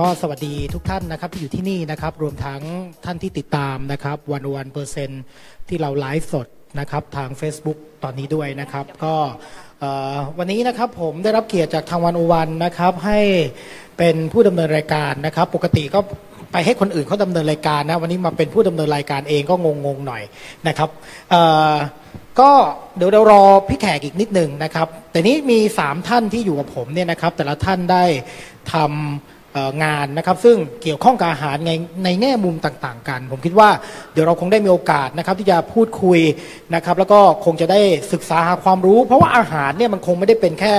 [0.06, 2.60] ็สวัสดีทุกท่านนะครับที่อยู่ที่นี่นะครับ รวมทั้ง
[3.04, 5.10] ท่านที่ติดตามนะครับวันวันเปอร์เซน
[5.68, 6.46] ที่เราไลฟ์สด
[6.80, 9.14] นะครับทาง Facebook ตอนนี้ด้วยนะครับ ก็
[10.38, 13.20] วันนี้นะครับผมได้รับเกียรติจากทางวันอวันนะครับ ให้
[13.98, 16.00] เป็นผู้ดำเนินรายการนะครับ ปกติก็
[16.52, 20.22] ไปให้คนอื่นเขาดำเนินรายการนะวันนี้มาเป็นผู้ดำเนินรายการเองก็งงๆหน่อย
[20.68, 20.90] นะครับ
[22.40, 22.50] ก็
[22.96, 28.04] เดี๋ยวเรารอพี่แขกอีกนิดหนึ่งนะครับ แต่นี้มี 3 ท่านที่อยู่กับผมเนี่ยนะครับ แต่ละท่านได้
[28.72, 31.72] ทำงานนะครับ ซึ่งเกี่ยวข้องกับอาหารใน
[32.04, 33.68] ในแง่มุมต่างๆ กัน ผมคิดว่า
[34.12, 36.20] เดี๋ยวเราคงได้มีโอกาสนะครับ ที่จะพูดคุย
[36.74, 37.80] นะครับ แล้วก็คงจะได้
[38.12, 40.74] ศึกษาหาความรู้ เพราะว่าอาหารเนี่ยมันคงไม่ได้เป็นแค่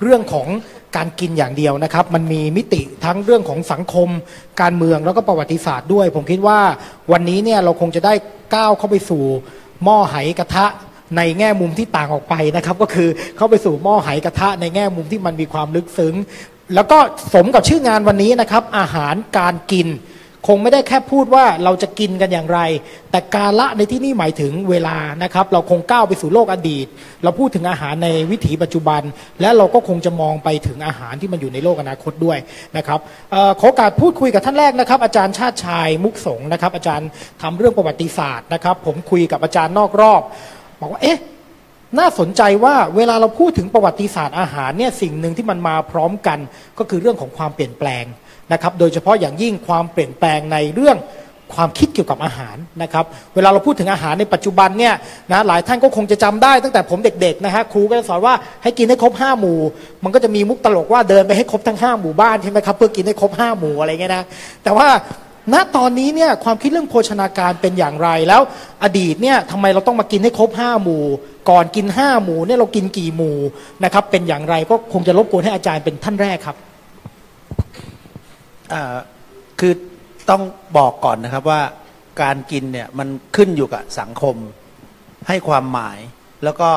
[0.00, 0.48] เรื่องของ
[0.96, 4.08] การกินอย่างเดียวนะครับ มันมีมิติทั้งเรื่องของสังคม
[4.60, 6.60] การเมืองแล้วก็ประวัติศาสตร์ด้วย ผมคิดว่า
[7.12, 8.14] วันนี้เนี่ยเราคงจะได้
[8.54, 9.22] ก้าวเข้าไปสู่
[9.84, 10.66] หม้อไหกระทะ
[11.16, 16.14] ในแง่มุมที่ต่างออกไปนะครับ ก็คือเข้าไปสู่หม้อไหกระทะในแง่มุมที่มันมีความลึกซึ้ง
[16.74, 16.98] แล้วก็
[17.34, 19.88] สมกับชื่องานวันนี้นะครับ อาหารการกิน
[20.48, 22.60] คงไม่ได้แค่พูดว่าเราจะกินกันอย่างไร
[23.10, 26.86] แต่กาละในที่นี่หมายถึงเวลานะครับ เราคงก้าวไปสู่โลกอดีต
[27.22, 29.02] เราพูดถึงอาหารในวิถีปัจจุบัน
[29.40, 32.38] และเราก็คงจะมองไปถึงอาหารที่มันอยู่ในโลกอนาคตด้วย
[32.76, 32.98] นะครับ
[33.34, 37.08] ออขอกาสพูดคุยกับท่านแรกนะครับ อาจารย์ชาติชายมุกสงนะครับ อาจารย์
[37.42, 40.22] ทำเรื่องประวัติศาสตร์นะครับ ผมคุยกับอาจารย์นอกรอบ
[40.80, 41.20] บอกว่าเอ๊ะ
[41.98, 46.38] น่าสนใจว่าเวลาเราพูดถึงประวัติศาสตร์อาหารเนี่ยสิ่งหนึ่งที่มันมาพร้อมกัน
[46.78, 48.04] ก็คือเรื่องของความเปลี่ยนแปลง
[48.52, 50.98] นะครับโดยเฉพาะอย่างยิ่งความเปลี่ยนแปลงในเรื่อง
[51.54, 54.94] ความคิดเกี่ยวกับอาหารนะครับเวลาเราพูดถึงอาหารในปัจจุบันเนี่ย
[55.32, 59.58] นะหลายท่านก็คงจะจำได้ตั้งแต่ผมเด็กๆนะฮะครูก็จะสอนว่าให้กินให้ครบห้าหมู่
[60.04, 64.24] มันก็จะมีมุกตลกว่าเดินไปให้ครบทั้งห้าหมู่บ้านใช่ไหมครับเพื่อกินให้ครบห้าหมู่อะไรเงี้ยนะ
[64.64, 64.88] แต่ว่า
[65.52, 68.42] ณตอนนี้เนี่ยความคิดเรื่องโภชนาการเป็นอย่างไรแล้ว
[68.84, 71.04] อดีตเนี่ยทำไมเราต้องมากินให้ครบห้าหมู่
[71.50, 73.38] ก่อนกินห้าหมู่เนี่ยเรากินกี่หมู่
[73.84, 76.56] นะครับเป็นอย่างไรก็คงจะรบกวนให้อาจารย์เป็นท่านแรกครับ
[79.60, 79.72] คือ
[80.30, 80.42] ต้อง
[80.78, 81.60] บอกก่อนนะครับว่า
[82.22, 84.36] การกินเนี่ยมันขึ้นอยู่กับสังคม
[85.28, 85.98] ให้ความหมาย
[86.44, 86.70] แล้วก็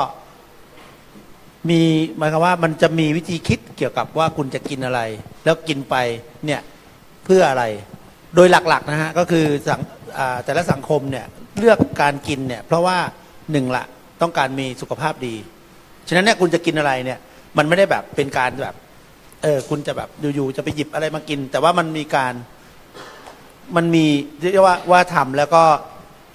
[1.70, 1.82] มี
[2.18, 5.02] หมายความว่ามันจะมีวิธีคิดเกี่ยวกับว่าคุณจะกินอะไร
[5.46, 5.96] แล้วกินไป
[6.46, 6.62] เนี่ย
[7.26, 7.64] เพื่ออะไร
[8.36, 9.82] โดยหลักๆนะฮะก็คือสัง
[10.46, 11.26] แต่ละสังคมเนี่ย
[11.60, 12.98] เลือกการกินเนี่ยเพราะว่า
[13.52, 13.86] หนึ่งละ
[14.22, 15.36] ต้องการมีสุขภาพดี
[16.08, 17.20] ฉะนั้นเนี่ยคุณจะกินอะไรเนี่ย
[17.58, 18.76] มันไม่ได้แบบเป็นการแบบ
[19.44, 22.34] เออคุณจะแบบอยู่ๆจะไปหยิบอะไรมากิน แต่ว่ามันมีการ
[23.76, 24.06] มันมี
[24.54, 25.64] เรียกว่าว่าทำแล้วก็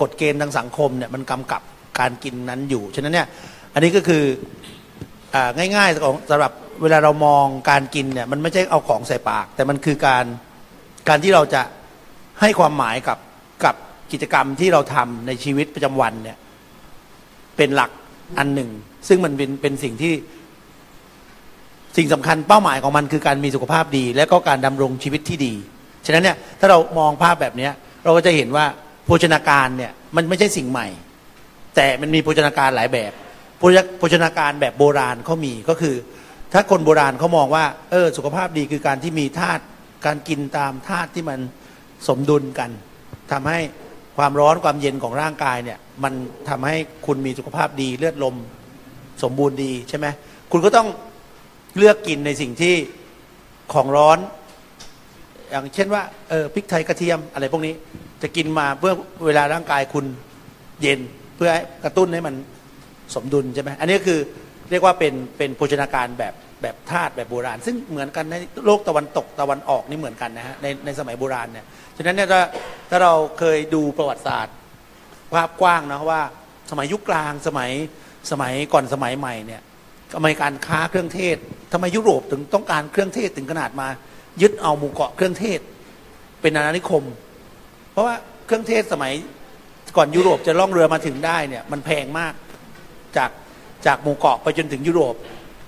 [0.01, 1.63] กฎเกณฑ์ทางสังคมเนี่ยมันกำกับ
[2.01, 3.29] การกินนั้นอยู่ ฉะนั้นเนี่ย
[3.75, 4.25] อันนี้ก็คือ
[5.35, 6.53] อ่าง่ายๆของสำหรับ
[6.83, 10.25] เวลาเรามองการกินเนี่ยมันไม่ใช่เอาของใส่ปาก แต่มันคือการ
[11.09, 11.63] การที่เราจะ
[12.41, 13.19] ให้ความหมายกับ
[13.65, 13.75] กับ
[14.13, 16.39] กิจกรรมที่เราทำในชีวิตประจำวันเนี่ย
[17.57, 17.91] เป็นหลัก
[18.39, 18.71] อันหนึ่ง
[19.09, 20.13] ซึ่งมันเป็นเป็นสิ่งที่
[21.97, 25.55] สิ่งสำคัญเป้าหมายของมันคือการมีสุขภาพดี และก็การดำรงชีวิตที่ดี
[26.07, 27.69] ฉะนั้นเนี่ยถ้าเรามองภาพแบบนี้
[28.05, 28.67] เราก็จะเห็นว่า
[29.07, 30.89] โภชนาการเนี่ยมันไม่ใช่สิ่งใหม่
[31.77, 33.13] แต่มันมีโภชนาการหลายแบบ
[33.59, 35.95] โภชโภชนาการแบบโบราณเขามีก็คือ
[36.53, 39.63] ถ้าคนโบราณเขามองว่าเออสุขภาพดีคือการที่มีธาตุ
[40.07, 41.41] การกินตามธาตุที่มัน
[42.09, 42.71] สมดุลกัน
[43.33, 43.59] ทำให้
[44.19, 46.13] ความร้อนความเย็นของร่างกายเนี่ยมัน
[46.49, 46.77] ทำให้
[47.07, 48.37] คุณมีสุขภาพดีเลือดลม
[49.23, 50.07] สมบูรณ์ดีใช่ไหม
[50.53, 50.89] คุณก็ต้อง
[51.79, 52.75] เลือกกินในสิ่งที่
[53.73, 54.19] ของร้อน
[55.51, 57.75] อย่างเช่นว่าเออพริกไทยกระเทียมอะไรพวกนี้
[58.23, 58.93] จะกินมาเพื่อ
[59.27, 60.07] เวลาร่างกายคุณ
[60.83, 61.01] เย็น
[61.37, 61.51] เพื่อ
[61.85, 62.35] กระตุ้นให้มัน
[63.15, 64.19] สมดุลใช่ไหมอันนี้คือ
[64.71, 68.35] เรียกว่าเป็นเป็นโภชนาการแบบแบบธาตุแบบโบราณ ซึ่งเหมือนกันใน
[68.67, 71.67] โลกตะวันตกตะวันออกนี่เหมือนกันนะฮะในในสมัยโบราณเนี่ย
[71.97, 72.41] ฉะนั้นเนี่ยถ้า
[72.91, 74.55] ถ้าเราเคยดูประวัติศาสตร์
[75.35, 76.23] ภาพกว้างนะว่า
[76.71, 77.71] สมัยยุคกลางสมัย
[78.31, 79.63] สมัยก่อนสมัยใหม่เนี่ย
[80.13, 81.37] ทำไมการค้าเครื่องเทศ
[81.73, 83.89] ทำไมยุโรปถึงต้องการเครื่องเทศถึงขนาดมา
[84.43, 85.61] ยึดเอาหมู่เกาะเครื่องเทศ
[86.41, 87.05] เป็นอาณานิคม
[87.93, 88.15] เพราะว่า
[88.47, 89.13] เครื่องเทศสมัย
[89.97, 92.35] ก่อนยุโรปจะล่องเรือมาถึงได้เนี่ยมันแพงมาก
[93.17, 93.31] จาก
[93.87, 95.15] จากหมู่เกาะไปจนถึงยุโรป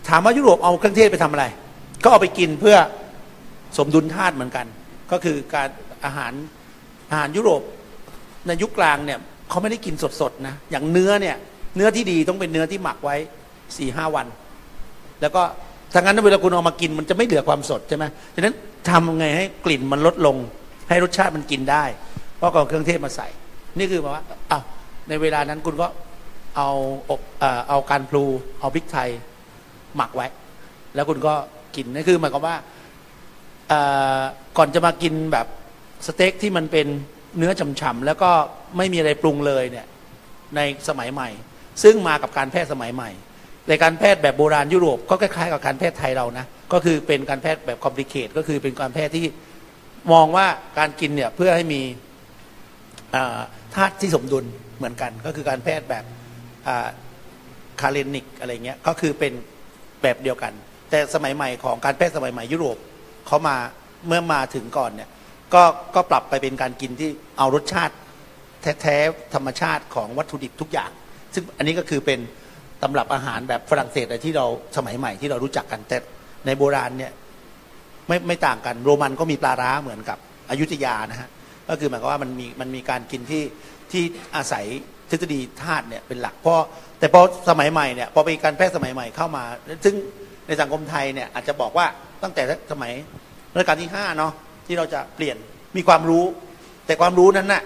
[0.09, 1.45] ถามว่ายุโรปเอาเครื่องเทศไปทำอะไร
[2.03, 2.77] ก็เอาไปกินเพื่อ
[3.79, 4.67] สมดุลธาตุเหมือนกัน
[5.13, 5.69] ก็คือการ
[6.05, 6.33] อาหาร
[7.11, 7.63] อาหารยุโรป
[8.47, 9.19] ในยุคกลางเนี่ย
[9.49, 11.37] เขาไม่ได้กินสดๆนะอย่างเนื้อเนี่ย
[11.77, 13.17] เนื้อที่ดีต้องเป็นเนื้อที่หมักไว้
[13.77, 14.27] สี่ห้าวัน
[15.25, 15.43] แล้วก็
[15.93, 18.05] ถ้างั้นเวลาคุณเอามากินมันจะไม่เหลือความสดใช่ไหม
[18.35, 18.55] ฉะนั้น
[18.91, 20.37] ทำไงให้กลิ่นมันลดลง
[20.89, 21.85] ให้รสชาติมันกินได้
[22.37, 23.29] เพราะก็เอาเครื่องเทศมาใส่
[23.79, 24.63] นี่คือว่าอ้าว
[25.09, 25.87] ในเวลานั้นคุณก็
[26.57, 26.71] เอา
[27.11, 27.21] อบ
[27.69, 28.25] เอาการพลู
[28.61, 29.09] เอาพริกไทย
[29.97, 30.27] หมักไว้
[30.95, 31.35] แล้วคุณก็
[31.77, 32.57] กินนั่นคือหมายความว่า
[34.59, 35.47] ก่อนจะมากินแบบ
[36.07, 36.87] สเต็กที่มันเป็น
[37.39, 38.31] เนื้อฉ่ำๆแล้วก็
[38.77, 39.87] ไม่มีอะไรปรุงเลยเนี่ย
[40.57, 41.29] ในสมัยใหม่
[41.83, 43.11] ซึ่งมากับการแพทย์สมัยใหม่
[43.69, 49.27] ในการแพทย์แบบโบราณยุโรปก็คล้ายๆกับการแพทย์ไทยเรานะก็คือเป็นการแพทย์แบบคอมพลีเคทก็คือเป็นการแพทย์ที่
[50.13, 50.47] มองว่า
[50.79, 51.81] การกินเนี่ยเพื่อให้มี
[53.75, 54.45] ธาตุที่สมดุล
[54.77, 56.05] เหมือนกัน ก็คือการแพทย์แบบ
[57.81, 59.33] คาเรนิกอะไรเงี้ยก็คือเป็น
[60.03, 60.53] แบบเดียวกัน
[60.91, 62.77] แต่สมัยใหม่ของการแพทย์สมัยใหม่ยุโรป
[63.27, 63.57] เขามา
[64.07, 65.09] เมื่อมาถึงก่อนเนี่ย
[65.55, 65.63] ก็
[65.95, 67.95] ก็ปรับไปเป็นการกินที่เอารสชาติ
[68.83, 70.91] แท้ๆธรรมชาติของวัตถุดิบทุกอย่าง
[71.35, 72.19] ซึ่งอันนี้ก็คือเป็น
[72.85, 74.47] ตำรับอาหารแบบฝรั่งเศสอะไรที่เรา
[74.77, 75.99] สมัยใหม่ที่เรารู้จักกันแต่
[76.47, 77.13] ในโบราณเนี่ย
[78.09, 80.19] ไม่ไม่ต่างกัน โรมันก็มีปลาร้าเหมือนกับ
[80.51, 81.29] อยุธยานะฮะ
[81.69, 83.43] ก็คือหมายความว่ามันมีมันมีการกินที่
[83.93, 84.03] ที่
[84.37, 84.65] อาศัย
[85.11, 86.61] ทฤษฎีธาตุเนี่ยเป็นหลักเพราะ
[86.99, 89.45] แต่พอสมัยใหม่เนี่ยพอเป็นการแพทย์สมัยใหม่เข้ามา
[89.85, 89.95] ซึ่ง
[90.47, 91.87] ในสังคมไทยเนี่ยอาจจะบอกว่า
[92.23, 92.43] ตั้งแต่
[92.73, 92.93] สมัย
[93.55, 94.33] รัชกาลที่ห้าเนาะ
[94.67, 95.37] ที่เราจะเปลี่ยน
[95.77, 96.25] มีความรู้
[96.87, 97.63] แต่ความรู้นั้นน่ะ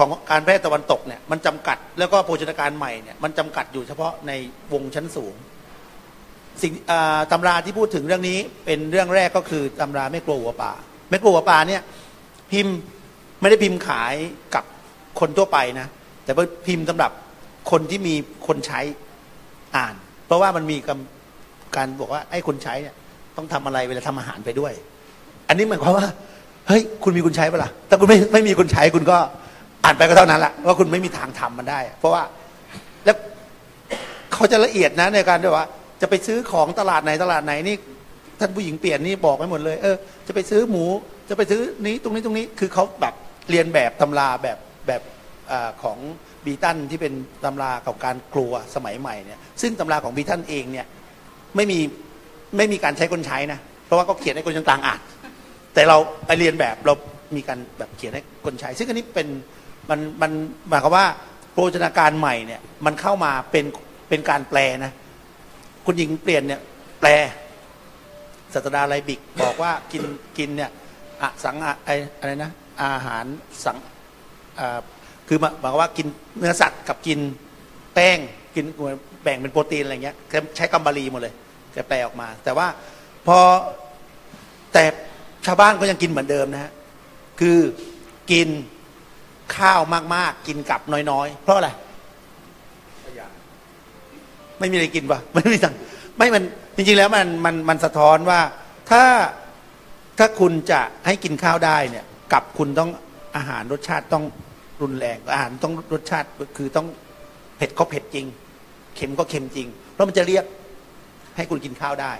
[0.00, 4.32] ของการแพทย์ตะวันตกเนี่ยมันจำกัดแล้วก็โภชนาการใหม่เนี่ยมันจำกัดอยู่เฉพาะใน
[4.72, 5.34] วงชั้นสูง
[6.62, 6.72] สิ่ง
[7.32, 10.72] ตำราที่พูดถึงเรื่องนี้เป็นเรื่องแรกก็คือตำราไม่กลัวหัวป่า
[11.10, 11.82] ไม่กลัวหัวป่าเนี่ย
[12.52, 12.76] พิมพ์
[13.40, 14.14] ไม่ได้พิมพ์ขาย
[14.54, 14.64] กับ
[15.20, 15.86] คนทั่วไปนะ
[16.24, 17.10] แต่ว่าพิมพ์สำหรับ
[17.70, 18.14] คนที่มี
[18.46, 18.80] คนใช้
[19.76, 19.94] อ่าน
[20.26, 20.76] เพราะว่ามันมี
[21.76, 22.94] การบอกว่าไอ้คนใช้เนี่ย
[23.36, 24.72] ต้องทำอะไรเวลาทำอาหารไปด้วย
[25.48, 26.06] อันนี้หมายความว่า
[26.68, 29.18] เฮ้ยคุณมีคนใช้ปะล่ะถ้าคุณไม่ไม่มีคนใช้คุณก็
[29.84, 32.22] อ่านไปก็เท่านั้นแหละว่าคุณไม่มีทางทำมันได้ เพราะว่า
[33.04, 33.16] แล้ว
[34.32, 35.66] เขาจะละเอียดนะในการที่ว่า
[36.00, 37.76] จะไปซื้อของตลาดไหนตลาดไหนนี่
[38.40, 39.96] ท่านผู้หญิงเปลี่ยนนี่บอกไว้หมดเลย เออ
[40.26, 40.84] จะไปซื้อหมู
[41.28, 43.14] จะไปซื้อนี้ตรงนี้ตรงนี้ คือเขาแบบ
[43.50, 45.02] เรียนแบบตำราแบบแบบ
[45.50, 45.98] อของ
[46.44, 47.12] บีตันที่เป็น
[47.44, 50.86] ตำราของการครัวสมัยใหม่เนี่ย ซึ่งตำราของบีตันเองเนี่ย
[51.56, 51.78] ไม่มี
[52.56, 55.00] ไม่มีการใช้คนใช้นะ เพราะว่าเขาเขียนให้คนต่างๆอ่าน
[55.74, 55.96] แต่เรา
[56.26, 56.94] ไปเรียนแบบเรา
[57.36, 59.28] มีการแบบเขียนให้คนใช้ ซึ่งอันนี้เป็น
[59.88, 60.30] มันมัน
[60.68, 61.06] หมายความว่า
[61.52, 63.64] โภชนาการใหม่เนี่ยมันเข้ามาเป็น
[64.08, 64.92] เป็นการแปลนะ
[65.84, 66.60] คุณหญิงเปลี่ยนเนี่ย
[67.00, 67.10] แปล
[68.54, 70.02] ศาสดาไลบิกบอกว่ากิน
[70.38, 70.70] กินเนี่ย
[71.22, 72.50] อะสังอะไออะไรนะ
[72.82, 73.24] อาหาร
[73.64, 73.76] สัง
[74.60, 74.78] อ่า
[75.28, 76.06] คือหมายความว่ากิน
[76.38, 77.18] เนื้อสัตว์กับกิน
[77.94, 78.18] แป้ง
[78.54, 78.64] กิน
[79.22, 80.16] แบ่งเป็นโปรตีนอะไรเงี้ย
[80.56, 81.34] ใช้กัมบารีหมดเลย
[81.72, 82.66] แกแปลออกมา แต่ว่า
[83.26, 83.38] พอ
[84.72, 84.84] แต่
[85.46, 86.72] ชาวบ้านก็ยังกินเหมือนเดิมนะฮะ
[87.40, 87.58] คือ
[88.32, 88.48] กิน
[89.56, 89.80] ข้าว
[90.14, 90.80] มากๆ กินกับ
[91.10, 91.70] น้อยๆ เพราะอะไร
[94.58, 95.74] ไม่มีอะไรกินปะไม่มีตัง
[96.16, 96.44] ไม่มัน
[96.76, 98.40] จริงๆแล้วมันมันมันสะท้อนว่า
[98.90, 99.04] ถ้า
[100.18, 102.90] ถ้าคุณจะให้กินข้าวได้เนี่ย กับคุณต้อง
[103.36, 104.24] อาหารรสชาติต้อง
[104.82, 106.86] รุนแรงอาหารต้องรสชาติคือต้อง
[107.56, 108.26] เผ็ดก็เผ็ดจริง
[108.96, 110.44] เค็มก็เค็มจริง เพราะมันจะเรียก
[111.36, 112.12] ให้คุณกินข้าวได้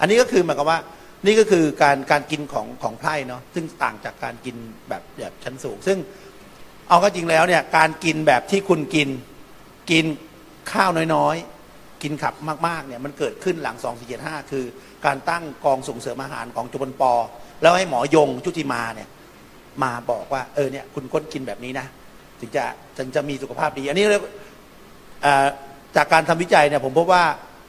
[0.00, 0.80] อันนี้ก็คือหมายความว่า
[1.26, 4.56] นี่ก็คือการการกินของของไพร่เนาะซึ่งต่างจากการกิน
[4.88, 5.98] แบบแบบชั้นสูง ซึ่ง
[6.88, 9.08] เอาก็จริงแล้วเนี่ยการกินแบบที่คุณกิน
[9.90, 10.04] กิน
[10.72, 12.34] ข้าวน้อยๆ กินขับ
[12.66, 13.76] มากๆเนี่ยมันเกิดขึ้นหลัง
[14.14, 14.64] 2475 คือ
[15.06, 17.12] การตั้งกองส่งเสริมอาหารของจุบลปอ
[17.62, 19.08] แล้วให้หมอยงชุติมาเนี่ย
[19.82, 21.86] มาบอกว่าเออเนี่ยคุณก้นกินแบบนี้นะ
[22.40, 22.64] ถึงจะ
[22.98, 24.24] ถึงจะมีสุขภาพดี อันนี้เรียก
[25.96, 27.24] จากการทำวิจัยเนี่ยผมพบว่า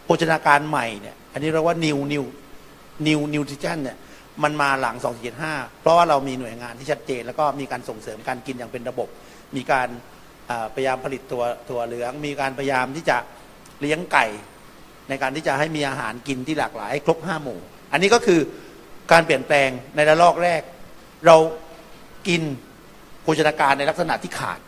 [0.05, 2.25] โภชนาการใหม่เนี่ยอันนี้เรียกว่า new new
[3.07, 3.97] new nutrition เนี่ย
[4.43, 4.95] มันมาหลัง
[5.39, 9.07] 275 เพราะว่าเรามีหน่วยงานที่ชัดเจน แล้วก็มีการส่งเสริมการกินอย่างเป็นระบบ
[9.55, 9.87] มีการ
[10.73, 13.17] พยายามผลิตตัวตัวเหลือง มีการพยายามที่จะ
[13.81, 14.25] เลี้ยงไก่
[15.09, 17.59] ในการที่จะให้มีอาหารกินที่หลากหลาย ครบห้าหมู่
[17.91, 18.39] อันนี้ก็คือ
[19.11, 20.61] การเปลี่ยนแปลงในระลอกแรก
[21.25, 21.37] เรา
[22.27, 22.41] กิน
[23.23, 24.59] โภชนาการในลักษณะที่ขาด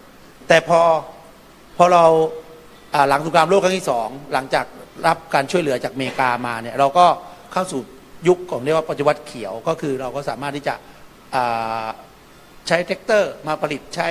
[0.48, 0.82] แต่พอ
[1.78, 2.06] พอเรา
[2.94, 4.66] อ่าหลังสงครามโลกครั้งที่สองหลังจาก
[5.08, 7.06] รับการช่วยเหลือจากอเมริกามาเนี่ยเราก็
[7.54, 7.82] เข้าสู่
[8.28, 10.76] ยุคของเรียกว่าปฏิวัติเขียวก็คือเราก็สามารถที่จะ
[12.68, 14.08] ใช้แทรกเตอร์มาผลิตใช้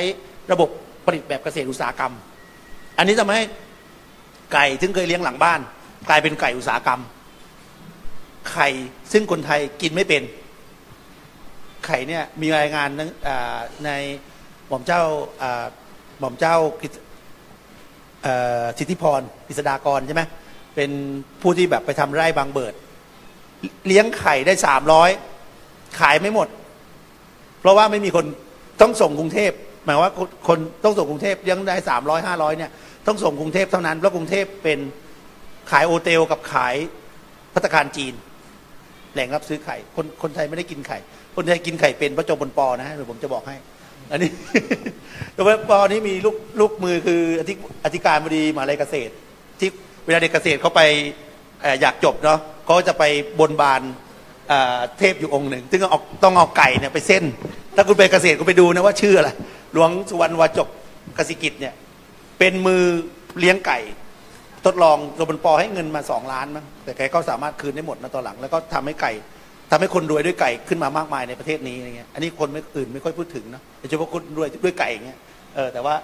[0.52, 0.70] ระบบ
[1.06, 2.12] ผลิตแบบเกษตรอุตสาหกรรม
[2.98, 3.42] อันนี้ทำให้
[4.52, 5.60] ไก่ซึ่งเคยเลี้ยงหลังบ้าน
[6.08, 7.00] กลายเป็นไก่อุตสาหกรรม
[8.50, 8.68] ไข่
[9.12, 10.22] ซึ่งคนไทยกินไม่เป็น
[11.86, 12.88] ไข่เนี่ยมีรายงาน
[13.84, 13.90] ใน
[14.68, 15.02] หม่อมเจ้า
[16.18, 16.92] หม่อมเจ้ากิต
[18.22, 20.22] เอ่อสิทธิพรกิษดากรใช่ไหม
[20.74, 20.90] เป็น
[21.40, 22.74] ผู้ที่แบบไปทำไร่บางเบิด
[23.86, 25.10] เลี้ยงไข่ได้สามร้อย
[26.00, 26.48] ขายไม่หมด
[27.60, 28.24] เพราะว่าไม่มีคน
[28.80, 29.52] ต้องส่งกรุงเทพ
[29.84, 32.70] หมายว่าคนคนต้องส่งกรุงเทพเลี้ยงได้สามร้อยห้าร้อยเนี่ย
[33.06, 34.78] ต้องส่งกรุงเทพเท่านั้นเพราะกรุงเทพเป็น
[35.70, 36.74] ขายโอเทลกับขาย
[37.52, 38.14] พัตตาคารจีน
[39.14, 40.98] แหล่งรับซื้อไข่ คนคนไทยไม่ได้กินไข่
[41.36, 43.56] คนไทยกินไข่เป็นพระจมบนปอนะฮะเดี๋ยวผมจะบอกให้
[44.10, 44.30] อันนี้
[45.36, 49.12] จอมบนปอนี้มีลูกลูกมือคืออธิอธิการบดีมหาลัยเกษตร
[49.60, 49.70] ที่
[50.06, 50.80] เวลาเด็กเกษตรเขาไป
[51.80, 52.38] อยากจบเนาะ
[52.70, 53.04] เขาจะไป
[53.40, 53.82] บนบาน
[54.98, 57.24] เทพอยู่องค์หนึ่งซึ่งเอาต้องเอาไก่เนี่ยไปเส้น
[57.76, 59.30] ถ้าคุณไปเกษตรคุณไปดูนะว่าชื่ออะไร
[59.72, 60.68] หลวงสุวรรณวาจก
[61.18, 61.74] กสิกิจเนี่ย
[62.38, 62.82] เป็นมือ
[63.38, 63.78] เลี้ยงไก่
[64.64, 69.12] ทดลองโรบันปอให้เงินมาสองล้านมั้งแต่แกก็สามารถคืนได้หมดนะตอนหลัง แล้วก็ทำให้ไก่
[69.70, 75.18] ทำให้คนรวยด้วยไก่ขึ้นมามากมายในประเทศนี้อะไรเงี้ยอันนี้คนไม่อื่นไม่ค่อยพูดถึงนะโดยเฉพาะคนรวยด้วยไก่เงี้ย
[75.54, 75.94] เออแต่ว่า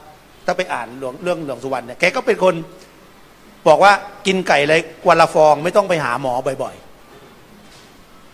[0.46, 2.54] ถ้าไปอ่านหลวงเรื่องหลวงสุวรรณเนี่ยแกก็เป็นคน
[3.68, 3.92] บอกว่า
[4.26, 6.32] กินไก่เลยวันละฟองไม่ต้องไปหาหมอ
[6.62, 6.74] บ่อย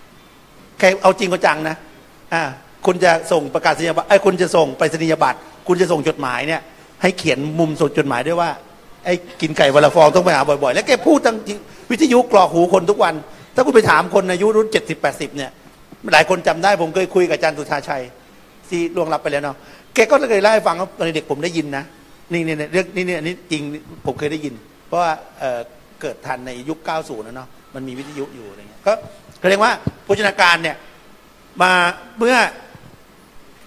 [0.05, 1.77] ๆแกเอาจริงก็จังนะ
[2.35, 2.43] อ่า
[2.87, 6.61] คุณจะส่งประกาศนียบัตรไอ้คุณจะส่งไปรษณียบัตรคุณจะส่งจดหมายเนี่ย
[7.03, 8.51] ให้เขียนมุมส่งจดหมายด้วยว่า
[9.05, 11.37] ไอ้กินไก่วันละฟองต้องไปหาบ่อยๆ แล้วแกพูดทั้ง
[11.91, 13.15] วิทยุกรอกหูคนทุกวัน
[13.55, 15.51] ถ้าคุณไปถามคนอายุรุ่นเจ็ดสิบแปดสิบเนี่ย
[16.12, 18.03] หลายคนจำได้ผมเคยคุยกับอาจารย์สุชาชัย
[18.69, 19.57] ที่ล่วงลับไปแล้วเนาะ
[19.95, 21.85] แกก็เคยเล่าให้ฟังว่าตอนเด็กผมได้ยินนะ
[22.33, 23.62] นี่นี่เรื่องนี่นี่อันนี้จริง
[24.07, 24.55] ผมเคยได้ยิน
[24.92, 28.92] ราะว่าเเกิดทันในยุค 90นะเนาะมันมีวิทยุอยู่อะไรเงี้ยก็
[29.40, 29.72] ก็เรียกว่า
[30.04, 30.76] โภชนาการเนี่ย
[31.62, 31.72] มา
[32.18, 32.37] เมื่อ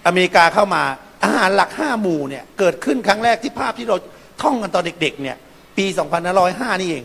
[0.06, 0.82] อเมริกาเข้ามา
[1.22, 3.96] อาหารหลักห้าหมู่เนี่ยเกิดขึ้นครั้งแรกที่ภาพที่เรา
[4.42, 5.36] ท่องกันตอนเด็กๆเนี่ย
[5.76, 5.84] ปี
[6.34, 7.04] 2505 นี่เอง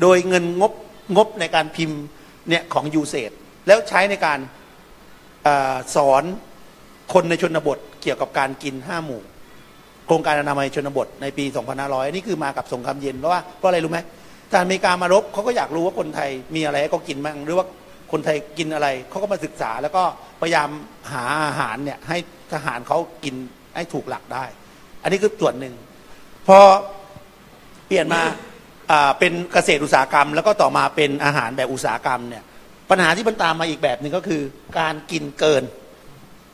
[0.00, 0.72] โดยเงินงบ
[1.16, 2.00] งบในการพิมพ์
[2.48, 3.30] เนี่ยของยูเซด
[3.66, 4.38] แล้วใช้ในการ
[5.46, 6.22] อาสอน
[7.12, 9.22] คนในชนบทเกี่ยวกับการกินห้าหมู่
[10.06, 11.44] โครงการอนามัยชนบทในปี
[11.80, 13.98] 2500 นี่คือมากับสงครามเย็นเพราะว่าเพราะอะไรรู้ไหม
[14.50, 17.66] ทหารอเมริกามารบเขาก็อยากรู้ว่าคนไทยมีอะไรให้เขากินบ้างหรือว่า
[18.12, 20.02] คนไทยกินอะไรเขาก็มาศึกษา แล้วก็
[20.40, 20.68] พยายาม
[21.12, 22.18] หาอาหารเนี่ยให้
[22.52, 23.34] ทหารเขากิน
[23.76, 24.44] ให้ถูกหลักได้
[25.02, 25.74] อันนี้คือส่วนหนึ่ง
[26.46, 26.58] พอ
[27.86, 28.22] เปลี่ยนมา
[29.18, 32.44] เป็นเกษตรอุตสาหกรรม แล้วก็ต่อมาเป็นอาหารแบบอุตสาหกรรมเนี่ย
[32.90, 34.42] ปัญหาที่มันตามมาอีกแบบหนึ่งก็คือ
[34.78, 35.62] การกินเกิน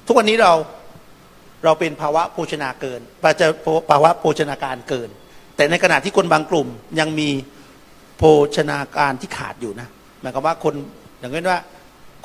[0.06, 0.52] ทุกวันนี้เรา
[1.64, 3.46] เราเป็นภาวะโภชนาเกินปจะ
[3.90, 5.10] ภาวะโภชนาการเกิน
[5.56, 6.68] แต่ในขณะที่คนบางกลุ่ม
[7.00, 7.28] ยังมี
[8.18, 8.22] โภ
[8.56, 9.88] ชนาการที่ขาดอยู่นะ
[10.20, 10.74] หมายความว่าคน
[11.20, 11.58] อย่างเช่นว่า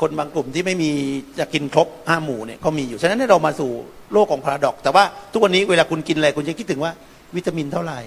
[0.02, 0.92] คนบางกลุ่มที่ไม่มี
[1.40, 3.72] จะกินครบห้าหมู่เนี่ยก็มีอยู่ ฉะนั้นเนี่ยเรามาสู่
[4.14, 6.92] โลกของพาราดอก แต่ว่าทุกวันนี้เวลาคุณกินอะไรคุณจะคิดถึงว่า
[7.36, 8.00] วิตามินเท่าไหร่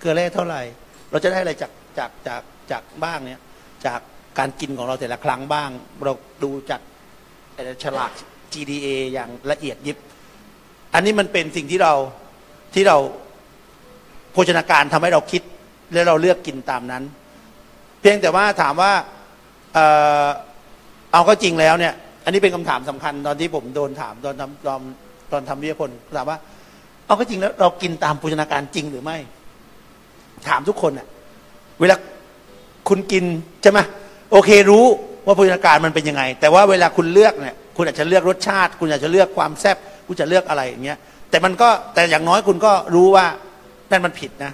[0.00, 0.62] เกลือแร่เท่าไหร่
[1.10, 3.40] เราจะได้อะไรจากจากจากจากบ้างเนี่ย
[3.86, 4.00] จาก
[4.38, 5.70] การกินของเราแต่ละครั้งบ้าง
[6.04, 6.80] เราดูจาก
[7.82, 8.10] ฉลาก
[8.52, 9.98] GDA อย่างละเอียดยิบ
[10.94, 11.94] อันนี้มันเป็นสิ่งที่เรา
[12.74, 12.96] ที่เรา
[14.32, 15.42] โภชนาการทำให้เราคิด
[15.92, 17.02] และเราเลือกกินตามนั้น
[18.00, 18.92] เพียงแต่ว่าถามว่า
[19.74, 19.78] เอ
[20.24, 20.28] อ
[21.12, 21.94] เอาก็จริงแล้วเนี่ย
[22.24, 24.80] อันนี้เป็นคำถามสำคัญตอนที่ผมโดนถามตอนทำตอน
[25.32, 26.38] ตอนทำวิทยาพลถามว่า
[27.06, 29.16] เอาก็จริงแล้ว เรากินตามโภชนาการจริงหรือไม่
[30.48, 31.06] ถามทุกคนอะ
[31.80, 31.96] เวลา
[32.88, 33.24] คุณกิน
[33.62, 33.78] ใช่ไหม
[34.32, 34.84] โอเครู้
[35.26, 39.76] ว่าโภชนาการมันเป็นยังไง แต่ว่าเวลาคุณเลือกเนี่ยคุณอาจจะเลือกรสชาติ คุณอาจจะเลือกความแซ่บ
[40.10, 40.98] คุณจะเลือกอะไรอย่างเงี้ย
[41.30, 43.26] แต่มันก็แต่อย่างน้อยคุณก็รู้ว่า
[43.90, 44.52] นั่นมันผิดนะ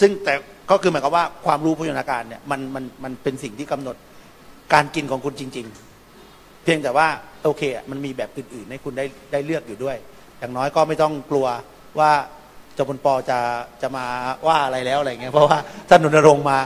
[0.00, 0.34] ซึ่งแต่
[0.70, 3.96] ก็คือหมายความว่าความรู้โภชนาการเนี่ยมันมันมันเป็นสิ่งที่กำหนด
[4.74, 5.66] การกินของคุณจริง
[6.14, 7.06] ๆ เพียงแต่ว่า
[7.44, 9.96] โอเคอะมันมีแบบอื่นๆให้คุณได้ได้เลือกอยู่ด้วย
[10.38, 11.46] อย่างน้อยก็ไม่ต้องกลัว
[11.98, 12.10] ว่า
[12.74, 13.38] เจ้าพลปอจะ
[13.82, 14.06] จะมา
[14.46, 16.58] ว่าอะไรแล้วอะไรเงี้ยเพราะว่าท่านรณรงค์มา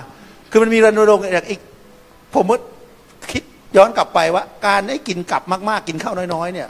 [0.51, 1.61] คือมันมีรณรงค์อีก
[2.35, 2.45] ผม
[3.31, 3.43] คิด
[3.77, 6.69] ย้อนกลับไปว่า การให้กินกลับมาก ๆ กินข้าวน้อย ๆ เนี่ย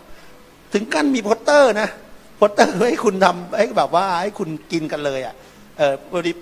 [0.73, 1.89] ถึงกันมีโพสเตอร์นะ
[2.37, 5.35] โพสเตอร์ให้คุณทำให้แบบว่าให้คุณกินกันเลยอะ
[5.79, 6.33] เออพอดี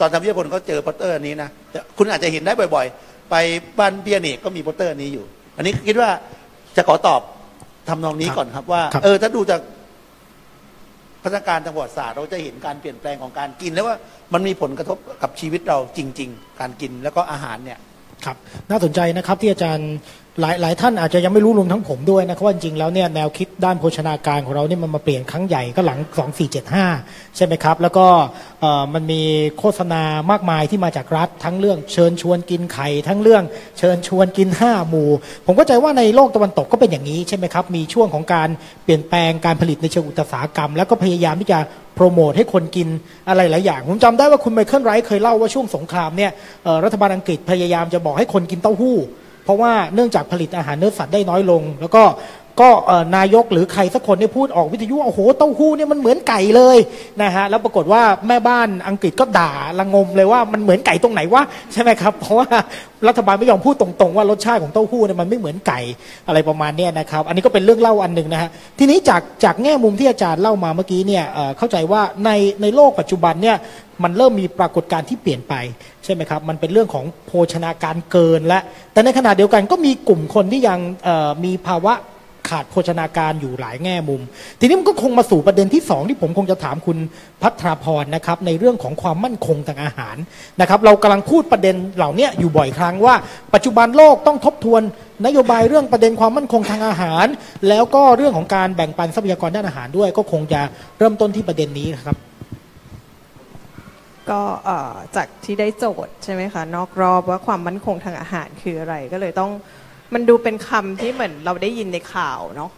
[0.00, 3.34] ตอนทำวิทยาพลก็เจอโพสเตอร์อันนี้นะแต่คุณอาจจะเห็นได้บ่อยๆ ไป
[3.78, 5.24] บ้านเบียเนกก็มีโพสเตอร์อันนี้อยู่
[5.56, 6.10] อันนี้คิดว่า
[6.76, 7.20] จะขอตอบ
[7.88, 9.60] ทำนองนี้ก่อนครับว่าครับเออถ้าดูจาก
[11.22, 13.96] พัฒนาการทางประวัติศาสตร์เราจะเห็นการเปลี่ยนแปลงของการกิน แล้วว่า
[14.32, 17.78] มันมีผลกระทบกับชีวิตเราจริง ๆ การกินแล้วก็อาหารเนี่ย
[18.24, 18.36] ครับ
[18.70, 19.92] น่าสนใจนะครับที่อาจารย์
[20.40, 25.98] หลายหลายท่านอาจจะยังไม่รู้รวมทั้งผมด้วยนะครับว่าจริงๆแล้วเนี่ยแนวคิดด้านโภชนาการของเราเนี่ยมันมาเปลี่ยนครั้งใหญ่ก็หลัง
[26.68, 28.06] 2475 ใช่ไหมครับ แล้วก็
[28.60, 29.22] เอ่อมันมี
[29.58, 33.42] โฆษณามากมายที่มาจากรัฐ ทั้งเรื่องเชิญชวนกินไข่ทั้งเรื่อง
[33.78, 35.10] เชิญชวนกิน 5 หมู่
[35.46, 38.48] ผมก็ใจว่าในโลกตะวันตกก็เป็นอย่างนี้ใช่ไหมครับมีช่วงของการ
[38.84, 41.58] เปลี่ยนแปลงการผลิตในเชิงอุตสาหกรรม แล้วก็พยายามที่จะ
[41.96, 42.88] โปรโมทให้คนกิน
[43.28, 46.30] อะไรหลายอย่าง ผมจำได้ว่าคุณไมเคิลไรท์เคยเล่าว่าช่วงสงครามเนี่ย
[46.84, 48.96] รัฐบาลอังกฤษพยายามจะบอกให้คนกินเต้าหู้
[49.46, 52.02] เพราะว่าเนื่องจากผลิตอาหารเนื้อสัตว์ได้น้อยลง แล้วก็
[52.60, 52.70] ก็
[53.16, 56.78] นายกหรือใครสักคนเนี่ยพูดออกวิทยุโอ้โหเต้าหู้เนี่ยมันเหมือนไก่เลย
[57.22, 62.48] นะฮะแล้วปรากฏว่าแม่บ้านอังกฤษก็ด่าละงมเลยว่ามันเหมือนไก่ตรงไหนวะใช่ไหมครับ เพราะว่า
[63.08, 65.80] รัฐบาลไม่ยอมพูดตรงๆว่ารสชาติของเต้าหู้เนี่ยมันไม่เหมือนไก่
[66.28, 71.24] อะไรประมาณนี้นะครับ อันนี้ก็เป็นเรื่องเล่าอันหนึ่งนะฮะทีนี้จากจากแง่มุมที่อาจารย์เล่ามาเมื่อกี้เนี่ย
[71.58, 72.30] เข้าใจว่าใน
[72.62, 73.56] ในโลกปัจจุบันเนี่ย
[74.02, 75.54] มันเริ่มมีปรากฏการณ์ที่เปลี่ยนไป
[76.04, 78.58] ใช่ไหมครับ มันเป็นเรื่องของโภชนาการเกินและ
[78.92, 80.78] แต่ในขณะเดียวกันก็มีกลุ่มคนที่ยัง
[81.44, 81.94] มีภาวะ
[82.48, 84.20] ขาดโภชนาการอยู่หลายแง่มุม
[84.60, 86.98] ทีนี้มันก็คงมาสู่ประเด็นที่สองที่ผมคงจะถามคุณ
[87.42, 90.16] พัทราพรนะครับในเรื่องของความมั่นคงทางอาหาร
[90.60, 93.14] นะครับเรากำลังพูดประเด็นเหล่านี้อยู่บ่อยครั้งว่า
[93.54, 94.82] ปัจจุบันโลกต้องทบทวน
[95.26, 97.26] นโยบายเรื่องประเด็นความมั่นคงทางอาหาร
[97.68, 100.60] แล้วก็เรื่องของการแบ่งปันทรัพยากรด้านอาหารด้วย ก็คงจะ
[100.98, 102.16] เริ่มต้นที่ประเด็นนี้นะครับ
[104.30, 104.42] ก็
[105.16, 109.52] จากที่ได้โจทย์ใช่ไหมคะนอกรอบว่าความมั่นคงทางอาหารคืออะไรก็เลยต้อง
[110.14, 112.70] มันดูเป็นคำที่เหมือนเราได้ยินในข่าวเนาะ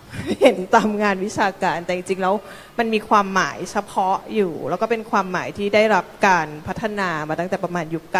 [0.43, 2.35] เห็นตามงานวิชาการ แต่จริงๆแล้ว
[2.79, 8.19] มันมีความหมายเฉพาะอยู่ แล้วก็เป็นความหมายที่ได้รับการพัฒนามาตั้งแต่ประมาณยุค9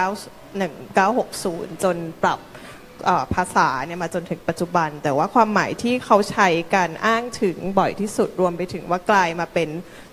[0.63, 2.41] 1960 จนปรับ
[3.35, 9.69] ภาษาเนี่ยมาจนถึงปัจจุบัน แต่ว่าความหมายที่เขาใช้การอ้างถึงบ่อยที่สุดรวมไปถึงว่ากลายมาเป็น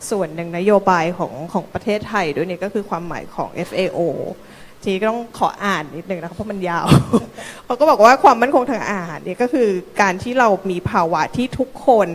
[0.10, 4.00] ส่วนหนึ่งนโยบายของของประเทศไทยด้วยเนี่ยก็คือความหมายของ FAO
[4.84, 6.86] ทีก็ต้องขออ่านนิดนึงนะคะเพราะมันยาว
[7.66, 9.70] เขาก็บอกว่าความมั่นคงทางอาหารเนี่ยก็คือ
[10.02, 12.10] การที่เรามีภาวะที่ทุกคน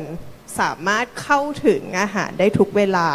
[0.61, 3.09] สามารถเข้าถึงอาหารได้ทุกเวลา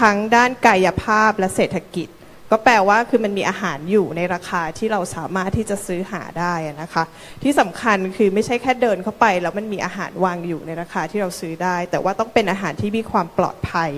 [0.00, 2.08] ทั้งด้านกายภาพและเศรษฐกิจ
[2.50, 7.04] ก็แปลว่าคือมันมีอาหารอยู่ในราคาที่เราสามารถที่จะซื้อหาได้นะคะ
[7.42, 13.92] ที่สำคัญคือไม่ใช่แค่เดินเข้าไป แล้วมันมีอาหารวางอยู่ในราคาที่เราซื้อได้ แต่ว่าต้องเป็นอาหารที่มีความปลอดภัย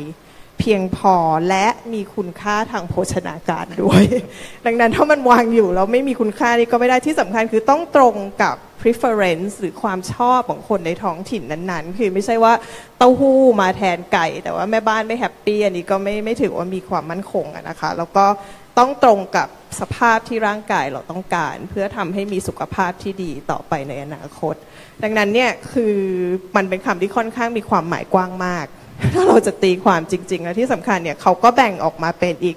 [0.58, 1.16] เพียงพอ
[1.48, 4.04] และมีคุณค่าทางโภชนาการด้วย
[4.66, 12.52] ดังนั้นถ้ามันวางอยู่แล้วไม่มีคุณค่านี่ก็ไม่ได้ที่สำคัญคือต้องตรงกับ preference หรือความชอบของคนในท้องถิ่นนั้นๆ คือไม่ใช่ว่า
[12.98, 18.26] เต้าหู้มาแทนไก่ แต่ว่าแม่บ้านไม่แฮปปี้อันนี้ก็ไม่ไม่ถือว่ามีความมั่นคงนะคะ แล้วก็
[18.78, 19.48] ต้องตรงกับ
[19.80, 24.54] สภาพที่ร่างกายเราต้องการ เพื่อทำให้มีสุขภาพที่ดีต่อไปในอนาคต
[25.02, 25.96] ดังนั้นเนี่ยคือ
[26.56, 28.66] มันเป็นคำที่ค่อนข้างมีความหมายกว้างมาก
[29.14, 32.56] ถ้าเราจะตีความจริง ๆ แล้วที่สำคัญเนี่ยเขาก็แบ่งออกมาเป็นอีก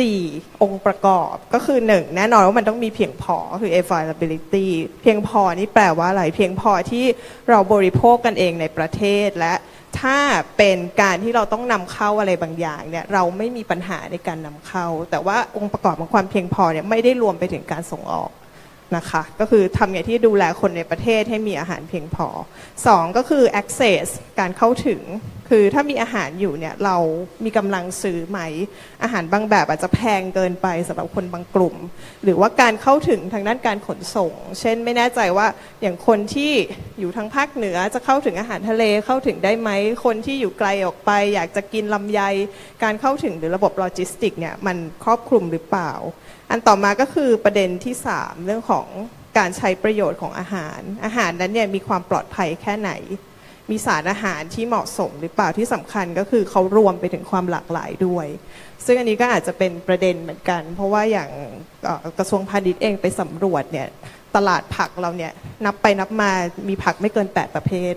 [0.00, 4.66] 4 องค์ประกอบก็คือ 1 แน่นอนว่ามันต้องมีเพียงพอคือ availability
[5.02, 7.04] เพียงพอนี่แปลว่าอะไร เพียงพอที่
[7.50, 9.54] เราบริโภคกันเองในประเทศและ
[10.00, 10.18] ถ้า
[10.56, 18.30] เป็นการที่เราต้องนำเข้าอะไรบางอย่างเนี่ยเราไม่มีปัญหาในการนำเข้า แต่ว่าองค์ประกอบของความเพียงพอเนี่ยไม่ได้รวมไปถึงการส่งออก
[18.96, 22.28] นะคะ ก็คือทำไงที่ดูแลคนในประเทศให้มีอาหารเพียงพอ
[22.72, 24.06] 2 ก็คือ access
[24.40, 25.02] การเข้าถึง
[25.56, 26.96] คือถ้ามีอาหารอยู่เนี่ยเรา
[27.44, 28.40] มีกำลังซื้อไหม
[29.02, 31.76] อาหารบางแบบอาจจะแพงเกินไปสำหรับคนบางกลุ่ม
[32.24, 35.46] หรือว่าการเข้าถึงทางด้านการขนส่ง เช่นไม่แน่ใจว่า
[35.82, 36.52] อย่างคนที่
[36.98, 39.70] อยู่ทางภาคเหนือจะเข้าถึงอาหารทะเลเข้าถึงได้ไหม
[40.04, 42.20] คนที่อยู่ไกลออกไป อยากจะกินลำไย
[42.82, 45.92] การเข้าถึงหรือระบบโลจิสติกส์เนี่ยมันครอบคลุมหรือเปล่า
[46.52, 48.86] อันต่อมาก็คือประเด็นที่ 3 เรื่องของ
[49.38, 52.90] การใช้ประโยชน์ของอาหาร อาหารนั้นเนี่ยมีความปลอดภัยแค่ไหน
[53.70, 58.26] มีสารอาหารที่เหมาะสมหรือเปล่าที่สำคัญก็คือเขารวมไปถึงความหลากหลายด้วย
[58.84, 61.30] ซึ่งอันนี้ก็อาจจะเป็นประเด็นเหมือนกัน เพราะว่าอย่าง
[62.18, 63.88] กระทรวงพาณิชย์เองไปสำรวจเนี่ย
[64.36, 65.32] ตลาดผักเราเนี่ย
[65.64, 66.30] นับไปนับมา
[66.68, 67.94] มีผักไม่เกิน 8 ประเภท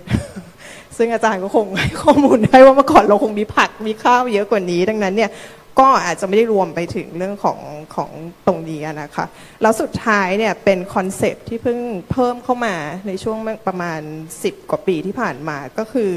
[0.97, 5.29] ซึ่งอาจารย์ก็คงให้ข้อมูลได้ว่าเมื่อก่อนเราคงมีผักมีข้าวเยอะกว่านี้ ดังนั้นเนี่ย
[5.79, 7.59] ก็อาจจะไม่ได้รวมไปถึงเรื่องของ
[7.95, 8.11] ของ
[8.47, 9.25] ตรงนี้นะคะ
[9.61, 11.79] แล้วสุดท้ายเนี่ยเป็นคอนเซปที่เพิ่ง
[12.11, 12.75] เพิ่มเข้ามา
[13.07, 14.01] ในช่วงประมาณ
[14.35, 16.13] 10 กว่าปีที่ผ่านมาก็คือ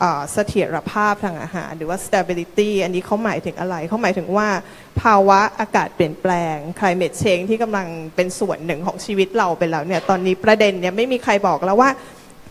[0.00, 4.48] เอ่อเสถียรภาพทางอาหาร หรือว่า stability อันนี้เขาหมายถึงอะไร เขาหมายถึงว่า
[5.02, 11.90] ภาวะอากาศเปลี่ยนแปลง climate change ที่กำลังเป็นส่วนหนึ่งของชีวิตเราไปแล้วเนี่ย ตอนนี้ประเด็นเนี่ยไม่มีใครบอกแล้วว่า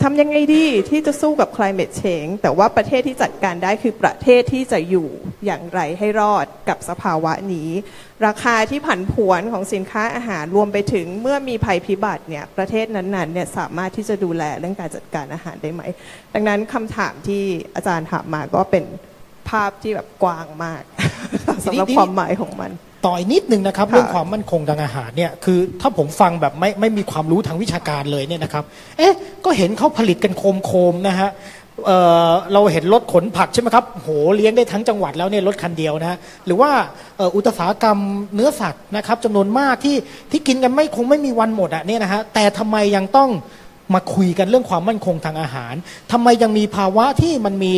[0.02, 5.08] ทำยังไงดีที่จะสู้กับ climate change แต่ว่าประเทศที่จัดการได้คือประเทศที่จะอยู่
[5.46, 7.70] อย่างไรให้รอดกับสภาวะนี้
[8.26, 15.82] ราคาที่ผันผวนของสินค้าอาหารรวมไปถึงเมื่อมีภัยพิบัติเนี่ยประเทศนั้นๆเนี่ยสามารถที่จะดูแลเรื่องการจัดการอาหารได้ไหม
[16.34, 17.44] ดังนั้นคำถามที่
[17.76, 18.84] อาจารย์ถามมาก็เป็น
[19.50, 20.82] ภาพที่แบบกว้างมาก
[21.66, 22.72] สำหรับความหมายของมัน
[23.06, 28.64] ต่ออีกนิดนึงนะครับค่ะเรื่องความมั่นคงทางอาหารเนี่ยคือถ้าผมฟังแบบไม่ไม่มีความรู้ทางวิชาการเลยเนี่ยนะครับ
[28.98, 29.14] เอ๊ะ
[29.46, 30.34] ก็เห็นเขาผลิตกัน
[30.66, 31.30] โคมๆนะฮะ
[31.86, 36.72] เอ่อเราเห็นรถขนผักใช่ไหมครับโหเลี้ยงได้ทั้งจังหวัดแล้วเนี่ยรถคันเดียวนะฮะหรือว่า
[37.18, 37.98] เอ่ออุตสาหกรรม
[38.36, 39.98] เนื้อสัตว์นะครับจำนวนมากที่
[40.32, 43.30] ที่กินกันไม่คงไม่มีวันหมดอะเนี่ยนะฮะแต่ทำไมยังต้อง
[43.94, 45.74] มาคุยกันเรื่องความมั่นคงทางอาหาร
[46.12, 47.74] ทำไมยังมีภาวะที่มันมี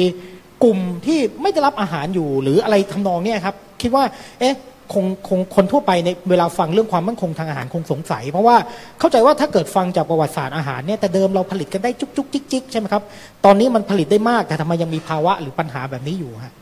[0.63, 4.03] กลุ่มที่ไม่ได้รับอาหารอยู่หรืออะไรทำนองเนี้ยครับ คิดว่า
[4.39, 4.55] เอ๊ะ
[4.93, 8.55] คงคงคนทั่วไปในเวลาฟังเรื่องความมั่นคงทางอาหารคงสงสัย เพราะว่า
[8.99, 13.03] เข้าใจว่าถ้าเกิดฟังจากประวัติศาสตร์อาหารเนี่ยแต่เดิมเราผลิตกันได้จุกจุกจิกจิกใช่ไหมครับ
[13.45, 16.53] ตอนนี้มันผลิตได้มากแต่ทำไมยังมีภาวะหรือปัญหาแบบนี้อยู่ฮะ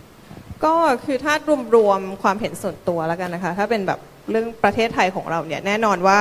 [0.65, 1.33] ก็คือถ้า
[1.75, 6.17] รวมๆความเห็นส่วนตัวแล้วกันนะคะ ถ้าเป็นแบบเรื่องประเทศไทยของเราเนี่ยแน่นอนว่า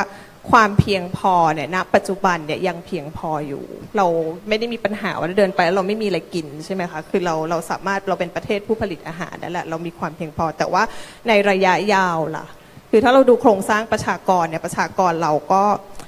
[0.51, 3.65] ความเพียงพอเนี่ยณปัจจุบันเนี่ยยังเพียงพออยู่
[3.97, 4.07] เรา
[4.49, 10.83] ไม่ได้มีปัญหาว่าเดินไปแล้วเราไม่มีอะไรกินใช่ไหมคะคือเราเราสามารถเราเป็นประเทศผู้ผลิตอาหารนั่นแหละเรามีความเพียงพอ แต่ว่า
[11.29, 12.47] ในระยะยาวล่ะ
[12.91, 15.63] คือถ้าเราดูโครงสร้างประชากรเนี่ยประชากรเราก็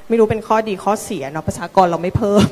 [0.09, 2.49] ไม่รู้เป็นข้อดีข้อเสียเนาะประชากรเราไม่เพิ่ม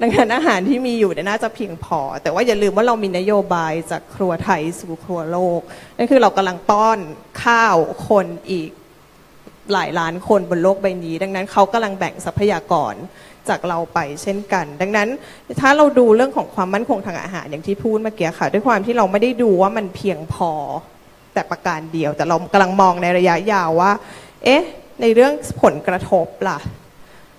[0.00, 5.60] ดังนั้นอาหารที่มีอยู่เนี่ยน่าจะเพียงพอ แต่ว่าอย่าลืมว่าเรามีนโยบายจากครัวไทยสู่ครัวโลก
[5.96, 6.98] นั่นคือเรากำลังป้อน
[7.44, 7.76] ข้าว
[8.08, 8.70] คนอีก
[9.72, 12.94] หลายล้านคนบนโลกใบนี้ ดังนั้นเขากำลังแบ่งทรัพยากร
[13.48, 15.08] จากเราไปเช่นกัน ดังนั้น
[15.60, 20.52] ถ้าเราดูเรื่องของความมั่นคงทางอาหารอย่างที่พูดเมื่อกี้ค่ะ ด้วยความที่เราไม่ได้ดูว่ามันเพียงพอ
[21.34, 23.92] แต่ประการเดียว แต่เรากำลังมองในระยะยาวว่า
[24.44, 24.62] เอ๊ะ
[25.00, 26.58] ในเรื่องผลกระทบล่ะ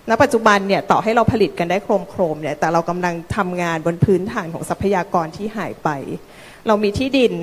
[0.09, 5.89] ณปัจจุบันเนี่ยต่อให้เราผลิตกันได้โครมโครมเนี่ยแต่เรากำลังทำงานบนพื้นฐานของทรัพยากรที่หายไป
[6.67, 7.33] เรามีที่ดิน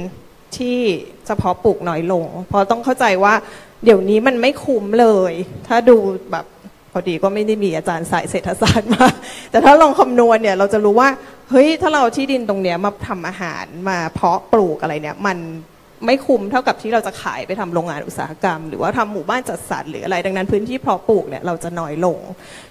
[0.57, 0.79] ที่
[1.27, 3.35] เฉพาะปลูกน้อยลง เพราะต้องเข้าใจว่า
[3.85, 5.33] เดี๋ยวนี้มันไม่คุ้มเลย
[5.69, 5.97] ถ้าดู
[6.33, 6.47] แบบ
[6.93, 9.07] พอดีก็ไม่ได้มีอาจารย์สายเศรษฐศาสตร์มา
[9.51, 11.09] แต่ถ้าลองคำนวณเนี่ยเราจะรู้ว่า
[11.51, 15.39] เฮ้ย ถ้าเราที่ดินตรงเนี้ยมาทำอาหารมาเพาะปลูกอะไรเนี่ย มัน
[16.07, 22.19] ไม่คุ้มเท่ากับที่เราจะขายไปทำโรงงานอุตสาหกรรม หรือว่าทำหมู่บ้านจัดสรรหรืออะไร ดังนั้นพื้นที่เพาะปลูกเนี่ยเราจะน้อยลง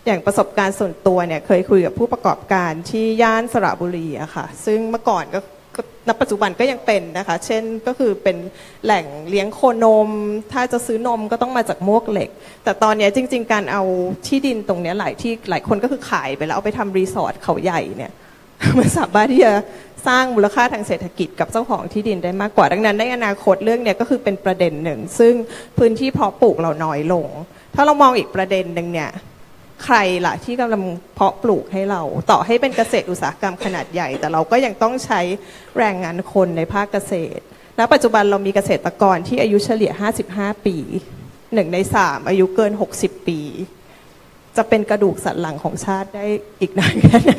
[0.05, 5.39] อย่างประสบการณ์ส่วนตัวเนี่ยเคยคุยกับผู้ประกอบการที่ย่านสระบุรีอะค่ะ ซึ่งเมื่อก่อนก็
[6.07, 8.38] ณปัจจุบันก็ยังเป็นนะคะ เช่นก็คือเป็น
[8.83, 10.09] แหล่งเลี้ยงโคนม
[10.53, 12.29] ถ้าจะซื้อนมก็ต้องมาจากมวกเหล็ก
[12.63, 13.83] แต่ตอนนี้จริง ๆ การเอา
[14.27, 18.11] ที่ดินตรงนี้หลายที่หลายคนก็คือขายไปแล้วเอาไปทำรีสอร์ทเขาใหญ่เนี่ย
[18.77, 19.53] มันสามารถที่จะ
[20.07, 25.33] สร้างมูลค่าทางเศรษฐกิจกับเจ้าของที่ดินได้มากกว่า ดังนั้นในอนาคตเรื่องเนี้ยก็คือเป็นประเด็นหนึ่ง ซึ่ง
[25.77, 27.27] พื้นที่เพาะปลูกเราน้อยลง
[27.75, 29.11] ถ้าเรามองอีกประเด็นหนึ่งเนี่ย
[29.83, 30.83] ใครล่ะที่กำลัง
[31.15, 35.21] เพาะปลูกให้เรา ต่อให้เป็นเกษตรอุตสาหกรรมขนาดใหญ่ แต่เราก็ยังต้องใช้
[35.77, 37.43] แรงงานคนในภาคเกษตร
[37.79, 39.91] ณปัจจุบันเรามีเกษตรกรที่อายุเฉลี่ย
[40.27, 40.77] 55 ปี
[41.53, 43.39] หนึ่งในสามอายุเกิน 60 ปี
[44.57, 46.25] จะเป็นกระดูกสันหลังของชาติได้
[46.61, 47.33] อีกนานแค่ไหน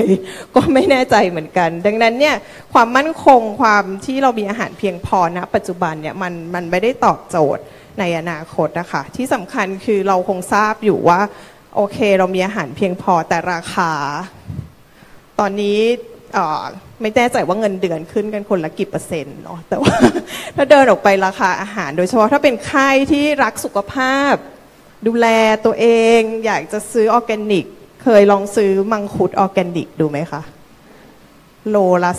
[0.55, 2.37] ก็ไม่แน่ใจเหมือนกัน ดังนั้นเนี่ย
[2.73, 7.63] ความมั่นคงความที่เรามีอาหารเพียงพอณปัจจุบันเนี่ยมันมันไม่ได้ตอบโจทย์
[7.99, 11.21] ในอนาคตนะคะที่สำคัญคือเราคงทราบอยู่ว่า
[11.77, 13.91] โอเค เรามีอาหารเพียงพอแต่ราคา
[15.39, 15.81] ตอนนี้
[17.01, 19.95] ไม่แน่ใจว่าเงินเดือนขึ้นกันคนละกี่เปอร์เซ็นต์เนาะแต่ว่า
[20.57, 24.35] ถ้าเดินออกไปราคาอาหาร โดยเฉพาะถ้าเป็นใค่ายที่รักสุขภาพ
[25.07, 25.27] ดูแล
[25.65, 25.87] ตัวเอ
[26.19, 27.65] ง อยากจะซื้อออร์แกนิก
[28.03, 30.43] เคยลองซื้อมังคุดออร์แกนิกดูไหมคะ
[31.71, 32.11] โลละ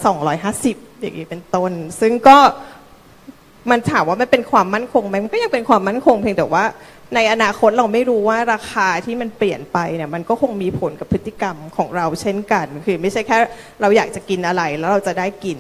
[0.48, 2.38] 250 อย่างนี้เป็นต้น ซึ่งก็
[3.70, 6.64] มันถามว่ามันเป็นความมั่นคงไหมมันก็ยังเป็นความมั่นคงเพียงแต่ว่า
[7.16, 13.38] ในอนาคตเราไม่รู้ว่าราคาที่มันเปลี่ยนไปเนี่ยมันก็คงมีผลกับพฤติกรรมของเราเช่นกัน คือไม่ใช่แค่
[13.82, 15.60] เราอยากจะกินอะไรแล้วเราจะได้กิน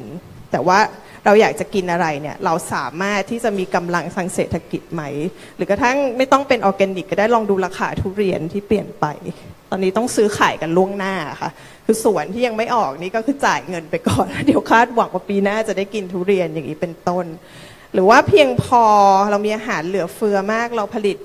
[0.51, 0.79] แต่ว่า
[1.25, 5.03] เราอยากจะกินอะไรเนี่ยเราสามารถที่จะมีกำลังทางเศรษฐกิจไหม
[5.55, 9.05] หรือกระทั่งไม่ต้องเป็นออร์แกนิกก็ได้ลองดูราคาทุเรียนที่เปลี่ยนไป
[9.69, 11.51] ตอนนี้ต้องซื้อขายกันล่วงหน้าค่ะ
[11.85, 17.25] คือสวนที่ยังไม่ออกนี่ก็คือจ่ายเงินไปก่อน เดี๋ยวคาดหวังว่าปีหน้าจะได้กินทุเรียนอย่างนี้เป็นต้น
[17.93, 18.83] หรือว่าเพียงพอ
[19.29, 21.17] เรามีอาหารเหลือเฟือมากเราผลิต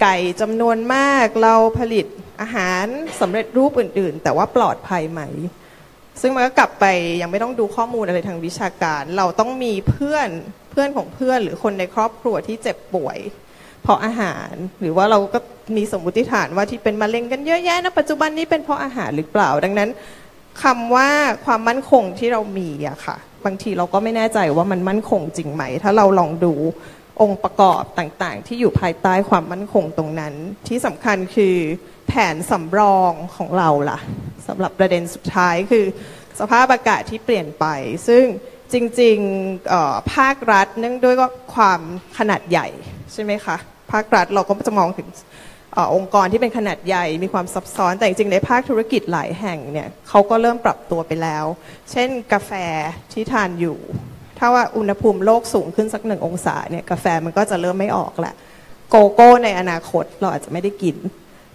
[0.00, 2.06] ไก่จำนวนมากเราผลิต
[2.40, 2.84] อาหาร
[3.20, 5.22] สำเร็จรูปอื่น ๆ แต่ว่าปลอดภัยไหม
[6.20, 6.84] ซึ่งมันก็กลับไป
[7.20, 10.28] ยังไม่ต้องดูข้อมูลอะไรทางวิชาการ เราต้องมีเพื่อน
[10.70, 13.18] เพื่อนของเพื่อนหรือคนในครอบครัวที่เจ็บป่วย
[13.82, 15.38] เพราะอาหารหรือว่าเราก็
[15.76, 19.90] มีสมมติฐานว่าที่เป็นมะเร็งกันเยอะแยะนะปัจจุบันนี้เป็นเพราะอาหารหรือเปล่า ดังนั้น
[20.62, 21.08] คำว่า
[21.44, 26.54] ความมั่นคงที่เรามีอะค่ะ บางทีเราก็ไม่แน่ใจว่ามันมั่นคงจริงไหม ถ้าเราลองดู
[27.20, 30.34] องค์ประกอบต่างๆ ที่อยู่ภายใต้ความมั่นคงตรงนั้น
[30.68, 31.56] ที่สำคัญคือ
[32.08, 33.98] แผนสำรองของเราล่ะ
[34.46, 35.84] สำหรับประเด็นสุดท้ายคือ
[36.40, 37.66] สภาพอากาศที่เปลี่ยนไป
[38.08, 38.24] ซึ่ง
[38.72, 41.80] จริงๆภาครัฐเนื่องด้วยว่าความ
[42.18, 42.68] ขนาดใหญ่
[43.12, 43.56] ใช่ไหมคะ
[43.92, 45.08] ภาครัฐเราก็จะมองถึง
[45.76, 51.44] อองค์กรที่เป็นขนาดใหญ่มีความซับซ้อนแต่จริงๆในภาคธุรกิจหลายแห่งเนี่ยเขาก็เริ่มปรับตัวไปแล้ว
[51.90, 52.52] เช่นกาแฟ
[53.12, 53.78] ที่ทานอยู่
[54.38, 58.34] ถ้าว่าอุณหภูมิโลกสูงขึ้นสักหนึ่งองศาเนี่ยกาแฟมันก็จะเริ่มไม่ออกแหละ
[58.90, 60.96] โกโก้ในอนาคตเราอาจจะไม่ได้กิน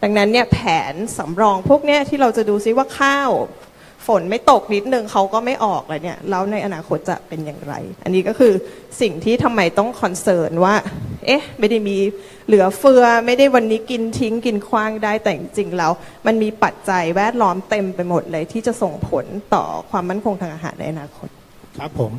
[0.03, 0.59] ดังนั้นเนี่ยแผ
[0.91, 3.31] นสำรองพวกเนี้ยที่เราจะดูซิว่าข้าว
[4.07, 8.53] ฝนไม่ตกนิดนึงเขาก็ไม่ออกเลยเนี่ยแล้วในอนาคตจะเป็นอย่างไร อันนี้ก็คือ
[9.01, 10.75] สิ่งที่ทำไมต้อง concern ว่า
[11.25, 11.97] เอ๊ะ ไม่ได้มี
[12.47, 15.91] เหลือเฟือ ไม่ได้วันนี้กินทิ้งกินคว้างได้แต่จริงๆแล้ว
[16.25, 21.29] มันมีปัจจัยแวดล้อมเต็มไปหมดเลยที่จะส่งผลต่อความมั่นคงทางอาหารในอนาคต
[21.79, 22.11] ครับผม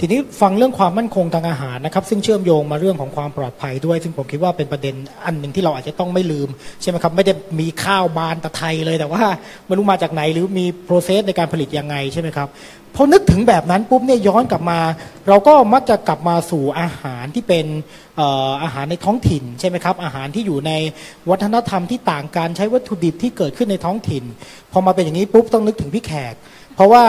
[0.00, 4.94] ทีนี้ฟังเรื่องความมั่นคงทางอาหารนะครับ ซึ่งเชื่อมโยงมาเรื่องของความปลอดภัยด้วย ซึ่งผมคิดว่าเป็นประเด็น
[5.24, 6.48] อันหนึ่งที่เราอาจจะต้องไม่ลืม
[6.82, 9.24] ใช่ไหมครับไม่ได้มีข้าวบานตะไทยเลยแต่ว่า
[9.66, 12.48] ไม่รู้มาจากไหนหรือมีโปรเซสในการผลิตยังไงใช่ไหมครับ
[12.94, 14.80] พอนึกถึงแบบนั้นปุ๊บเนี่ยย้อนกลับมา
[15.28, 17.66] เราก็มักจะกลับมาสู่อาหารที่เป็น
[18.16, 20.72] เอ่ออาหารในท้องถิ่นใช่ไหมครับอาหารที่อยู่ใน
[21.30, 24.24] วัฒนธรรมที่ต่างกันใช้วัตถุดิบที่เกิดขึ้นในท้องถิ่น
[24.72, 26.34] พอมาเป็นอย่างนี้ปุ๊บต้องนึกถึงพี่แขก
[26.76, 27.04] เพราะว่า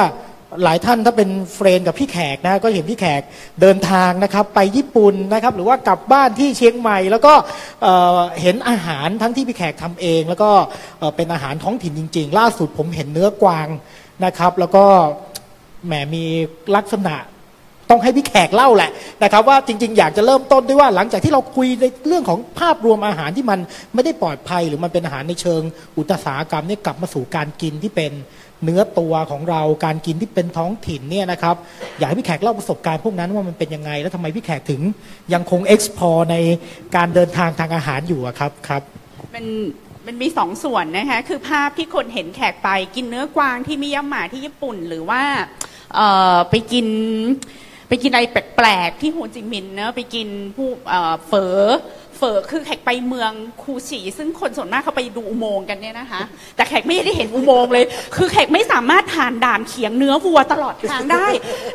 [0.64, 3.22] หลายท่านถ้าเป็นเฟรนกับพี่แขกนะก็เห็นพี่แขก
[3.62, 7.34] เดินทางนะครับไปญี่ปุ่นนะครับหรือว่ากลับบ้านที่เชียงใหม่ แล้วก็
[7.82, 10.50] เเห็นอาหารทั้งที่พี่แขกทำเอง แล้วก็
[11.00, 13.68] เอ่อเป็นอาหารท้องถิ่นจริง ๆ ล่าสุดผมเห็นเนื้อกวาง
[14.26, 14.86] นะครับ แล้วก็
[15.86, 16.26] แหมมี
[16.76, 17.16] ลักษณะ
[17.90, 18.92] ต้องให้พี่แขกเล่าแหละ
[19.24, 23.60] นะครับว่าจริง ๆ อยากจะเริ่มต้นด้วยว่าหลังจากที่เราคุยในเรื่องของภาพรวมอาหารที่มัน
[23.94, 25.62] ไม่ได้ปลอดภัย หรือมันเป็นอาหารในเชิง
[25.98, 28.12] อุตสาหกรรมเนี่ยกลับมาสู่การกินที่เป็น
[28.64, 31.56] เนื้อตัวของเราการกินที่เป็นท้องถิ่นเนี่ยนะครับ
[31.98, 34.82] อยากให้พี่แขกเล่าประสบการณ์พวกนั้นว่ามันเป็นยังไง แล้วทำไมพี่แขกถึง
[35.34, 36.36] ยังคงเอ็กซ์พอใน
[36.96, 38.82] การเดินทางทางอาหารอยู่อะครับครับ
[39.36, 39.46] มัน
[40.08, 45.22] มันมีสองส่วนนะคะคือภาพที่คนเห็นแขกไปกินเนื้อกวางที่มิยามาที่ญี่ปุ่นหรือว่า
[45.96, 46.00] เอ
[46.36, 46.88] อไปกิน
[47.90, 51.58] ไปกินอะไรแปลกๆที่โฮจิมินห์เนอะไปกินผู้เออเฝอ
[52.24, 53.32] เฝอคือแขกไปเมือง
[53.64, 56.20] คูฉีซึ่งคนส่วนมากเขาไปดูอุโมงค์กันเนี่ยนะคะ
[56.56, 61.28] แต่แขกไม่ได้เห็นอุโมงค์เลย คือแขกไม่สามารถผ่านด่านเขียงเนื้อวัวตลอดทางได้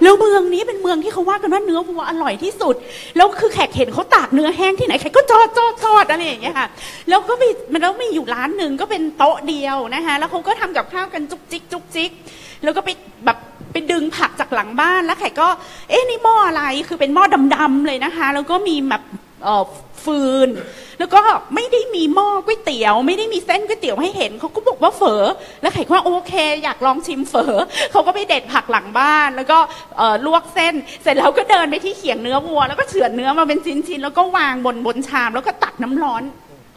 [0.02, 2.74] แล้วเมืองนี้เป็นเมืองที่เขาว่ากันว่าเนื้อวัวอร่อยที่สุด
[3.16, 6.68] แล้วคือแขกเห็นเขาตากเนื้อแห้งที่ไหนแขกก็จอดจอดจอดอะไรอย่างเงี้ยค่ะ
[7.08, 12.10] แล้วก็มีมันแล้วมีอยู่ร้านหนึ่งก็เป็นโต๊ะเดียวนะคะ แล้วเขาก็ทำกับข้าวกันจุกจิกจุกจิก
[12.64, 12.90] แล้วก็ไป
[13.24, 13.38] แบบ
[13.72, 15.48] ไปดึงผักจากหลังบ้านแล้วแขกก็
[15.90, 19.02] เอ๊ะนี่หม้ออะไร คือเป็นหม้อดำๆเลยนะคะ แล้วก็มีแบบ
[20.04, 20.48] ฟืน
[20.98, 21.20] แล้วก็
[21.54, 25.24] ไม่ได้มีหม้อก๋วยเตี๋ยว ไม่ได้มีเส้นก๋วยเตี๋ยวให้เห็นเขาก็บอกว่าเฝอ
[25.62, 26.32] แล้วไข่ว่าโอเค
[26.64, 27.54] อยากลองชิมเฝอ
[27.92, 29.58] เขาก็ไปเด็ดผักหลังบ้าน แล้วก็
[30.26, 36.22] ลวกเส้น เสร็จแล้วก็เดินไปที่เขียงเนื้อวัว แล้วก็เฉือนเนื้อมาเป็นชิ้นๆแล้วก็วางบนบนชาม แล้วก็ตักน้ำร้อน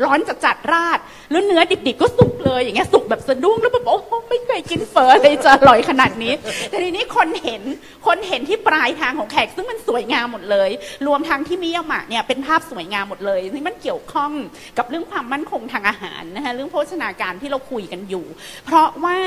[0.04, 1.00] ร้อนจัดจัดราด
[1.32, 3.98] แล้วเนื้อดิบๆก็สุกเลยอย่างเงี้ยสุกแบบสะดุ้งแล้วแบบโอ้
[4.30, 6.34] ไม่เคยกินเฟอเลยจะอร่อยขนาดนี้
[6.70, 7.62] แต่ทีนี้คนเห็น
[8.08, 10.70] คนเห็นที่ปลายทางของแขก ซึ่งมันสวยงามหมดเลย
[11.08, 14.32] รวมทั้งที่มิยามาเนี่ยเป็นภาพสวยงามหมดเลยนี่มันเกี่ยวข้อง
[14.78, 18.26] กับเรื่องความมั่นคงทางอาหารนะคะเรื่องโภชนาการที่เราคุยกันอยู่
[18.66, 19.18] เพราะว่า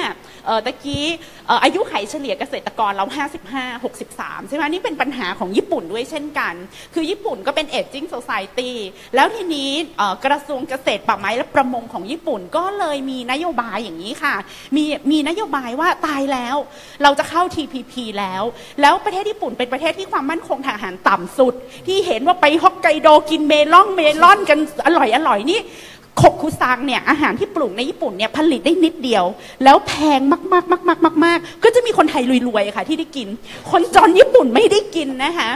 [0.67, 1.05] ตะกี้
[1.65, 3.07] อายุไขเฉลี่ยเกษตรกรเรา
[3.51, 6.55] 55 63 ใช่ไหมนี่เป็นปัญหาของญี่ปุ่นด้วยเช่นกัน
[6.95, 8.73] คือญี่ปุ่นก็เป็น aging society
[9.15, 9.71] แล้วทีนี้
[10.27, 14.35] กระทรวงเกษตรป่าไม้และประมงของญี่ปุ่น ก็เลยมีนโยบายอย่างนี้ค่ะ
[14.77, 16.57] มีมีนโยบายว่าตายแล้ว
[17.03, 18.43] เราจะเข้า TPP แล้ว
[18.81, 21.55] แล้วประเทศญี่ปุ่นเป็นประเทศที่ความมั่นคงทางอาหารต่ำสุด
[21.87, 25.61] ที่เห็นว่าไปฮอกไกโดกินเมลอนเมลอนกันอร่อยอร่อยนี่
[26.21, 29.25] คกคุซังเนี่ยอาหารที่ปลูกในญี่ปุ่นเนี่ยผลิตได้นิดเดียว
[29.65, 33.29] แล้วแพงมากๆมากๆมากๆก็จะมีคนไทยรวยๆค่ะที่ได้กิน
[33.71, 35.51] คนจนญี่ปุ่นไม่ได้กินนะคะ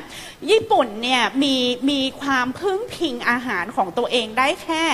[0.50, 1.54] ญี่ปุ่นเนี่ยมี
[1.90, 4.84] มีความพึ่งพิงอาหารของตัวเองได้แค่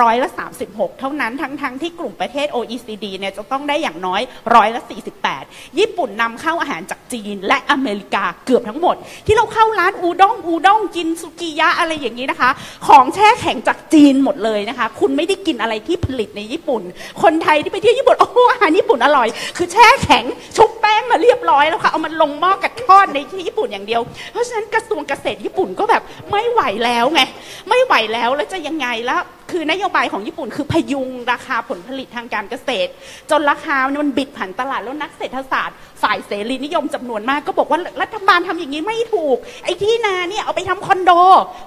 [0.00, 0.28] ร้อยละ
[0.64, 4.20] 36 เท่านั้นทั้งทั้งที่กลุ่มประเทศ OECD เนี่ยจะต้องได้อย่างน้อย
[4.54, 4.82] ร้อยละ
[5.30, 12.50] 48 ญี่ปุ่นนำเข้าอาหารจากจีนและอเมริกาเกือบทั้งหมด ที่เราเข้าร้านอูด้งอูด้งกินสุกิยะอะไรอย่างนี้นะคะ
[12.88, 16.82] ของแช่แข็งจากจีนหมดเลยนะคะคุคุณไม่ได้กินอะไรที่ผลิตในญี่ปุ่น
[17.22, 20.24] คนไทยที่ไปเที่ยวญี่ปุ่นโอ้โหอาหารญี่ปุ่นอร่อย คือแช่แข็ง
[20.56, 24.00] ชุบแป้งมาเรียบร้อยแล้วค่ะเอามันลงหม้อกัดทอดในที่ญี่ปุ่นอย่างเดียว
[24.32, 27.20] เพราะฉะนั้นกระทรวงเกษตรญี่ปุ่นก็แบบไม่ไหวแล้วไง
[27.68, 32.90] ไม่ไหวแล้วแล้วจะยังไงแล้วคือนโยบายของญี่ปุ่นคือพยุงราคาผลผลิตทางการเกษตร
[33.30, 41.10] จนราคามันบิดผันตลาดแล้วนักเศรษฐศาสตร์ฝ่ายเสรีนิยมจำนวนมากก็บอกว่ารัฐบาลทำอย่างนี้ไม่ถูก ไอ้ที่นาเนี่ยเอาไปทำคอนโด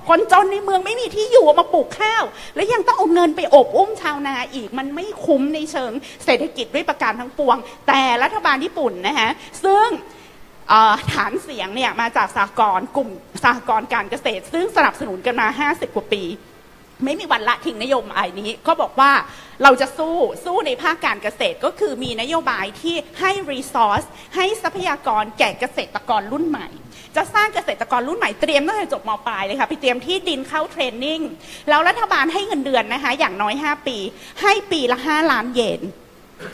[0.10, 2.24] คนจนในเมืองไม่มีที่อยู่มาปลูกข้าว
[2.56, 5.92] แล้วยังต้องเอาเงินไปอบอุ้มชาวนาอีก มันไม่คุ้มในเชิง
[6.26, 9.30] เศรษฐกิจด้วยประการทั้งปวง แต่รัฐบาลญี่ปุ่นนะคะ
[9.65, 9.88] ซึ่ง
[11.13, 13.10] ฐานเสียงเนี่ยมาจากสากลกลุ่ม
[13.46, 16.24] สากลการเกษตร ซึ่งสนับสนุนกันมา 50 กว่าปี
[17.04, 19.12] ไม่มีวันละทิ้งนโยบายนี้ ก็บอกว่า
[19.64, 24.04] เราจะสู้สู้ในภาคการเกษตรก็คือมีนโยบายที่ให้รีซอส
[24.36, 26.68] ให้ทรัพยากรแก่เกษตรกรรุ่นใหม่
[27.16, 31.22] จะสร้างเกษตรกรรุ่นใหม่เตรียมตั้งแต่จบมปลายเลยค่ะไปเตรียมที่ดินเข้าเทรนนิ่ง
[31.70, 33.98] แล้วรัฐบาลให้เงินเดือนนะคะอย่างน้อย 5 ปี
[34.42, 35.82] ให้ปีละ 5 ล้านเยน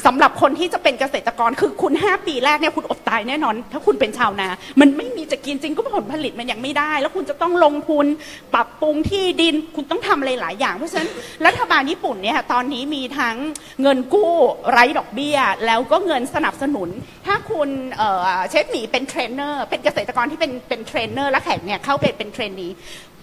[0.05, 4.47] สำหรับคนที่จะเป็นเกษตรกรคือคุณ 5 ปีแรกเนี่ยคุณอดตายแน่นอน ถ้าคุณเป็นชาวนา
[4.81, 8.05] มันไม่มีจะกินจริงก็ผลผลิตมันยังไม่ได้ แล้วคุณจะต้องลงทุน
[8.53, 11.09] ปรับปรุงที่ดินคุณต้องทำอะไรหลายอย่าง เพราะฉะนั้น
[11.45, 13.35] รัฐบาลญี่ปุ่นเนี่ยตอนนี้มีทั้ง
[13.81, 14.31] เงินกู้
[14.71, 16.89] ไร้ดอกเบี้ย แล้วก็เงินสนับสนุน
[17.25, 22.67] ถ้าคุณเเชฟหมีเป็นเทรนเนอร์เป็นเกษตรกรที่เป็นเป็นเทรนเนอร์และแขกเนี่ยเข้าไปเป็น trainee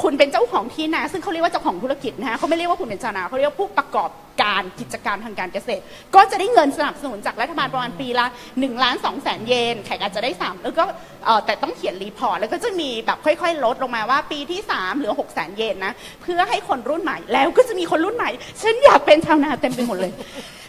[0.03, 4.11] คุณเป็นเจ้าของที่นาซึ่งเขาเรียกว่าเจ้าของธุรกิจนะฮะเขาไม่เรียกว่าคุณเป็นชาวนาเขาเรียกว่าผู้ประกอบ
[4.43, 5.83] การกิจการทางการเกษตร
[6.15, 10.85] ก็จะได้เงินสนับสนุนจากรัฐบาลประมาณปีละ1ล้าน2แสนเยนแขกอาจจะได้ 3 แล้วก็
[11.25, 18.31] เออแต่ต้องเขียนรีพอร์ต แล้วก็จะมีแบบค่อยๆ ลดลงมาว่าปีที่ 3 เหลือ6แสนเยนนะ เพื่อให้คนรุ่นใหม่แล้วก็จะมีคนรุ่นใหม่
[18.63, 20.13] ฉันอยากเป็นชาวนาเต็มไปหมดเลย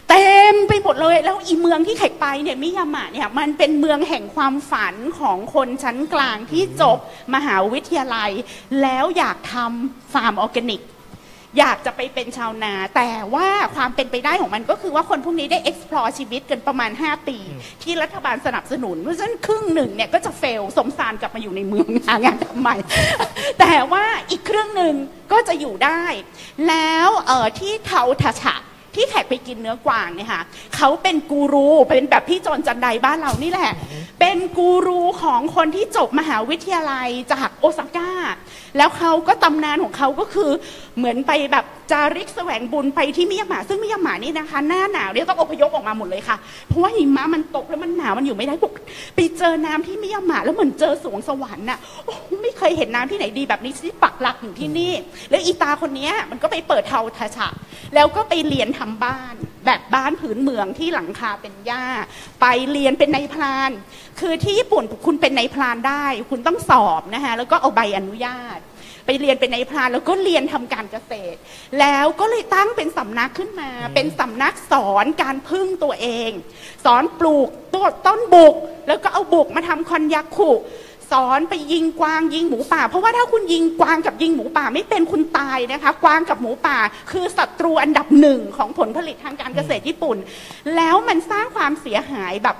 [0.08, 6.98] เต็มไปหมดเลย แล้วอีเมืองที่แขกไปเนี่ยมิยามะเนี่ยมันเป็นเมืองแห่งความฝันของคนชั้นกลางที่จบ
[7.34, 8.30] มหาวิทยาลัย
[8.82, 10.82] แล้วอยากทำฟาร์มออร์แกนิก
[11.58, 17.38] อยากจะไปเป็นชาวนา แต่ว่าความเป็นไปได้ของมันก็คือว่าคนพวกนี้ได้ explore ชีวิตกันประมาณ 5 ปี
[17.82, 22.76] ที่รัฐบาลสนับสนุน เพราะฉะนั้นครึ่งหนึ่งเนี่ยก็จะเฟลสมสารกลับมาอยู่ในเมืองหางานทำใหม่
[23.60, 24.94] แต่ว่าอีกครึ่งหนึ่ง
[25.32, 26.02] ก็จะอยู่ได้
[26.68, 28.56] แล้วเอ่อที่เทาทะฉะ
[28.96, 30.42] ที่แขกไปกินเนื้อกวางเนี่ยค่ะ
[30.76, 33.72] เขาเป็นกูรูเป็นแบบพี่โจนจันไดบ้านเรานี่แหละ
[34.20, 38.10] เป็นกูรูของคนที่จบมหาวิทยาลัยจากโอซาก้า
[38.76, 40.50] แล้วเขาก็ตำนานของเขาก็คือ
[40.98, 46.36] เหมือนไปแบบจาริกแสวงบุญไปที่มิยาหมา ซึ่งมิยาหมานี่นะคะ หน้าหนาวเนี่ยต้องอพยพออกมาหมดเลยค่ะ
[46.68, 48.72] เพราะว่าหิมะมันตกแล้วมันหนาวมันอยู่ไม่ได้บอก
[49.16, 54.92] ไปเจอน้ำที่มิยาหมาแล้วเหมือนเจอสวงสวรรค์น่ะโอ้ไม่เคยเห็นน้ำที่ไหนดีแบบนี้ที่ปักหลักอยู่ที่นี่
[55.30, 57.48] แล้วอีตาคนนี้มันก็ไปเปิดเทาทาชะ
[57.94, 59.34] แล้วก็ไปเรียนทำบ้าน
[59.66, 61.84] แบบบ้านผืนเมืองที่หลังคาเป็นหญ้า
[62.40, 63.70] ไปเรียนเป็นนายพราน
[64.20, 68.60] คือที่ญี่ปุ่นคุณเป็นนายพรานได้ คุณต้องสอบนะคะแล้วก็เอาใบอนุญาต
[69.06, 71.38] ไปเรียนเป็นนายพรานแล้วก็เรียนทำการเกษตร
[71.80, 76.30] แล้วก็เลยตั้งเป็นสำนักขึ้นมา เป็นสำนักสอนการพึ่งตัวเอง
[76.84, 78.54] สอนปลูกต้นต้นบุก
[78.88, 80.50] แล้วก็เอาบุกมาทำคอนยาคุ
[81.14, 86.78] สอนไปยิงกวางยิงหมูป่า เพราะว่าถ้าคุณยิงกวางกับยิงหมูป่าไม่เป็นคุณตายนะคะ กวางกับหมูป่า
[87.10, 90.16] คือศัตรูอันดับหนึ่งของผลผลิตทางการเกษตรญี่ปุ่น
[90.76, 92.56] แล้วมันสร้างความเสียหายแบบ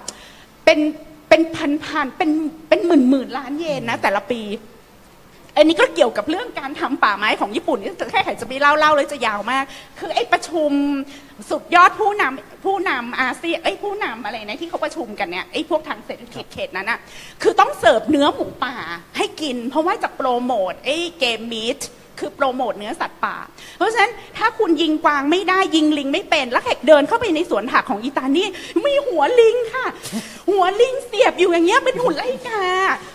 [0.65, 0.81] เป็น
[1.29, 2.31] เป็นพันพันๆเป็น
[2.69, 4.41] เป็นหมื่นหมื่นล้านเยนนะแต่ละปี
[5.57, 9.65] อันนี้ก็เกี่ยวกับเรื่องการทำป่าไม้ของญี่ปุ่นนี่แค่ใครจะไปเล่าเล่าเลยจะยาวมาก
[9.99, 10.71] คือไอ้ประชุม
[11.51, 16.99] สุดยอดผู้นำผู้นำอาเซียนไอ้ผู้นำอะไรนะที่เขาประชุมกันเนี่ยไอ้พวกทางเศรษฐกิจเขตนั้นอะ
[17.43, 18.75] คือต้องเสิร์ฟเนื้อหมูป่า
[19.17, 21.79] ให้กิน เพราะว่าจะโปรโมทไอ้ game meat
[22.25, 23.37] คือโปรโมทเนื้อสัตว์ป่า
[23.79, 28.47] เพราะฉะนั้นถ้าคุณยิงกวางไม่ได้ยิงลิงไม่เป็น แล้วแขกเดินเข้าไปในสวนผักของอีตานี่
[28.85, 29.87] มีหัวลิงค่ะ
[30.51, 32.65] หัวลิงเสียบอยู่อย่างเงี้ยเป็นหุ่นไล่กา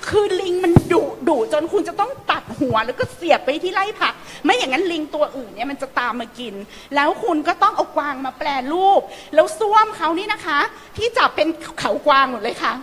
[0.09, 4.13] คือลิงมันดุดุจนคุณจะต้องตัดหัวแล้วก็เสียบไปที่ไร่ผัก
[4.45, 6.53] ไม่อย่างนั้นลิงตัวอื่นเนี่ยมันจะตามมากิน
[6.95, 9.01] แล้วคุณก็ต้องเอากวางมาแปลรูป
[9.35, 10.59] แล้วซ่วมเขานี่นะคะ
[10.97, 11.47] ที่จับเป็น
[11.79, 12.73] เขากวางหมดเลยค่ะ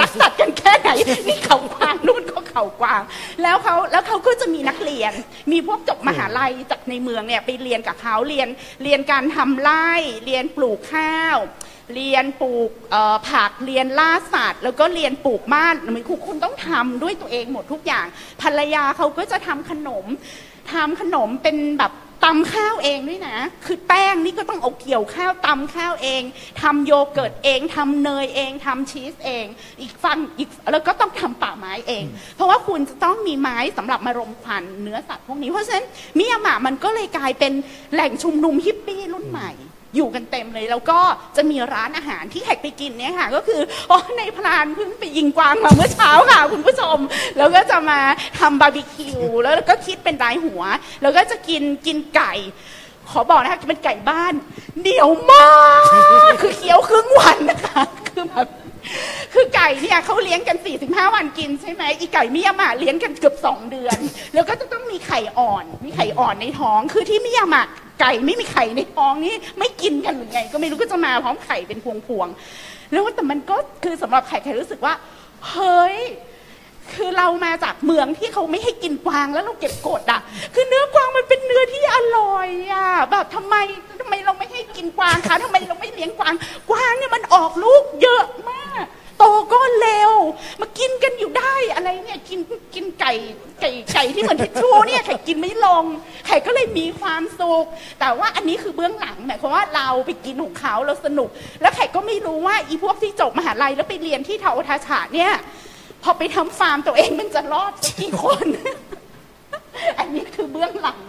[0.00, 0.90] รักสัตว์กันแค่ไหน
[1.28, 3.02] นี่เขากวางนู่นก็เขากวาง
[3.42, 5.12] แล้วเขาแล้วเขาก็จะมีนักเรียน
[5.52, 8.48] มีพวกจบมหาลัยจากในเมืองเนี่ยไปเรียนกับเขาเรียน
[8.82, 9.90] เรียนการทำไร่
[10.24, 11.38] เรียนปลูกข้าว
[11.94, 18.06] เรียนปลูกเอ่อผักเรียนล่าสัตว์ แล้วก็เรียนปลูกบ้านมือนคุณคุณต้องทำด้วยตัวเองหมดทุกอย่าง
[18.42, 20.04] ภรรยาเขาก็จะทำขนม
[20.72, 21.92] ทำขนมเป็นแบบ
[22.24, 26.22] ตำข้าวเองด้วยนะ คือแป้งนี่ก็ต้องเอาเกี่ยวข้าวตำข้าวเอง
[26.62, 29.44] ทำโยเกิร์ตเองทำเนยเองทำชีสเอง
[29.80, 32.04] อีกฟังอีกแล้วก็ต้องทำป่าไม้เอง
[32.34, 35.86] เพราะว่าคุณจะต้องมีไม้สำหรับมารมควันเนื้อสัตว์พวกนี้เพราะฉะนั้น
[36.18, 37.52] มิยามะมันก็เลยกลายเป็น
[37.94, 39.50] แหล่งชุมนุมฮิปปี้รุ่นใหม่
[39.96, 40.98] อยู่กันเต็มเลย แล้วก็
[41.36, 46.98] จะมีร้านอาหารที่แขกไปกินเนี่ยค่ะ ก็คืออ๋อนายพรานเพิ่งไปยิงกวางมาเมื่อเช้าค่ะ คุณผู้ชม
[47.38, 48.00] แล้วก็จะมา
[48.38, 50.62] ทำบาร์บีคิวแล้วก็คิดเป็นรายหัว
[51.02, 52.32] แล้วก็จะกินกินไก่
[53.10, 54.34] ขอบอกนะคะเป็นไก่บ้าน
[54.80, 55.46] เหนียวมา
[55.78, 55.82] ก
[56.42, 58.48] คือเคี้ยวครึ่งวันนะคะคือแบบ
[59.34, 63.98] คือไก่เนี่ยเขาเลี้ยงกัน 45 วันกินใช่ไหมอีไก่มิยามาเลี้ยงกันเกือบ 2 เดือน
[64.34, 67.64] แล้วก็จะต้องมีไข่อ่อน มีไข่อ่อนในท้องคือที่มิยามา
[68.00, 74.94] ไก่ไม่มีไข่ในท้องนี่ไม่กินกันหรือไง ก็ไม่รู้ก็จะมาพร้อมไข่เป็นพวงๆแล้วแต่มันก็คือสำหรับไข่ไข่รู้สึกว่า
[75.50, 75.96] เฮ้ย
[76.94, 80.20] คือเรามาจากเมืองที่เขาไม่ให้กินกวางแล้วเราเก็บกดอะ
[80.54, 83.54] คือเนื้อกวางมันเป็นเนื้อที่อร่อยอะแบบทำไม
[84.00, 86.34] ทำไมเราไม่ให้กินกวางคะทำไมเราไม่เลี้ยงกวาง
[86.70, 88.84] กวางเนี่ยมันออกลูกเยอะมาก
[89.20, 90.12] โตก็เร็ว
[90.60, 92.40] มากินกันอยู่ได้อะไรเนี่ยกิน
[92.74, 93.12] กินไก่
[93.60, 95.84] ไก่ไก่ที่เหมือนทิชชู่เนี่ยไข่กินไม่ลง
[96.26, 97.64] ไข่ก็เลยมีความสุข
[98.00, 101.28] แต่ว่าอันนี้คือเบื้องหลังหมายความว่าเราไปกินของเขาเราสนุก
[101.60, 105.32] แล้วไข่ก็ไม่รู้ว่าอีพวกที่จบมหาลัยแล้วไปเรียนที่เทาทาฉาเนี่ย
[106.02, 108.46] พอไปทำฟาร์มตัวเองมันจะรอดสักกี่คน
[109.98, 111.00] อันนี้คือเบื้องหลัง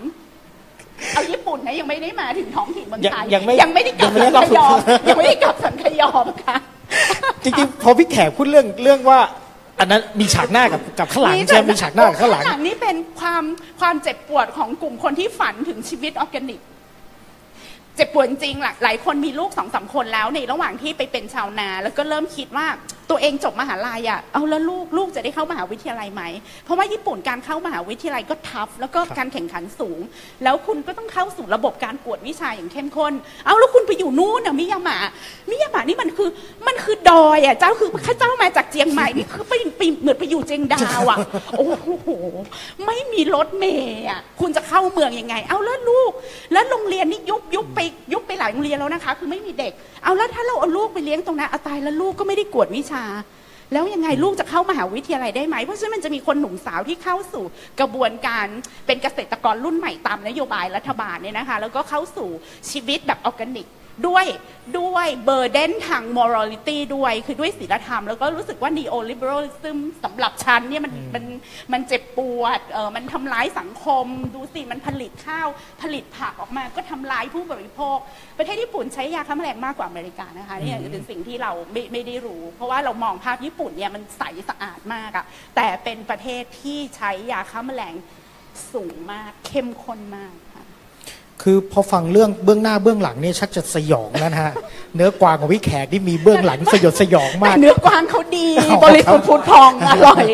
[1.13, 4.77] เอาญี่ปุ่นนะยังไม่ได้มาถึงท้องถิ่นเมืองไทยยังไม่ยังไม่ได้กลับยังไม่สัได้นรับขยอม
[5.09, 6.57] ยังไม่ได้กลับสันขยอมค่ะ
[7.43, 9.19] จริงๆพอพี่แขกพูดเรื่องเรื่องว่า
[9.79, 13.43] อันนั้นมีฉากหน้ากับกับข้างหลังใช่ไหมมีฉากหน้ากับข้างหลังนี่เป็นความ
[13.79, 16.61] ความเจ็บปวดของกลุ่มคนที่ฝันถึงชีวิตออร์แกนิก
[17.95, 22.67] เจ็บปวดจริงๆล่ะหลายคนมีลูกสองสามคนแล้วในระหว่างที่ไปเป็นชาวนา แล้วก็เริ่มคิดว่า
[23.09, 26.23] ตัวเองจบมหาลัยอะเอาแล้วลูกลูกจะได้เข้ามหาวิทยาลัยไหม
[26.65, 29.99] เพราะว่าญี่ปุ่นการเข้ามหาวิทยาลัยก็ทัฟแล้วก็การแข่งขันสูง
[30.43, 33.13] แล้วคุณก็ต้องเข้าสู่ระบบการกวดวิชาอย่างเข้มข้น
[33.45, 34.97] เอาแล้วคุณไปอยู่นู่นน่ะมิยามะ
[35.49, 36.29] มิยามะนี่มันคือ
[36.67, 41.17] มันคือดอยอะเจ้าคือข้าเจ้ามาจากเจียงใหม่นี่คือไปไปเหมือนไปอยู่เจียงดาวอะ
[41.57, 42.09] โอ้โห
[42.85, 46.11] ไม่มีรถเมย์อะคุณจะเข้าเมืองยังไง เอาแล้วลูก
[46.53, 47.79] แล้วโรงเรียนนี่ยุบยุบไป
[48.13, 49.71] ยุบไปหลายโรงเรียนแล้วนะคะ คือไม่มีเด็ก
[50.03, 52.90] เอาแล้วถ้าเราเอาลูกไปเลี้ยงตรงนั้นเอาตายแล้วลูกก็ไม่ได้กวดวิชา
[53.73, 57.43] แล้วยังไงลูกจะเข้ามหาวิทยาลัยได้ไหม เพราะฉะนั้นมันจะมีคนหนุ่มสาวที่เข้าสู่
[57.79, 58.45] กระบวนการ
[58.85, 62.29] เป็นเกษตรกรรุ่นใหม่ตามนโยบายรัฐบาลเนี่ยนะคะ แล้วก็เข้าสู่
[62.71, 63.67] ชีวิตแบบออร์แกนิก
[64.07, 64.25] ด้วย
[64.79, 71.23] ด้วยเบอร์เดนทาง morality ด้วยคือด้วยศีลธรรม แล้วก็รู้สึกว่า neoliberalism สำหรับฉันเนี่ยมันมัน
[71.73, 75.47] มันเจ็บปวดเออมันทำร้ายสังคม ดูสิ มันผลิตข้าว
[75.81, 77.97] ผลิตผักออกมาก็ทำร้ายผู้บริโภค
[78.37, 85.25] ประเทศญี่ปุ่นใช้ยาฆ่าแมลงมากกว่าอเมริกานะคะนี่เป็นสิ่งที่เราไม่ไม่ได้รู้ เพราะว่าเรามองภาพญี่ปุ่นเนี่ยมันใสสะอาดมากอะ
[85.55, 87.95] แต่เป็นประเทศที่ใช้ยาฆ่าแมลง
[88.73, 90.33] สูงมากเข้มข้นมาก
[91.41, 94.53] ค่ะคือพอฟังเรื่องเบื้องหน้าเบื้องหลังเนี่ยชักจะสยองแล้วนะฮะ
[94.95, 100.25] เนื้อกวางของพี่แขกที่มีเบื้องหลังสยดสยองมากแต่เนื้อกวางเขาดีอ๋อบริสุทธิ์พุทธพองอร่อย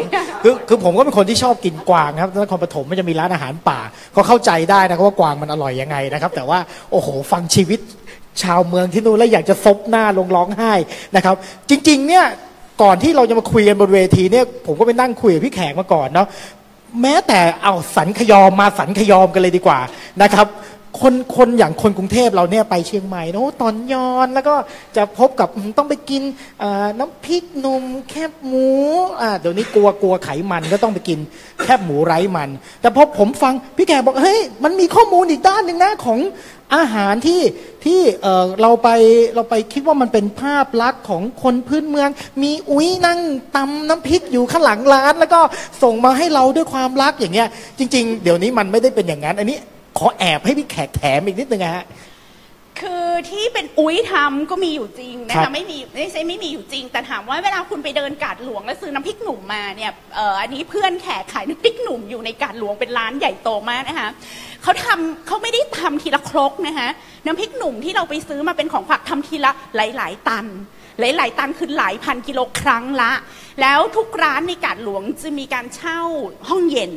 [0.43, 3.79] คือคือผมก็เป็นคนที่ชอบกินกวางครับนครปฐมมันจะมีร้านอาหารป่า
[4.15, 6.59] ก็เข้าใจได้นะครับว่ากวางมันอร่อยยังไงนะครับ แต่ว่า
[6.91, 7.79] โอ้โหฟังชีวิต
[8.43, 10.73] ชาวเมืองที่นู่นแล้วอยากจะซบหน้าลงร้องไห้
[11.15, 11.35] นะครับ
[11.69, 12.25] จริง ๆ เนี่ย
[12.83, 16.27] ก่อนที่เราจะมาคุยกันบนเวทีเนี่ยผมก็ไปนั่งคุยกับพี่แขกมาก่อนเนาะ
[17.01, 19.79] แม้แต่เอาสันขยอมมาสันขยอมกันเลยดีกว่า
[20.21, 20.47] นะครับ
[21.01, 24.55] คนคนอย่างคนกรุงเทพเราเนี่ยไปเชียงใหม่เนอะตอนยอนแล้วก็
[24.95, 26.21] จะพบกับต้องไปกิน
[26.99, 28.67] น้ำพริกหนุ่มแคบหมู
[29.39, 31.19] เดี๋ยวนี้กลัวกลัวไขมันก็ต้องไปกิน
[31.63, 32.49] แคบหมูไร้มัน
[32.81, 36.19] แต่พอผมฟังพี่แกบอกเฮ้ยมันมีข้อมูลอีกด้านหนึ่งนะของ
[36.75, 37.41] อาหารที่
[37.85, 37.99] ที่
[38.61, 38.89] เราไป
[39.35, 42.09] เราไปคิดว่ามันเป็นภาพลักษณ์ของคนพื้นเมือง
[42.43, 43.19] มีอุ้ยนั่ง
[43.55, 45.41] ตำน้ำพริกอยู่ข้างหลังร้าน แล้วก็
[45.83, 49.59] ส่งมาให้เราด้วยความรักอย่างเงี้ยจริง ๆ เดี๋ยวนี้มันไม่ได้เป็นอย่างนั้นอันนี้
[49.97, 51.85] ขอแอบให้พี่แขกแถมอีกนิดนึงนะฮะ
[52.79, 64.09] คือที่เป็นอุ้ยทำก็มีอยู่จริงนะครัคะบไม่มีไม่ใช่ไม่มีอยู่จริง แต่ถามว่าเวลาคุณไปเดินกาดหลวงแล้วซื้อน้ำพริกหนุ่มมาเนี่ยเอ่ออันนี้เพื่อนแขกขายน้ำพริกหนุ่มอยู่ในกาดหลวงเป็นร้านใหญ่โตมากนะคะ
[64.63, 66.89] เขาทำเขาไม่ได้ทำทีละครกนะคะ
[67.25, 70.45] น้ำพริกหนุ่มที่เราไปซื้อมาเป็นของฝากทำทีละหลาย ๆ ตัน
[70.99, 73.11] หลาย ๆ ตันคือหลายพันกิโลครั้งละ
[73.61, 75.99] แล้วทุกร้านในกาดหลวงจะมีการเช่า
[76.49, 76.93] ห้องเย็น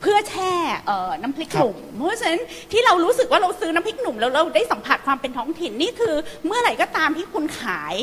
[0.00, 0.52] เพื่อแช่
[0.86, 2.42] เอ่อน้ำพริกหนุ่ม เพราะฉะนั้น
[2.72, 6.14] ที่เรารู้สึกว่าเราซื้อน้ำพริกหนุ่มแล้วเราได้สัมผัสความเป็นท้องถิ่นนี่คือ
[6.46, 7.94] เมื่อไหร่ก็ตามที่คุณขาย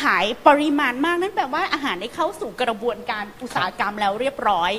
[0.00, 4.72] ขายปริมาณมากนั่นแปลว่าอาหารได้เข้าสู่กระบวนการอุตสาหกรรมแล้วเรียบร้อย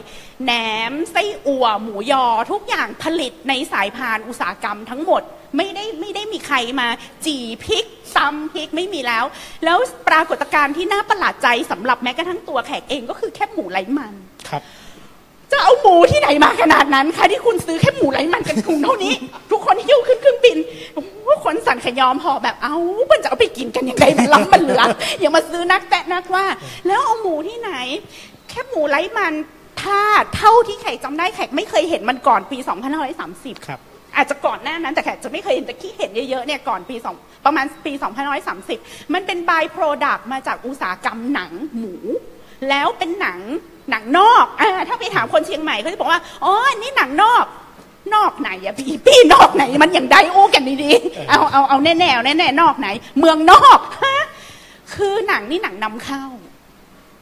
[0.43, 0.51] แหน
[0.91, 5.21] มไส้อั่วหมูยอทุกอย่างผลิตในสายพานอุตสาหกรรมทั้งหมด
[5.57, 6.87] ไม่ได้ไม่ได้มีใครมา
[7.25, 7.85] จี่พริก
[8.17, 9.25] ตำพริกไม่มีแล้ว
[9.65, 9.77] แล้ว
[10.09, 14.13] ปรากฏการณ์ที่น่าประหลาดใจสำหรับแม้กระทั่งตัวแขกเองก็คือแค่หมูไหลมัน
[14.49, 14.63] ครับ
[15.51, 19.13] จะเอาหมูที่ไหนมาขนาดนั้นคะที่คุณซื้อแค่หมูไหลมันกันถุงเท่านี้
[19.51, 20.57] ทุกคนหิ้วขึ้นเครื่องบิน
[20.93, 21.11] โอ้โห
[21.45, 22.75] คนสั่นขยอมห่อแบบเอา
[23.11, 24.83] มันจะเอาไปกินกันยังไงมันล้ำมันเหลือ
[25.19, 26.45] อย่ามาซื้อนักแตะนักว่า
[26.87, 27.71] แล้วเอาหมูที่ไหน
[28.49, 29.33] แค่หมูไหลมัน
[29.81, 29.99] ถ้า
[30.35, 32.57] เท่าที่แขกจำได้แขกไม่เคยเห็นมันก่อนปี
[33.11, 33.79] 2530 ครับ
[34.15, 37.93] อาจจะก่อนหน้านั้นแต่แขกจะไม่เคยเห็นแต่ที่เห็นเยอะๆเนี่ยก่อนปีสองประมาณปี
[38.53, 41.95] 2530 มันเป็นบายโปรดักต์มาจากอุตสาหกรรมหนังหมู
[42.69, 43.39] แล้วเป็นหนัง
[43.91, 47.45] หนังนอกอ่าถ้าไปถามคนเชียงใหม่เขาจะบอกว่าอ๋ออันนี่หนังนอก
[48.15, 52.87] นอกไหนอะพี่พี่นอกไหนมันอย่างไดโอ้กันดีๆเอาเอาเอาแน่ๆเอาแน่ๆนอกไหน
[53.19, 54.17] เมืองนอกฮะ
[54.93, 56.23] คือหนังนี่หนังนำเข้า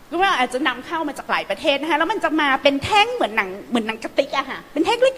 [0.09, 5.15] ก็ว่าอาจจะนำเข้ามาจากหลายประเทศนะคะแล้วมันจะมาเป็นแท่งเหมือนหนังเหมือนหนังกระติกอะค่ะเป็นแท่งเล็ก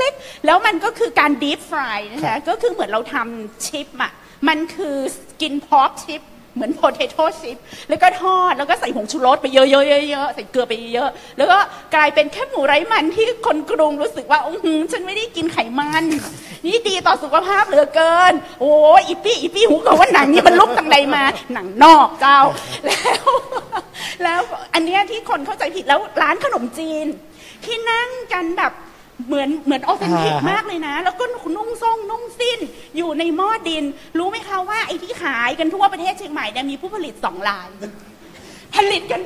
[0.00, 4.12] เล็กๆแล้วมันก็คือการ deep fry นะครัคะบก็คือเหมือนเราทำชิปอะ
[4.48, 4.96] มันคือ
[5.42, 6.22] กินพอกชิป
[6.54, 7.56] เหมือน potato chip
[7.88, 11.58] แล้วก็ทอด แล้วก็ใส่ผงชูรสไปเยอะๆๆๆใส่เกลือไปเยอะๆแล้วก็
[11.94, 16.04] กลายเป็นแค่หมูไร้มันที่คนกรุงรู้สึกว่าอื้อหือฉันไม่ได้กินไขมัน
[16.66, 21.22] นี่ดีต่อสุขภาพเหลือเกิน โอ้ยอีปี้อีปี้หูเขาว่าหนังนี่มันลุกตังใดมา
[21.52, 22.40] หนังนอกเจ้า
[22.86, 23.24] แล้ว
[24.24, 24.40] แล้ว
[24.74, 27.06] อันเนี้ยที่คนเข้าใจผิดแล้วร้านขนมจีน
[27.64, 28.72] ที่นั่งกันแบบ
[29.28, 31.24] เหมือนเหมือนออเทนติกอ่าฮะมากเลยนะ แล้วก็
[31.56, 32.58] นุ่งทรงนุ่งสิ้น
[32.96, 33.84] อยู่ในหม้อดิน
[34.18, 37.68] รู้ไหมคะว่าไอ้ที่ขายกันทั่วประเทศเชียงใหม่เนี่ยมีผู้ผลิตสองราย
[38.74, 39.20] ผลิตกัน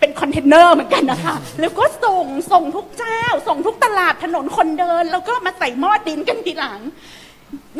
[0.00, 6.80] เป็นคอนเทนเนอร์เหมือนกันนะคะ แล้วก็ส่งส่งทุกเจ้า ส่งทุกตลาดถนนคนเดิน แล้วก็มาใส่หม้อดินกันทีหลัง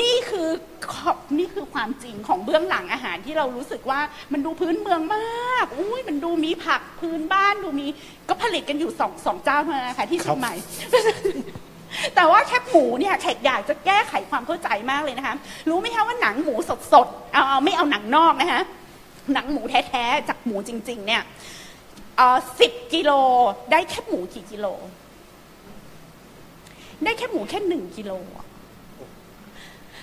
[0.00, 0.48] นี่คือ
[0.92, 4.00] ขอบนี่คือความจริงของเบื้องหลังอาหารที่เรารู้สึกว่า
[4.32, 7.86] มันดูพื้นเมืองมาก อุ้ยมันดูมีผักพื้นบ้านดูมี
[8.28, 10.54] ก็ผลิตกันอยู่สองสองเจ้าเท่านั้นนะคะที่เชียงใหม่
[12.14, 15.34] แต่ว่าแคบหมูเนี่ยแขกอยากจะแก้ไขความเข้าใจมากเลยนะคะ
[15.68, 16.54] รู้ไหมคะว่าหนังหมู
[16.92, 18.62] สดๆเอาเอาไม่เอาหนังนอกนะคะ
[19.34, 21.22] หนังหมูแท้ๆจากหมูจริง ๆ เนี่ย
[22.60, 23.12] สิบกิโล
[23.70, 24.66] ได้แคบหมูกี่กิโล
[27.04, 28.39] ได้แคบหมูแค่หนึ่งกิโลอะ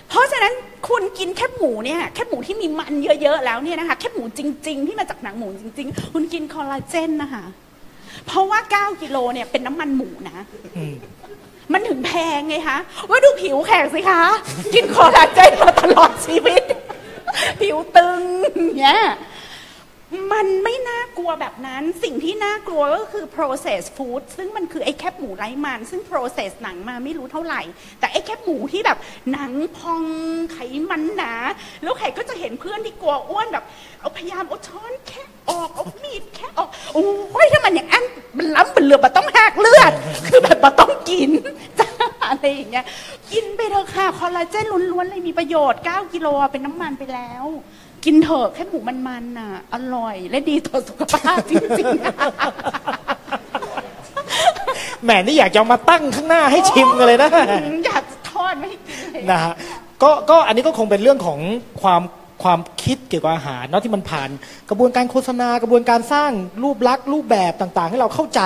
[0.08, 0.54] เพราะฉะนั้น
[0.88, 7.44] คุณกินแคบหมูเนี่ยแคบหมูที่มีมันเยอะ ๆ แล้วเนี่ยนะคะแคบหมูจริง ๆ ที่มาจากหนังหมูจริง ๆ คุณกินคอลลาเจนนะคะ
[8.26, 10.38] เพราะว่า 9 กิโลเนี่ยเป็นน้ำมันหมูนะ
[11.72, 12.78] มันถึงแพงไงคะ
[13.10, 14.22] ว่าดูผิวแขกสิคะ
[14.74, 16.62] กินคอลลาเจนมาตลอดชีวิต
[17.60, 18.20] ผิวตึง
[18.78, 19.00] เนี่ย
[20.32, 27.62] มันไม่น่ากลัวแบบนั้น สิ่งที่น่ากลัวก็คือ processed food ซึ่งมันคือไอ้แคบหมูไร้มัน ซึ่ง process หนังมาไม่รู้เท่าไหร่
[28.00, 28.98] แต่ไอ้แคบหมูที่แบบ
[29.32, 30.02] หนังพอง
[30.52, 30.58] ไข
[30.90, 31.32] มันหนา
[31.82, 33.64] แล้วไข่ก็จะเห็นเพื่อนที่กลัวอ้วนแบบ
[34.00, 38.04] เอาพยายามเอาช้อนแค่ออกเอามีดแค่ออก โอ้ยถ้ามันอย่างนั้น
[38.38, 39.92] มันล้ำมันเหลือมันต้องหักเลือด
[40.26, 41.30] คือแบบมันต้องกิน
[41.78, 41.88] จ้า
[42.26, 42.86] อะไรอย่างเงี้ย
[43.32, 47.46] กินไปเถอะค่ะคอลลาเจนล้วนๆเลยมีประโยชน์ 9 กิโลเป็นน้ำมันไปแล้ว
[48.04, 51.98] กินเถอะแค่หมูมันๆน่ะ อร่อย และดีต่อสุขภาพจริงๆ
[55.04, 57.30] แหมนี่อยากจะเอามาตั้งข้างหน้าให้ชิมกันเลยนะ
[57.86, 59.54] อยากทอดไม่ให้กินเลยนะฮะ
[60.02, 61.38] ก็ก็อันนี้ก็คงเป็นเรื่องของ
[61.82, 62.02] ความ
[62.42, 64.28] ความคิดเกี่ยวกับอาหารเนาะที่มันผ่าน
[64.70, 66.30] กระบวนการโฆษณากระบวนการสร้าง
[66.62, 68.40] รูปลักษณ์รูปแบบต่าง ๆ ให้เราเข้าใจ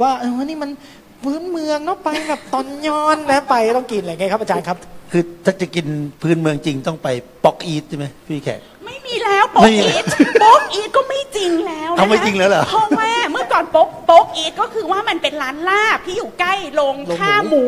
[0.00, 0.70] ว่าเออนี่มัน
[1.22, 4.76] พื้นเมืองเนาะไปแบบตอนย้อนนะไปต้องกินอะไรเงี้ยครับอาจารย์ครับ
[5.12, 5.86] คือถ้าจะกิน
[6.22, 7.08] พื้นเมืองจริงต้องไป
[7.44, 10.06] ป๊อกอีทใช่ไหมพี่แขก ไม่มีแล้วโป๊ไม่กมีอีท
[10.40, 17.64] โป๊กอีทก็ไม่จริงแล้วนะคะเอาไม่จริงแล้วเหรอเพราะว่าเมื่อก่อนโป๊กโป๊กอีทก็คือว่ามันเป็นร้านลาบที่อยู่ใกล้โรงโรงหมูฆ่าหมู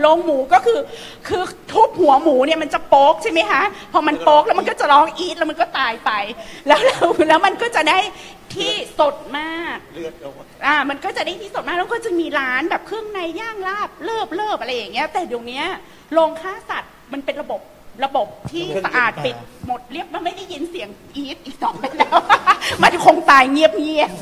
[0.00, 0.80] โรงหมูก็คือ
[1.28, 1.42] คือ
[1.72, 6.10] ทุบหัวหมูเนี่ยมันจะโป๊กใช่ไหมคะพอมันโป๊กแล้วมันก็จะร้องอีทแล้วมันก็ตายไป
[6.66, 7.98] แล้วแล้วแล้วมันก็จะได้
[8.54, 15.62] ที่สดมากเลือดออกมาอ่ามันก็จะได้ที่สดมากแล้วก็จะมีร้านแบบเครื่องในย่างลาบเลิบเลิบอะไรอย่างเงี้ยแต่เดี๋ยวนี้
[16.12, 17.60] โรงฆ่าสัตว์มันเป็นระบบ
[18.04, 19.36] ระบบที่สะอาดปิด
[19.66, 22.16] หมดเรียบมันไม่ได้ยินเสียงอีทอีกต่อไปแล้ว
[22.82, 24.12] มันคงตายเงียบเงียบ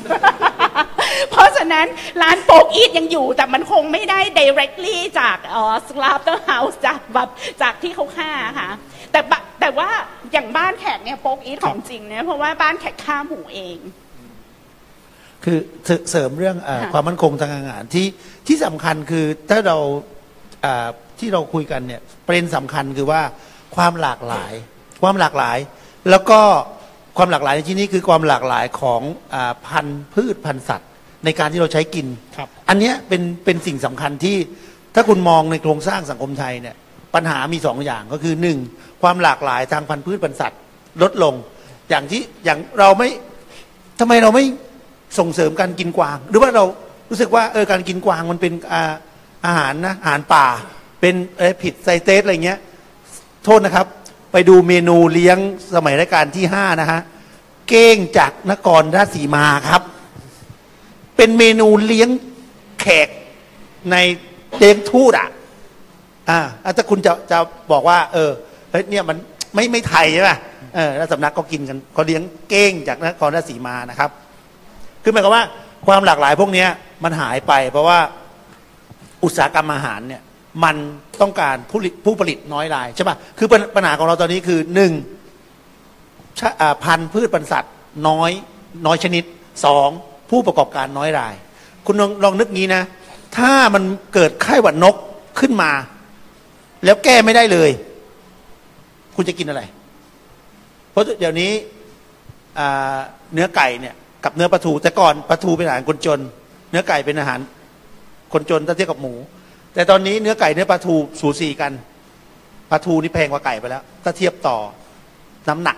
[0.61, 1.87] ๆเพราะฉะนั้น
[2.23, 7.29] ร้านโป๊กอีทยังอยู่แต่มันคงไม่ได้ directly จากเอ่อ slaughterhouse จากแบบ
[7.63, 8.71] จากที่เขาฆ่าค่ะ
[9.13, 9.91] แต่บะแต่ว่า
[10.33, 13.79] อย่างบ้านแขกเนี่ยโป๊กอีทของจริงเนี่ยเพราะว่าบ้านแขกฆ่าหมูเอง
[15.45, 18.07] คือเสเสริมเรื่องเออค่ะความมั่นคงทางอาหารที่
[18.47, 19.77] ที่สำคัญคือถ้าเรา
[20.65, 23.23] อ่าที่เราคุยกันเนี่ยประเด็นสำคัญคือว่า
[23.77, 24.53] ความหลากหลาย
[25.03, 25.59] ความหลากหลาย
[26.11, 26.41] แล้วก็
[27.17, 29.03] ความหลากหลายในที่นี้คือความหลากหลายของ
[29.35, 30.89] อาพันธุ์พืชพันธุ์สัตว์
[31.25, 32.07] ในการที่เราใช้กิน
[32.37, 34.37] ครับอันเนี้ยเป็นเป็นสิ่งสำคัญที่
[34.95, 36.77] ถ้าคุณมองในโครงสร้างสังคมไทยเนี่ย
[37.15, 38.59] ปัญหามีสองอย่างก็คือหนึ่ง
[39.03, 40.61] ความหลากหลายทางพันธุ์พืชพันธุ์สัตว์
[41.03, 41.35] ลดลง
[41.91, 43.09] อย่างที่อย่างเราไม่
[44.01, 44.45] ทำไมเราไม่
[45.19, 46.65] ส่งเสริมการกินกวาง หรือว่าเรา
[47.11, 48.83] รู้สึกว่าเออการกินกวางมันเป็นอา
[49.47, 50.47] อาหารนะอาหารป่า
[51.01, 52.59] เป็นเออผิดไซเตสอะไรเงี้ย
[53.45, 53.87] โทษนะครับ
[54.33, 55.39] ไปดูเมนูเลี้ยง
[55.75, 57.01] สมัยรัชกาลที่ห้านะฮะ
[57.69, 59.83] เก้งจากนครราชสีมาครับ
[61.17, 62.09] เป็นเมนูเลี้ยง
[62.81, 63.09] แขก
[63.91, 63.97] ใน
[64.59, 65.29] เลี้ยงทูตอะ
[66.31, 66.41] อ่า
[66.77, 67.39] ถ้าคุณจะจะ
[67.73, 68.31] บอกว่า เออ
[68.71, 69.17] เฮ้ยเนี่ยมัน
[69.55, 70.37] ไม่ไม่ไทยใช่ป่ะ
[70.75, 74.11] เออแล้วสำนักก็กินกันเขาเลี้ยงเก้งจากนครราชสีมานะครับ
[75.03, 75.45] คือหมายความว่า
[75.87, 76.69] ความหลากหลายพวกเนี้ย
[77.05, 77.99] มันหายไป เพราะว่า
[79.25, 80.23] อุตสาหกรรมอาหารเนี่ย
[80.65, 80.77] มัน
[81.21, 84.93] ต้องการผู้ผลิตผู้ผลิตน้อยรายใช่ป่ะคือปัญหาของเราตอนนี้คือหนึ่ง
[86.85, 87.75] พันธุ์พืชพันธุ์สัตว์
[88.09, 88.31] น้อย
[88.87, 89.25] น้อยชนิด
[89.65, 89.89] สอง
[90.31, 91.35] ผู้ประกอบการน้อยราย
[91.87, 92.83] คุณลองลองนึกงี้นะ
[93.37, 93.83] ถ้ามัน
[94.15, 94.97] เกิดไข้หวัดนก
[95.41, 95.71] ขึ้นมา
[96.85, 97.71] แล้วแก้ไม่ได้เลย
[99.17, 99.63] คุณจะกินอะไร
[100.91, 101.51] เพราะเดี๋ยวนี้
[103.35, 103.95] เนื้อไก่เนี่ย
[104.25, 106.21] กับเนื้อปลาทูแต่ก่อนปลาทูเป็นอาหารคนจน
[106.71, 107.41] เนื้อไก่เป็นอาหาร
[108.33, 109.15] คนจนถ้าเทียบกับหมู
[109.75, 111.73] แต่ตอนนี้เนื้อไก่เนื้อปลาทูสูสีกัน
[112.71, 114.57] ปลาทูนี่แพงกว่าไก่ไปแล้ว ถ้าเทียบต่อ
[115.49, 115.77] น้ำหนัก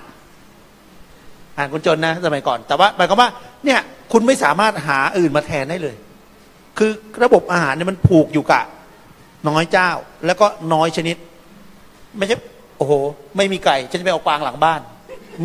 [1.54, 3.28] อาหารคนจนนะสมัยก่อน แต่ว่าหมายความว่า
[3.64, 3.80] เนี่ย
[4.12, 5.96] คุณไม่สามารถหาอื่นมาแทนได้เลย
[6.78, 6.90] คือ
[7.22, 8.64] ระบบอาหารเนี่ยมันผูกอยู่กับ
[9.48, 9.90] น้อยเจ้า
[10.26, 11.16] แล้วก็น้อยชนิด
[12.18, 12.36] ไม่ใช่
[12.78, 12.92] โอ้โห
[13.36, 14.80] ไม่มีไก่ฉันจะไปเอากวางหลังบ้าน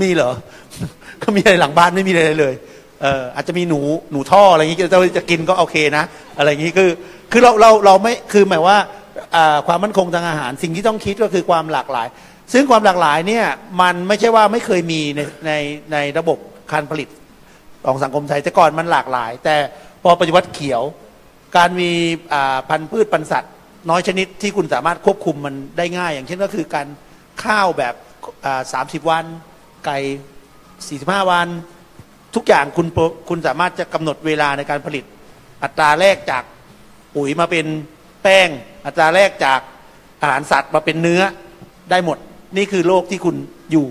[0.01, 0.31] มีเหรอ
[1.23, 2.53] ก็มีอะไรหลังบ้านไม่มีอะไรเลย
[3.01, 3.79] เอออาจจะมีหนู
[4.11, 6.03] หนูท่ออะไรอย่างงี้จะจะกินก็โอเคนะ
[6.37, 6.89] อะไรอย่างงี้คือ
[7.31, 8.79] คือเราเราเราไม่คือหมายว่า
[9.67, 12.07] ความมั่นคงทางอาหาร สิ่งที่ต้องคิดก็คือความหลากหลาย
[12.53, 13.45] ซึ่งความหลากหลายเนี่ย
[13.81, 15.51] มันไม่ใช่ว่าไม่เคยมีในใน
[15.93, 16.37] ในระบบ
[16.71, 17.09] การผลิต
[17.85, 19.55] ของสังคมไทยแต่ก่อนมันหลากหลาย แต่
[20.03, 20.81] พอปฏิวัติเขียว
[21.57, 21.91] การมี
[22.69, 23.53] พันธุ์พืชพันธุ์สัตว์
[23.89, 26.87] น้อยชนิดที่คุณสามารถควบคุมมันได้ง่าย อย่างเช่นก็คือการ
[27.43, 27.95] ข้าวแบบ
[28.73, 29.25] สามสิบวัน
[29.85, 29.97] ไก่
[30.87, 31.47] สี่สิบห้าวัน
[32.35, 32.87] ทุกอย่างคุณ
[33.29, 35.03] คุณสามารถจะกำหนดเวลาในการผลิต
[35.63, 36.43] อัตราแรกจาก
[37.15, 37.65] ปุ๋ยมาเป็น
[38.23, 38.49] แป้ง
[38.85, 39.59] อัตราแรกจาก
[40.21, 41.21] อาหารสัตว์มาเป็นเนื้อ
[41.91, 42.17] ได้หมด
[42.57, 43.35] นี่คือโลกที่คุณ
[43.71, 43.87] อยู่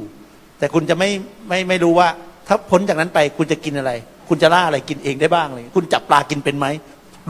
[0.58, 1.10] แต่คุณจะไม่
[1.48, 2.08] ไม่ไม่รู้ว่า
[2.48, 3.92] ถ้าพ้นจากนั้นไปคุณจะกินอะไร
[4.28, 6.66] คุณจะล่าอะไรกินเองได้บ้างอะไรเลยคุณจับปลากินเป็นไหม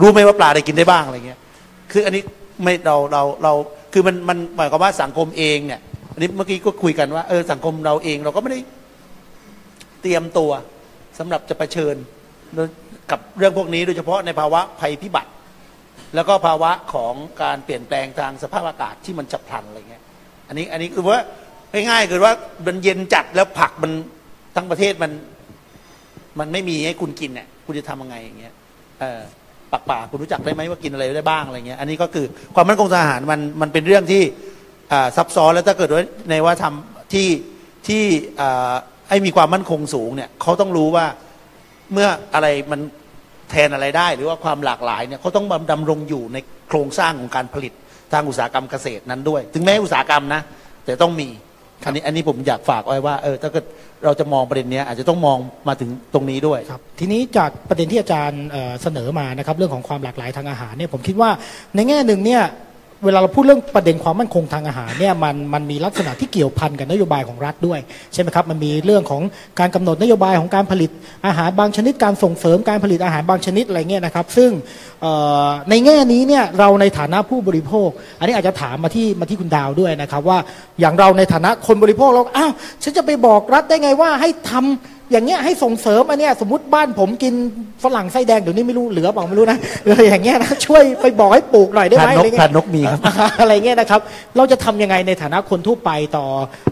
[0.01, 1.39] รู้ไหมว่าปลาอะไรกินได้บ้างอะไรเงี้ย
[1.91, 2.21] คืออันนี้
[2.63, 3.53] ไม่เราเราเรา
[3.93, 5.79] คือมันมันหมายความว่าสังคมเองเนี่ย
[6.13, 8.59] อันนี้เมื่อกี้ก็คุยกันว่าเออสังคมเราเองเราก็ไม่ได้
[10.01, 10.51] เตรียมตัว
[11.19, 11.95] สำหรับจะเผชิญ
[13.11, 15.29] กับเรื่องพวกนี้โดยเฉพาะในภาวะภัยพิบัติ
[16.15, 20.03] แล้วก็ภาวะของการเปลี่ยนแปลงทางสภาพอากาศที่มันฉับพลันอะไรเงี้ย
[20.47, 21.21] อันนี้อันนี้คือว่า
[21.89, 22.33] ง่ายๆคือว่า
[22.67, 23.91] มันเย็นจัดแล้วผักมัน
[24.55, 25.11] ทั้งประเทศมัน
[26.39, 28.53] มันไม่มีให้คุณกินเนี่ยคุณจะทำยังไงอย่างเงี้ย
[28.99, 29.19] เออ
[29.71, 34.23] ปากป่าคุณรู้จักได้ไหมว่ากินอะไรได้บ้างอะไรเงี้ยอันนี้ก็คือความมั่นคงทางอาหารมันมันเป็นเรื่องที่
[35.17, 37.27] ซับซ้อนแล้วถ้าเกิดว่าในว่าทำที่
[37.87, 38.03] ที่
[39.09, 41.05] ให้มีความมั่นคงสูงเนี่ยเขาต้องรู้ว่า
[41.93, 42.81] เมื่ออะไรมัน
[43.51, 46.37] แทนอะไรได้ หรือว่าความหลากหลายเนี่ยเขาต้องดำรงอยู่ใน
[46.67, 47.73] โครงสร้างของการผลิต
[48.13, 50.41] ทางอุตสาหกรรมเกษตรนั้นด้วย ถึงแม้อุตสาหกรรมนะ
[50.85, 51.27] แต่ต้องมี
[51.85, 53.65] อันนี้อันนี้ผมอยากฝากไว้ว่าเออถ้าเกิด
[54.05, 55.37] เราจะมองประเด็นนี้อาจจะต้องมอง
[55.67, 58.43] มาถึงตรงนี้ด้วยครับทีนี้จากประเด็นที่อาจารย์
[58.81, 61.29] เสนอมานะครับเรื่องของความหลากหลายทางอาหารเนี่ยผมคิดว่า
[61.75, 62.43] ในแง่หนึ่งเนี่ย
[63.05, 67.79] เวลาเราพูดเรื่องประเด็นความมั่นคงทางอาหารเนี่ยมันมันมีลักษณะที่เกี่ยวพันกับนโยบายของรัฐด้วย
[68.13, 69.21] ใช่ไหมครับมันมีเรื่องของ
[69.59, 70.89] การกำหนดนโยบายของการผลิต
[71.25, 74.49] อาหารบางชนิดการส่งเสริมการผลิตอาหารบางชนิดอะไรเงี้ยนะครับ ซึ่ง
[75.69, 77.89] ในแง่นี้เนี่ยเราในฐานะผู้บริโภค
[78.19, 80.39] อันนี้อาจจะถามมาที่มาที่คุณดาวด้วยนะครับว่า
[80.79, 82.51] อย่างเราในฐานะคนบริโภคเราอ้าว
[82.83, 87.33] ฉันจะไปบอกรัฐได้ไงว่าให้ทำ อย่างเงี้ยให้ส่งเสริมอันเนี้ยสมมติบ้านผมกิน
[87.83, 92.99] ฝรั่งไส้แดงเดี๋ยวนี้ไม่รู้เหลือเปล่าไม่รู้นะเอออย่างเงี้ยนะช่วยไปบอกให้ปลูกหน่อยได้ไหมทานนกอะไรเงี้ยทานนกมีครับ
[93.41, 94.01] อะไรเงี้ยนะครับ
[94.37, 96.25] เราจะทำยังไงในฐานะคนทั่วไปต่อ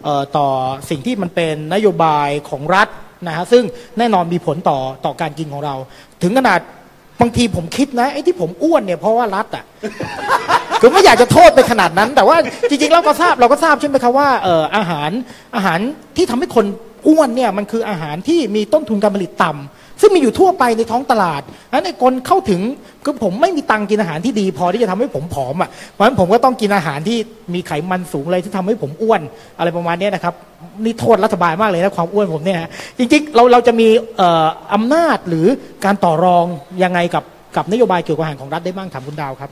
[0.03, 0.47] เอ่อต่อ
[0.89, 2.87] สิ่งที่มันเป็นนโยบายของรัฐ
[3.27, 3.63] นะฮะซึ่ง
[3.97, 5.75] แน่นอนมีผลต่อต่อการกินของเรา
[6.23, 6.59] ถึงขนาด
[7.21, 9.65] บางทีผมคิดนะไอ้ที่ผมอ้วนเนี่ยเพราะว่ารัฐอะ
[10.81, 12.37] คือไม่อยากจะโทษไปขนาดนั้น แต่ว่า
[12.69, 15.09] จริงๆเราก็ทราบเราก็ทราบใช่ไหมครับว่าเอ่ออาหาร
[15.55, 15.79] อาหาร
[16.17, 16.65] ที่ทำให้คน
[17.07, 21.41] อ้วนเนี่ยมันคืออาหารที่มีต้นทุนการผลิตต่ำ ซึ่งมีอยู่ทั่วไปในท้องตลาด
[21.71, 22.61] นั้นไอ้คนเข้าถึง
[23.03, 27.17] คือผมไม่มีตังกินอาหารที่ดี พอที่จะทำให้ผมผอมอะเพราะฉะนั้นผมก็ต้องกินอาหารที่
[27.53, 29.21] มีไขมันสูงอะไรที่ทำให้ผมอ้วน
[29.57, 30.33] อะไรประมาณนี้นะครับ
[30.83, 33.87] นี่โทษรัฐบาลมากเลยนะความอ้วนผมเนี่ยฮะจริงๆเราเราจะมี
[34.19, 35.47] อ่ออำนาจหรือ
[35.85, 36.45] การต่อรอง
[36.83, 37.23] ยังไงกับ
[37.55, 39.51] กับนโยบายเกี่ยวกับอาหารของรัฐได้บ้างถามคุณดาวครับ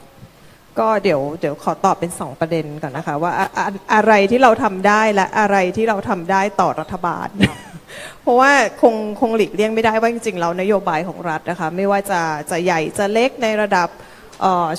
[0.80, 7.28] ก็เดี๋ยวเดี๋ยวขอตอบเป็นสองประเด็นก่อนนะคะ ว่าอะอะอะไรที่เราทำได้และอะไรที่เราทำได้ต่อรัฐบาล
[8.22, 12.22] เพราะว่าคงคงหลีกเลี่ยงไม่ได้ว่าจริงๆแล้วนโยบายของรัฐนะคะไม่ว่าจะ
[12.52, 13.90] จะใหญ่จะเล็กในระดับ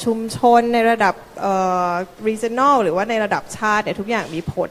[0.05, 1.15] ชุมชนในระดับ
[2.29, 4.71] regional หรือว่าในระดับชาติเนี่ยทุกอย่างมีผล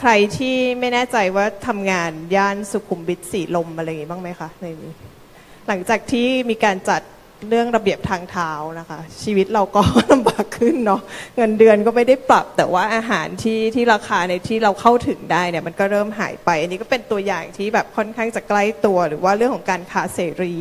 [0.00, 4.92] ใครที่ไม่แน่ใจว่าทำงานย่านสุขุมวิทสีลมอะไรอย่างงี้บ้างไหมคะในนี้
[5.68, 7.02] หลังจากที่มีการจัด
[7.48, 9.82] เรื่องระเบียบทางเท้านะคะ ชีวิตเราก็
[10.12, 11.00] ลำบากขึ้นเนาะ
[11.36, 20.54] เงินเดือนก็ไม่ได้ปรับ แต่ว่าอาหารที่ที่ราคาในที่เราเข้าถึงได้เนี่ยมันก็เริ่มหายไป อันนี้ก็เป็นตัวอย่างที่แบบค่อนข้างจะใกล้ตัว หรือว่าเรื่องของการค้าเสรี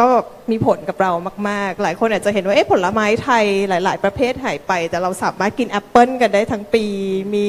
[0.00, 0.08] ก็
[0.50, 1.12] มีผลกับเรา
[1.48, 6.84] มาก ๆ หลายคนอาจจะเห็นว่าเอ๊ะผลไม้ไทยหลาย ๆ ประเภทหายไป แต่เราสามารถกินแอปเปิลกันได้ทั้งปี
[7.34, 7.48] มี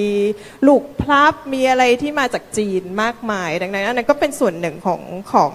[0.67, 5.01] ลูกพลับมีอะไรที่มาจากจีนมากมาย ดังนั้นอันนั้นก็เป็นส่วนหนึ่งของ
[5.33, 5.53] ของ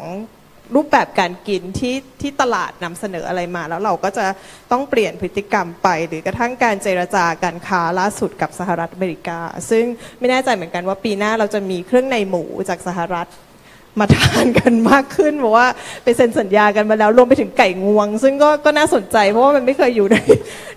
[0.75, 4.27] รูปแบบการกินที่ที่ตลาดนำเสนออะไรมา แล้วเราก็จะ
[4.73, 9.39] ต้องเปลี่ยนพฤติกรรมไป หรือกระทั่งการเจรจาการค้าล่าสุดกับสหรัฐอเมริกา
[9.71, 9.85] ซึ่ง
[10.19, 13.27] ไม่แน่ใจเหมือนกันว่าปีหน้าเราจะมีเครื่องในหมูจากสหรัฐ
[14.01, 15.67] มาทานกันมากขึ้นเพราะว่า
[16.05, 20.17] ไปเซ็นสัญญากันมาแล้วรวมไปถึงไก่งวง ซึ่งก็ก็น่าสนใจเพราะว่ามันไม่เคยอยู่ใน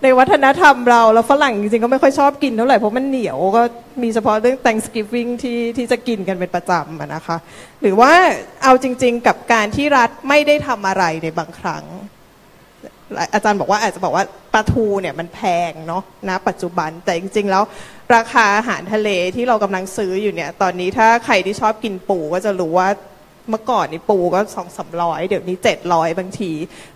[0.04, 3.62] ในวัฒนธรรมเรา แล้วฝรั่งจริงๆก็ไม่ค่อยชอบกินเท่าไหร่เพราะมันเหนียวก็
[4.04, 7.38] มีเฉพาะเรื่อง Thanksgiving ที่ที่จะกินกันเป็นประจำนะคะ
[7.82, 8.12] หรือว่า
[8.64, 11.86] เอาจริง ๆ กับการที่รัฐไม่ได้ทำอะไรในบางครั้ง
[13.34, 15.40] อาจารย์บอกว่าอาจจะบอกว่าปลาทูเนี่ยมันแพ
[15.70, 17.64] งเนาะนะปัจจุบันแต่จริง ๆ แล้ว
[18.16, 22.90] ราคาอาหารทะเลที่เรากำลังซื้ออยู่เนี่ย ตอนนี้ถ้าใครที่ชอบกินปูก็จะรู้ว่า
[23.50, 26.52] เมื่อก่อนนี่ปูก็สองสามร้อยเดี๋ยวนี้เจ็ดร้อยบางที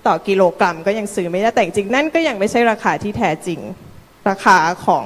[0.07, 3.59] ต่อกิโลกรัมก็ยังซื้อไม่ได้แต่จริงนั่นก็ยังไม่ใช่ราคาที่แท้จริง
[4.29, 5.05] ราคาของ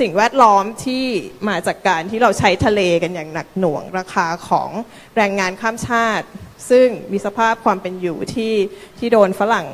[0.00, 1.04] สิ่งแวดล้อมที่
[1.48, 4.70] มาจากการที่เราใช้ทะเลกันอย่างหนักหน่วง ราคาของ
[5.16, 6.26] แรงงานข้ามชาติ
[6.70, 8.54] ซึ่งมีสภาพความเป็นอยู่ที่
[8.98, 9.66] ที่โดนฝรั่ง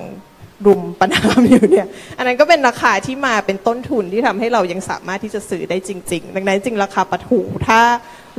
[0.67, 1.87] รุมประนามอยู่เนี่ย
[2.19, 7.81] อันนั้นก็เป็นราคาที่มาเป็นต้นทุนที่ทำให้เรายังสามารถที่จะซื้อได้จริง ๆ ดังนั้นจริงราคาปลาทูถ้า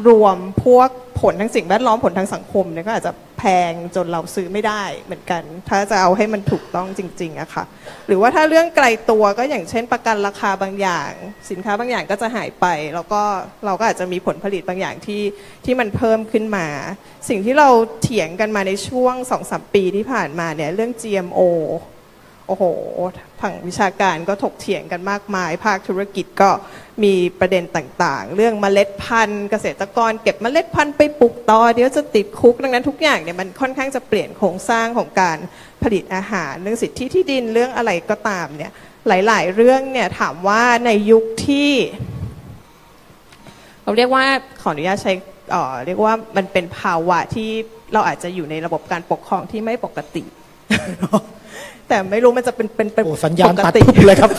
[0.07, 0.89] รวมพวก
[1.21, 7.63] ผลทางสิ่งแวดล้อมผลทางสังคมเนี่ยก็อาจจะแพงจนเราซื้อไม่ได้เหมือนกัน ถ้าจะเอาให้มันถูกต้องจริงๆอะค่ะ
[8.07, 11.11] หรือว่าถ้าเรื่องไกลตัวก็อย่างเช่น ประกันราคาบางอย่าง
[11.49, 12.65] สินค้าบางอย่างก็จะหายไป
[12.95, 13.21] แล้วก็
[13.65, 15.21] เราก็อาจจะมีผลผลิตบางอย่างที่
[15.65, 16.67] ที่มันเพิ่มขึ้นมา
[17.29, 17.69] สิ่งที่เรา
[18.01, 21.41] เถียงกันมาในช่วงสองสามปีที่ผ่านมาเนี่ยเรื่อง GMO
[22.47, 22.63] โอ้โห
[23.41, 26.49] ทางวิชาการก็ถกเถียงกันมากมาย ภาคธุรกิจก็
[27.03, 35.37] มีประเด็นต่างๆ เรื่องเมล็ดพันธุ์ เกษตรกรเก็บเมล็ดพันธุ์ไปปลูกต่อเดี๋ยวจะติดคุกดังนั้นทุกอย่างเนี่ยมันค่อนข้างจะเปลี่ยนโครงสร้างของการ
[35.83, 38.71] ผลิตอาหาร เรื่องสิทธิที่ดินเรื่องอะไรก็ตามเนี่ย
[39.07, 41.71] หลายๆ เรื่องเนี่ยถามว่าในยุคที่
[43.83, 44.25] เราเรียกว่า
[44.61, 45.13] ขออนุญาตใช้
[45.85, 47.49] เรียกว่ามันเป็นภาวะที่
[47.93, 50.23] เราอาจจะอยู่ในระบบการปกครองที่ไม่ปกติ
[51.93, 54.31] แต่แต่ไม่รู้มันจะเป็นเป็นเป็นโอ้สัญญาณปกตัดติทึบเลยครับ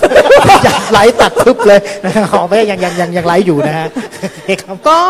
[0.50, 3.86] สัญญาณไลฟ์ตัดทึบเลยนะฮะขอไม่ยังยังยังยังไลฟ์อยู่นะฮะ
[4.20, 5.00] โอเคครับ ก็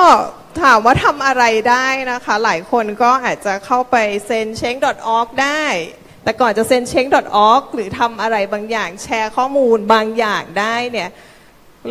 [0.63, 4.75] ถามว่าทำอะไรได้นะคะ หลายคนก็อาจจะเข้าไปเซ็นเช้ง
[5.17, 5.65] .org ได้
[6.25, 7.07] แต่ก่อนจะเซ็นเช้ง
[7.49, 11.11] .org หรือทำอะไรบางอย่างแชร์ข้อมูลบางอย่างได้เนี่ย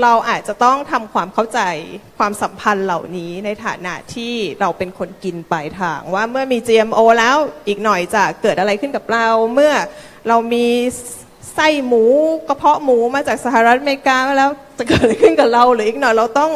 [0.03, 1.59] เราอาจจะต้องทำความเข้าใจ
[2.17, 7.37] ความสัมพันธ์เหล่านี้ในฐานะที่เราเป็นคนกินปลายทาง ว่าเมื่อมี GMO แล้ว
[7.67, 9.73] อีกหน่อยจะเกิดอะไรขึ้นกับเราเมื่อ
[10.27, 10.65] เรามี
[11.53, 12.03] ไส้หมู
[12.47, 16.51] กระเพาะหมูมาจากสหรัฐอเมริกาแล้วจะเกิดอะไรขึ้นกับเราหรืออีกหน่อยเราต้อง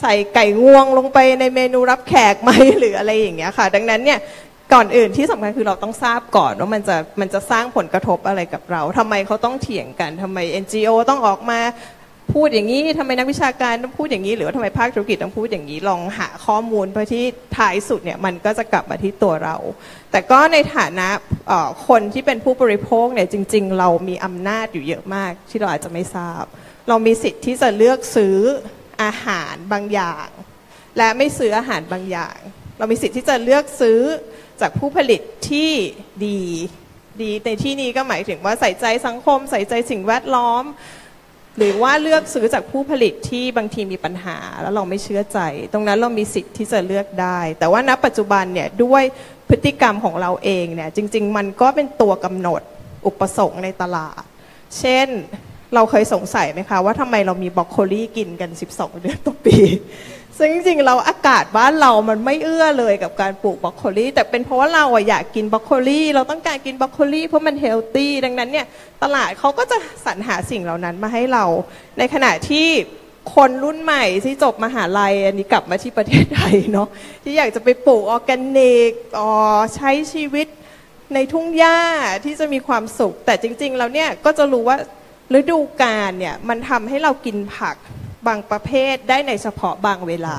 [0.00, 4.18] ใส่ไก่งวงลงไปในเมนูรับแขกไหมหรืออะไรอย่างเงี้ยค่ะ ดังนั้นเนี่ย
[4.72, 11.60] ก่อนอื่นที่สำคัญคือเราต้องทราบก่อนว่ามันจะมันจะสร้างผลกระทบอะไรกับเราทำไมเขาต้องเถียงกันทำไม NGO ต้องออกมา
[12.34, 17.24] พูดอย่างนี้ทำไมนักวิชาการต้องพูดอย่างนี้ หรือว่าทำไมภาคธุรกิจต้องพูดอย่างนี้ ลองหาข้อมูลเพื่อที่
[17.56, 19.56] ท้ายสุดเนี่ยมันก็จะกลับมาที่ตัวเรา
[20.10, 21.08] แต่ก็ในฐานะ
[21.88, 26.44] คนที่เป็นผู้บริโภคเนี่ยจริง ๆ เรามีอำนาจอยู่เยอะมากที่เราอาจจะไม่ทราบ
[26.88, 28.36] เรามีสิทธิ์ที่จะเลือกซื้อ
[29.02, 30.28] อาหารบางอย่าง
[30.98, 32.36] และไม่ซื้ออาหารบางอย่าง
[32.78, 34.00] เรามีสิทธิ์ที่จะเลือกซื้อ
[34.60, 35.20] จากผู้ผลิต
[35.50, 35.70] ที่
[36.26, 36.40] ดี
[37.22, 40.64] ดีในที่นี้ก็หมายถึงว่าใส่ใจสังคม ใส่ใจสิ่งแวดล้อม
[41.56, 45.38] หรือว่าเลือกซื้อจากผู้ผลิตที่บางทีมีปัญหาแล้วเราไม่เชื่อใจ
[45.72, 49.02] ตรงนั้นเรามีสิทธิ์ที่จะเลือกได้ แต่ว่าณปัจจุบันเนี่ยด้วย
[49.48, 52.62] พฤติกรรมของเราเองเนี่ยจริง ๆ มันก็เป็นตัวกำหนด
[53.06, 54.22] อุปสงค์ในตลาด
[54.78, 55.08] เช่น
[55.74, 59.56] เราเคยสงสัยไหมคะ ว่าทำไมเรามีบรอกโคลีกินกัน 12 เดือนต่อปี
[60.38, 68.66] ซึ่งจริงๆเราอากาศบ้านเรามันไม่เอื้อเลยกับการปลูกบรอกโคลีแต่เป็นเพราะว่าเราอะอยากกินบรอกโคลีเราต้องการกินบรอกโคลีเพราะมันเฮลตี้ดังนั้นเนี่ย
[69.02, 69.76] ตลาดเขาก็จะ
[70.06, 71.44] สรรหาสิ่งเหล่านั้นมาให้เรา
[71.98, 72.68] ในขณะที่
[73.34, 76.88] คนรุ่นใหม่ที่จบมหาลัยอันนี้กลับมาที่ประเทศไทยเนาะ
[77.22, 79.30] ที่อยากจะไปปลูกออร์แกนิกอ๋อ
[79.76, 80.46] ใช้ชีวิต
[81.14, 81.78] ในทุ่งหญ้า
[82.24, 84.76] ที่จะมีความสุข แต่จริง ๆ แล้วเนี่ยก็จะรู้ว่า
[85.38, 87.76] ฤดูกาลเนี่ยมันทำให้เรากินผัก
[88.26, 90.38] บางประเภทได้ในเฉพาะบางเวลา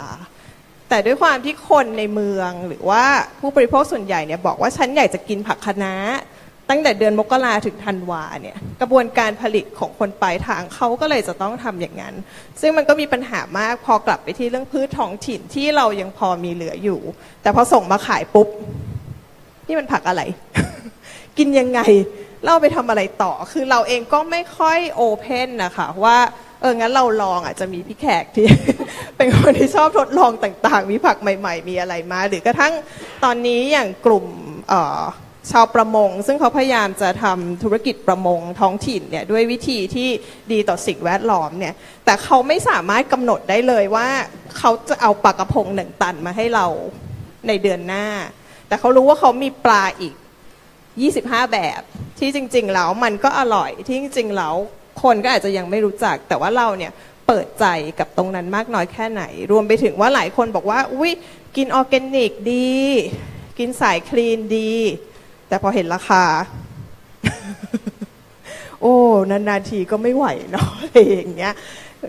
[0.89, 3.03] แต่ด้วยความที่คนในเมืองหรือว่า
[3.39, 5.95] ผู้บริโภคส่วนใหญ่เนี่ยบอกว่าฉันอยากจะกินผักคะน้า
[6.69, 12.15] ตั้งแต่เดือนมกราถึงธันวาเนี่ยกระบวนการผลิตของคนปลายทางเขาก็เลยจะต้องทำอย่างนั้น
[12.61, 16.99] ซึ่งมันก็มีปัญหามากพอกลับไปที่เรื่องพืชท้องถิ่นที่เรายังพอมีเหลืออยู่
[17.41, 18.47] แต่พอส่งมาขายปุ๊บ
[19.67, 20.21] นี่มันผักอะไร
[21.37, 21.79] กินยังไง
[22.45, 26.17] เราไปทำอะไรต่อ คือเราเองก็ไม่ค่อยโอเพนนะคะว่า
[26.63, 28.47] เอองั้นเราลองอาจจะมีพี่แขกที่
[29.17, 32.73] เป็นคนที่ชอบทดลองต่างๆ มีผักใหม่ ๆ มีอะไรมา หรือกระทั่ง
[33.23, 34.25] ตอนนี้อย่างกลุ่ม
[35.51, 40.09] ชาวประมง ซึ่งเขาพยายามจะทำธุรกิจประมงท้องถิ่นเนี่ยด้วยวิธีที่
[40.51, 41.73] ดีต่อสิ่งแวดล้อมเนี่ย
[42.05, 44.07] แต่เขาไม่สามารถกำหนดได้เลยว่า
[44.57, 46.65] เขาจะเอาปลากระพงหนึ่งตันมาให้เรา
[47.47, 48.05] ในเดือนหน้า
[48.67, 50.15] แต่เขารู้ว่าเขามีปลาอีก
[50.83, 51.81] 25 แบบ
[52.19, 54.55] ที่จริง ๆ แล้วมันก็อร่อยที่จริงๆแล้ว
[55.01, 56.91] คนก็อาจจะยังไม่รู้จัก แต่ว่าเราเนี่ย
[57.27, 57.65] เปิดใจ
[57.99, 61.11] กับตรงนั้นมากน้อยแค่ไหน รวมไปถึงว่าหลายคนบอกว่าอุ้ย
[61.55, 62.73] กินออร์แกนิกดี
[63.59, 64.73] กินสายคลีนดี
[65.47, 66.23] แต่พอเห็นราคา
[68.81, 68.95] โอ้
[69.31, 71.53] นานๆทีก็ไม่ไหวเนาะอะไรอย่างเงี้ย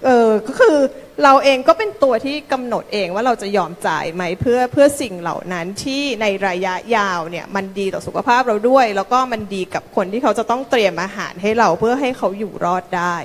[0.04, 0.76] เออก็คือ
[1.24, 13.16] เราเองก็เป็นตัวที่กำหนดเองว่าเราจะยอมจ่ายไหมเพื่อเพื่อสิ่งเหล่านั้นที่ในระยะยาวเนี่ยมันดีต่อสุขภาพเราด้วย แล้วก็มันดีกับคนที่เขาจะต้องเตรียมอาหารให้เราเพื่อให้เขาอยู่รอดได้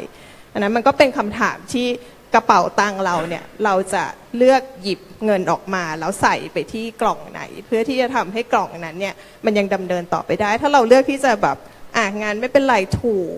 [0.53, 1.87] อันนั้นมันก็เป็นคำถามที่
[2.33, 4.03] กระเป๋าตังเราเนี่ยเราจะ
[4.37, 9.15] เลือกหยิบเงินออกมาแล้วใส่ไปที่กล่องไหน เพื่อที่จะทำให้กล่องนั้นเนี่ย
[9.45, 11.57] มันยังดำเนินต่อไปได้ ถ้าเราเลือกที่จะแบบ
[11.97, 13.35] อะงานไม่เป็นไรถูก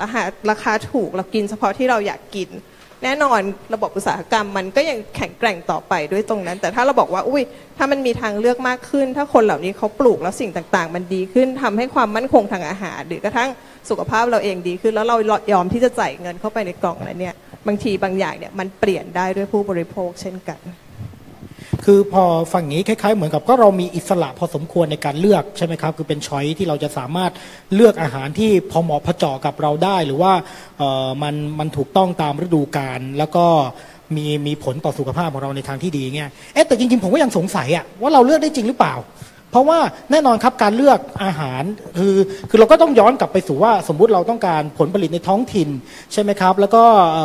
[0.00, 2.48] ราคาราคาถูกเรากินเฉพาะที่เราอยากกิน
[3.04, 3.40] แน่นอน
[3.74, 7.42] ระบบอุตสาหกรรมมันก็ยังแข็งแกร่งต่อไปด้วยตรงนั้น แต่ถ้าเราบอกว่าอุ้ย
[7.78, 13.50] ถ้ามันมีทางเลือกมากขึ้น ถ้าคนเหล่านี้เขาปลูกแล้วสิ่งต่างๆ มันดีขึ้นทำให้ความมั่นคงทางอาหาร หรือกระทั่ง
[13.88, 15.16] สุขภาพเราเองดีขึ้น แล้วเรา
[15.52, 17.34] ยอมที่จะจ่ายเงินเข้าไปในกล่องนั้นเนี่ย
[17.66, 20.60] บางทีบางอย่างเนี่ยมันเปลี่ยนได้ด้วยผู้บริโภคเช่นกัน
[21.84, 27.32] คือพอฟังอย่างนี้คล้ายๆ เหมือนกับก็เรามีอิสระพอสมควรในการเลือกใช่ไหมครับ คือเป็นช้อยที่เราจะสามารถ
[27.74, 30.32] เลือกอาหารที่พอเหมาะพอเจาะกับเราได้ หรือว่า
[30.78, 33.46] เอ่อมันมันถูกต้องตามฤดูกาลแล้วก็
[34.16, 38.94] มีมีผลต่อสุขภาพของเราในทางที่ดีเงี้ยเอ๊ะแต่จริงๆผมก็ยังสงสัยอะว่าเราเลือกได้จริงหรือเปล่า
[39.54, 39.80] เพราะว่า
[40.10, 41.62] แน่นอนครับการเลือกอาหาร
[41.98, 42.14] คือ
[42.50, 45.68] คือเราก็ต้องย้อนกลับไปสู่ว่าสมมุติเราต้องการผลผลิตในท้องถิ่น
[46.12, 46.82] ใช่ไหมครับ แล้วก็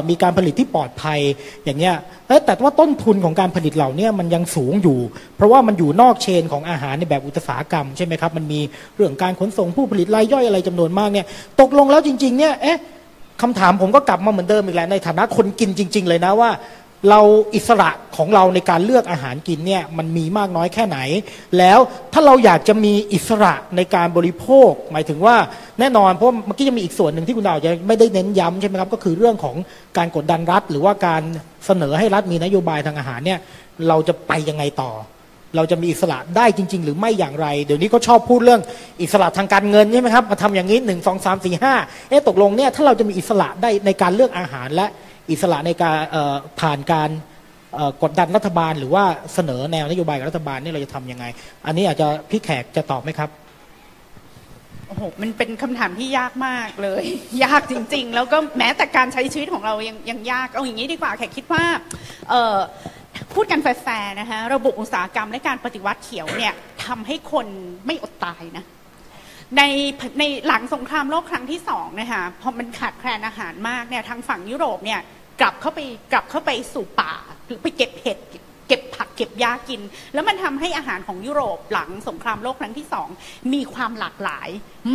[0.10, 1.20] มีการผลิตที่ปลอดภัย
[1.66, 1.96] อย่างเงี้ย
[2.28, 4.98] เอ้ยแต่ว่าต้นทุนของการผลิตเหล่านี้มันยังสูงอยู่
[5.36, 8.60] เพราะว่ามันอยู่นอกเชนของอาหารในแบบอุตสาหกรรมใช่ไหมครับมันมี
[8.96, 11.26] เรื่องการขนส่งผู้ผลิตรายย่อยอะไรจำนวนมากเนี่ย
[11.62, 12.80] ตกลงแล้วจริงๆเนี่ยเอ๊ะ
[13.44, 16.50] คำถามผมก็กลับมาเหมือนเดิมอีกแล้วในฐานะคนกินจริง ๆ เลยนะว่า
[17.10, 17.22] เรา
[17.56, 20.98] อิสระของเราในการเลือกอาหารกินเนี่ยมันมีมากน้อยแค่ไหน
[21.58, 21.80] แล้ว
[22.14, 25.36] ถ้าเราอยากจะมีอิสระในการบริโภค หมายถึงว่า
[25.80, 29.56] แน่นอนเพราะเมื่อกี้จะมีอีกส่วนหนึ่งที่คุณดาวจะไม่ได้เน้นย้ำใช่ไหมครับก็คือเรื่องของ
[29.98, 31.22] การกดดันรัฐ หรือว่าการ
[31.66, 33.40] เสนอให้รัฐมีนโยบายทางอาหารเนี่ย
[33.88, 34.92] เราจะไปยังไงต่อ
[35.56, 38.62] เราจะมีอิสระได้จริง ๆ หรือไม่อย่างไร เดี๋ยวนี้ก็ชอบพูดเรื่อง
[39.02, 41.74] อิสระทางการเงินใช่ไหมครับมาทำอย่างนี้หนึ่งสองสามสี่ห้า
[42.10, 44.88] เอ๊ะตกลงเนี่ยถ้าเราจะมีอิสระได้ในการเลือกอาหารและ
[45.32, 45.98] อิสระในการ
[46.60, 47.10] ผ่านการ
[48.04, 49.04] กดดันรัฐบาล หรือว่า
[49.34, 51.26] เสนอแนวนโยบายกับรัฐบาลนี่เราจะทำยังไง
[51.66, 53.30] อันนี้อาจจะพี่แขกจะตอบไหมครับ
[54.88, 57.04] โอ้โหมันเป็นคำถามที่ยากมากเลย
[57.44, 61.64] ยากจริง ๆ แล้วก็แม้แต่การใช้ชีวิตของเรายังยังยากเอาอย่างนี้ดีกว่าแขกคิดว่า
[63.34, 66.54] พูดกันแฟร์ๆนะคะระบบอุตสาหกรรมและการปฏิวัติเขียวเนี่ย
[66.86, 67.48] ทำให้คน
[67.86, 68.66] ไม่อดตายนะ
[69.58, 69.62] ใน
[70.20, 75.00] ในหลังสงครามโลกครั้งที่สองนะคะพอมันขาดแคลนอาหารมากเนี่ยทางฝั่งยุโรปเนี่ย
[75.42, 75.80] กลับเข้าไป
[76.14, 77.14] กลับเข้าไปสู่ป่า
[77.46, 78.20] หรือไปเก็บเห็ด
[78.68, 79.82] เก็บผักเก็บหญ้ากิน
[80.14, 83.10] แล้วมันทำให้อาหารของยุโรปหลังสงครามโลกครั้งที่สอง
[83.54, 84.50] มีความหลากหลาย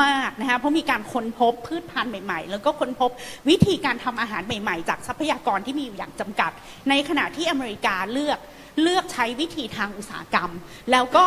[0.04, 3.10] มากนะคะเพราะมีการค้นพบพืชพันธุ์ใหม่ๆ แล้วก็ค้นพบ
[3.48, 6.50] วิธีการทำอาหารใหม่ๆ จากทรัพยากรที่มีอยู่อย่างจำกัด
[6.88, 8.38] ในขณะที่อเมริกาเลือก
[8.82, 10.50] เลือกใช้วิธีทางอุตสาหกรรม
[10.92, 11.26] แล้วก็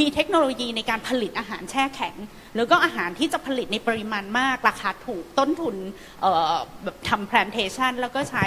[0.00, 2.14] มีเทคโนโลยีในการผลิตอาหารแช่แข็ง
[2.56, 5.76] แล้วก็อาหารที่จะผลิตในปริมาณมาก ราคาถูกต้นทุน
[6.84, 8.46] แบบทำ plantation แล้วก็ใช้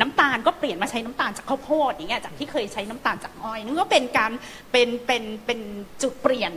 [0.00, 4.32] น้ำตาลก็เปลี่ยนมาใช้น้ำตาลจากข้าวโพดอย่างเงี้ยจากที่เคยใช้น้ำตาลจากอ้อยนี่ก็เป็นการ
[4.72, 5.60] เป็นเป็นเป็น
[6.02, 6.52] จุดเปลี่ยน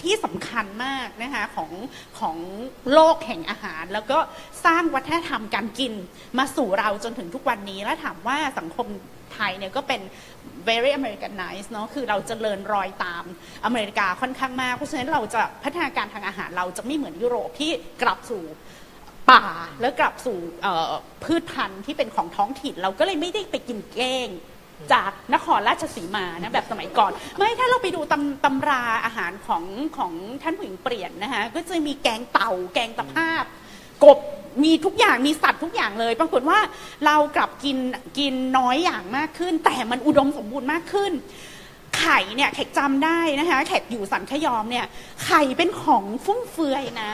[0.00, 1.70] ที่สำคัญมากนะคะของ
[2.18, 2.36] ของ
[2.92, 4.18] โลกแห่งอาหาร แล้วก็
[4.64, 5.92] สร้างวัฒนธรรมการกิน
[6.38, 8.86] มาสู่เราจนถึงทุกวันนี้ แล้วถามว่าสังคม
[9.38, 10.00] ไทยเนี่ยก็เป็น
[10.68, 13.24] very Americanized เนาะคือเราจเจริญรอยตาม
[13.64, 17.70] อเมริกาค่อนข้างมาก เพราะฉะนั้นเราจะพัฒนาการทางอาหารเราจะไม่เหมือนยุโรปที่
[18.02, 18.44] กลับสู่
[19.30, 19.44] ป่า
[19.80, 20.38] แล้วกลับสู่
[21.24, 24.28] พืชพันธุ์ที่เป็นของท้องถิ่นเราก็เลยไม่ได้ไปกินเก้ง
[24.92, 29.64] จากนครราชสีมานะแบบสมัยก่อน ไม่ถ้าเราไปดูตำตำราอาหารของ
[29.98, 30.12] ของ
[30.42, 33.44] ท่านผู้หญิงเปลี่ยนนะคะก็จะมีแกงเต่าแกงตะภาพ
[34.04, 34.18] กบ
[34.64, 36.58] มีทุกอย่างมีสัตว์ทุกอย่างเลย ปรากฏว่า
[37.06, 37.76] เรากลับกิน
[38.18, 41.12] กินน้อยอย่างมากขึ้น แต่มันอุดมสมบูรณ์มากขึ้น
[41.98, 44.86] ไข่เนี่ยแขกจำได้นะคะแขกอยู่สันขยอมเนี่ย
[45.26, 47.10] ไข่เป็นของฟุ่มเฟือยนะ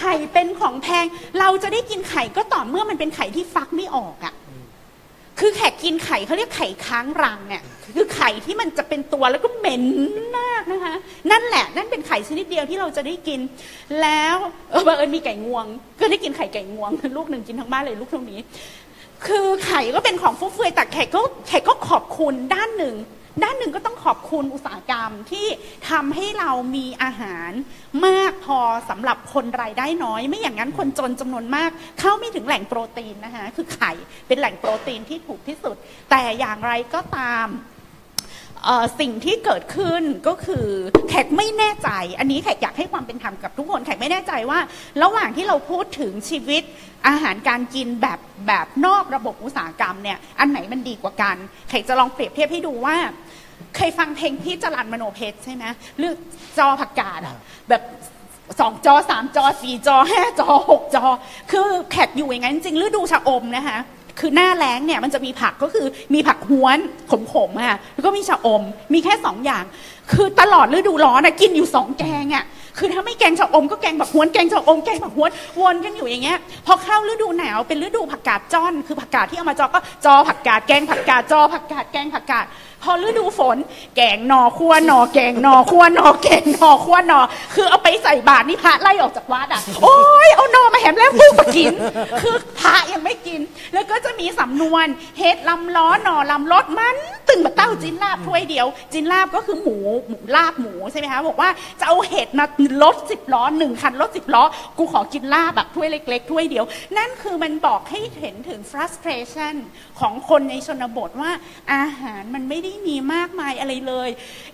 [0.00, 1.06] ไข่เป็นของแพง
[1.38, 4.34] เราจะได้กินไข่ก็ต่อเมื่อมันเป็นไข่ที่ฟักไม่ออกอะ
[5.38, 7.62] คือแขกกินไข่เขาเรียกไข่ค้างรังเนี่ย
[7.96, 9.84] คือไข่ที่มันจะเป็นตัวแล้วก็เหม็น
[10.38, 10.94] มากนะคะ
[11.30, 13.40] นั่นแหละ นั่นเป็นไข่ชนิดเดียวที่เราจะได้กิน
[14.02, 14.36] แล้ว
[14.70, 15.64] เออบังเอิญมีไก่งวง
[16.00, 18.40] ก็ได้กินไข่ไก่งวง ลูกหนึ่งกินทั้งบ้านเลยลูกเท่านี้
[19.26, 22.94] คือไข่ก็เป็นของฟุ่มเฟือยแต่แขกก็แขกก็ขอบคุณด้านหนึ่ง
[23.42, 25.46] ด้านหนึ่งก็ต้องขอบคุณอุตสาหกรรมที่
[25.90, 27.50] ทำให้เรามีอาหาร
[28.06, 28.60] มากพอ
[28.90, 31.70] สำหรับคนรายได้น้อย ไม่อย่างนั้นคนจนจำนวนมาก
[32.00, 33.92] เข้าไม่ถึงแหล่งโปรตีนนะคะคือไข่
[34.26, 35.76] เป็นแหล่งโปรตีนที่ถูกที่สุด
[36.10, 37.48] แต่อย่างไรก็ตาม
[39.00, 40.66] สิ่งที่เกิดขึ้นก็คือ
[41.08, 44.58] แขกไม่แน่ใจ อันนี้แขกอยากให้ความเป็นธรรมกับทุกคนแขกไม่แน่ใจว่า
[45.02, 46.62] ระหว่างที่เราพูดถึงชีวิต
[47.08, 51.36] อาหารการกินแบบแบบนอกระบบอุตสาหกรรมเนี่ยอันไหนมันดีกว่ากัน
[51.68, 52.96] แขกจะลองเปรียบเทียบให้ดูว่า
[53.76, 55.64] เคยฟังเพลงพี่จรันมโนเพชรใช่ไหม
[55.98, 56.14] เรื่อง
[56.58, 57.36] จอผักกาดอะ
[57.68, 57.82] แบบ
[58.60, 61.04] สองจอสามจอสี่จอห้าจอหกจอ
[61.50, 63.78] คือแขกอยู่อย่างนั้นจริงฤดูชะอมนะคะ
[64.20, 66.78] คือหน้าแล้งเนี่ยมันจะมีผักก็คือมีผักห้วน
[67.10, 67.12] ข
[67.48, 69.64] มๆค่ะแล้วก็มีชะอม มีแค่สองอย่าง
[70.12, 72.44] คือตลอดฤดูร้อนนะกินอยู่สองแกงอะ
[72.78, 75.30] คือถ้าไม่แกงชะอมก็แกงผักห้วนแกงชะอมแกงผักห้วน
[75.60, 82.46] วนกันอยู่อย่างเงี้ยพอเข้าฤดูหนาวเป็นฤดูผักกาดจ้อน คือผักกาดที่เอามาจอก็จอผักกาดแกงผักกาดจอผักกาดแกงผักกาด
[82.82, 83.56] พอฤดูฝน
[83.96, 87.20] แกงหนอคั่วหนอแกงหนอคั่วหนอแกงหนอคั่วหนอ
[87.54, 89.96] คือเอาไปใส่บาตรนี่พระไล่ออกจากวัดอะ โอ้
[90.26, 91.72] ยเอาหนอมาแหมแล้วพูกมากิน
[92.22, 93.40] คือพระยังไม่กิน
[93.74, 94.86] แล้วก็จะมีสำนวน
[95.18, 96.96] เฮ็ดลำล้อหนอลำรถมัน
[97.28, 99.76] ตึงมาเต้าจินลาบถ้วยเดียว จินลาบก็คือหมู
[100.08, 101.50] หมูลาบหมูใช่ไหมคะบอกว่า
[101.80, 102.44] จะเอาเห็ดมา
[102.82, 104.42] รถสิบล้อหนึ่งคันรถสิบล้อ
[104.78, 106.64] กูขอกินลาบแบบถ้วยเล็ก ๆ ถ้วยเดียว
[106.98, 109.54] นั่นคือมันบอกให้เห็นถึง frustration
[110.00, 111.32] ของคนในชนบทว่า
[111.72, 114.08] อาหารมันไม่ได้มีมากมายอะไรเลย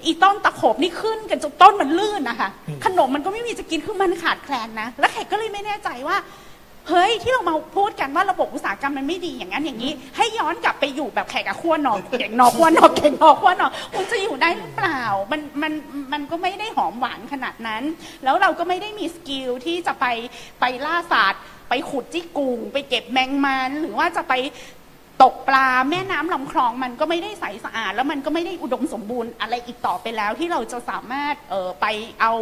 [0.04, 2.48] อีต้นตะขบนี่ขึ้นกันจนต้นมันลื่นนะคะ
[2.84, 6.18] ขนมมันก็ไม่มีจะกินคือมันขาดแคลนนะ แล้วแขกก็เลยไม่แน่ใจว่า
[6.88, 15.02] เฮ้ย ที่เรามาพูดกันว่าระบบอุตสาหกรรมมันไม่ดีอย่างนั้นอย่างนี้ ให้ย้อนกลับไปอยู่แบบแขกกับขั้วหนอเก่งหนอขั้วหนอเก่งหนอขั้วหนอคุณจะอยู่ได้หรือเปล่า
[15.32, 15.72] มันมัน
[16.12, 17.82] มันก็ไม่ได้หอมหวานขนาดนั้น
[18.24, 20.06] แล้วเราก็ไม่ได้มี skill ที่จะไป
[20.60, 24.32] ไปล่าสัตว์ไปขุดจี้กุ่งไปเก็บแมงมันหรือว่าจะไป
[25.22, 31.86] ตกปลาแม่น้ำลำคลองมันก็ไม่ได้ใสสะอาด แล้วมันก็ไม่ได้อุดมสมบูรณ์อะไรอีกต่อไปแล้ว ที่เราจะสามารถเออไป
[32.20, 32.32] เอา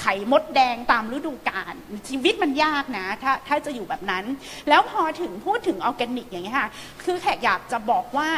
[0.00, 1.74] ไข่มดแดงตามฤดูกาล
[2.08, 4.24] ชีวิตมันยากนะถ้าถ้าจะอยู่แบบนั้น
[4.68, 6.68] แล้วพอถึงพูดถึงออร์แกนิกอย่างเงี้ยค่ะ
[7.04, 8.28] คือแขกอยากจะบอกว่า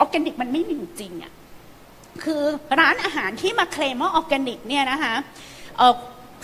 [0.00, 1.32] ออร์แกนิกมันไม่มีอยู่จริงอะ
[2.24, 2.42] คือ
[2.80, 5.14] ร้านอาหารที่มาเคลมว่าออร์แกนิกเนี่ยนะคะ
[5.78, 5.94] เอ่อ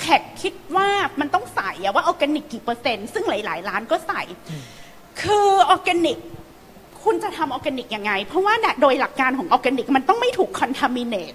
[0.00, 0.88] แขกคิดว่า
[1.20, 4.22] มันต้องใส่อะว่าออร์แกนิกกี่เปอร์เซ็นต์ซึ่งหลาย ๆ ร้านก็ใส่
[5.22, 6.18] คือออร์แกนิก
[7.05, 11.34] คุณจะทำออร์แกนิกยังไง เพราะว่าเนี่ยโดยหลักการของออร์แกนิกมันต้องไม่ถูก contaminate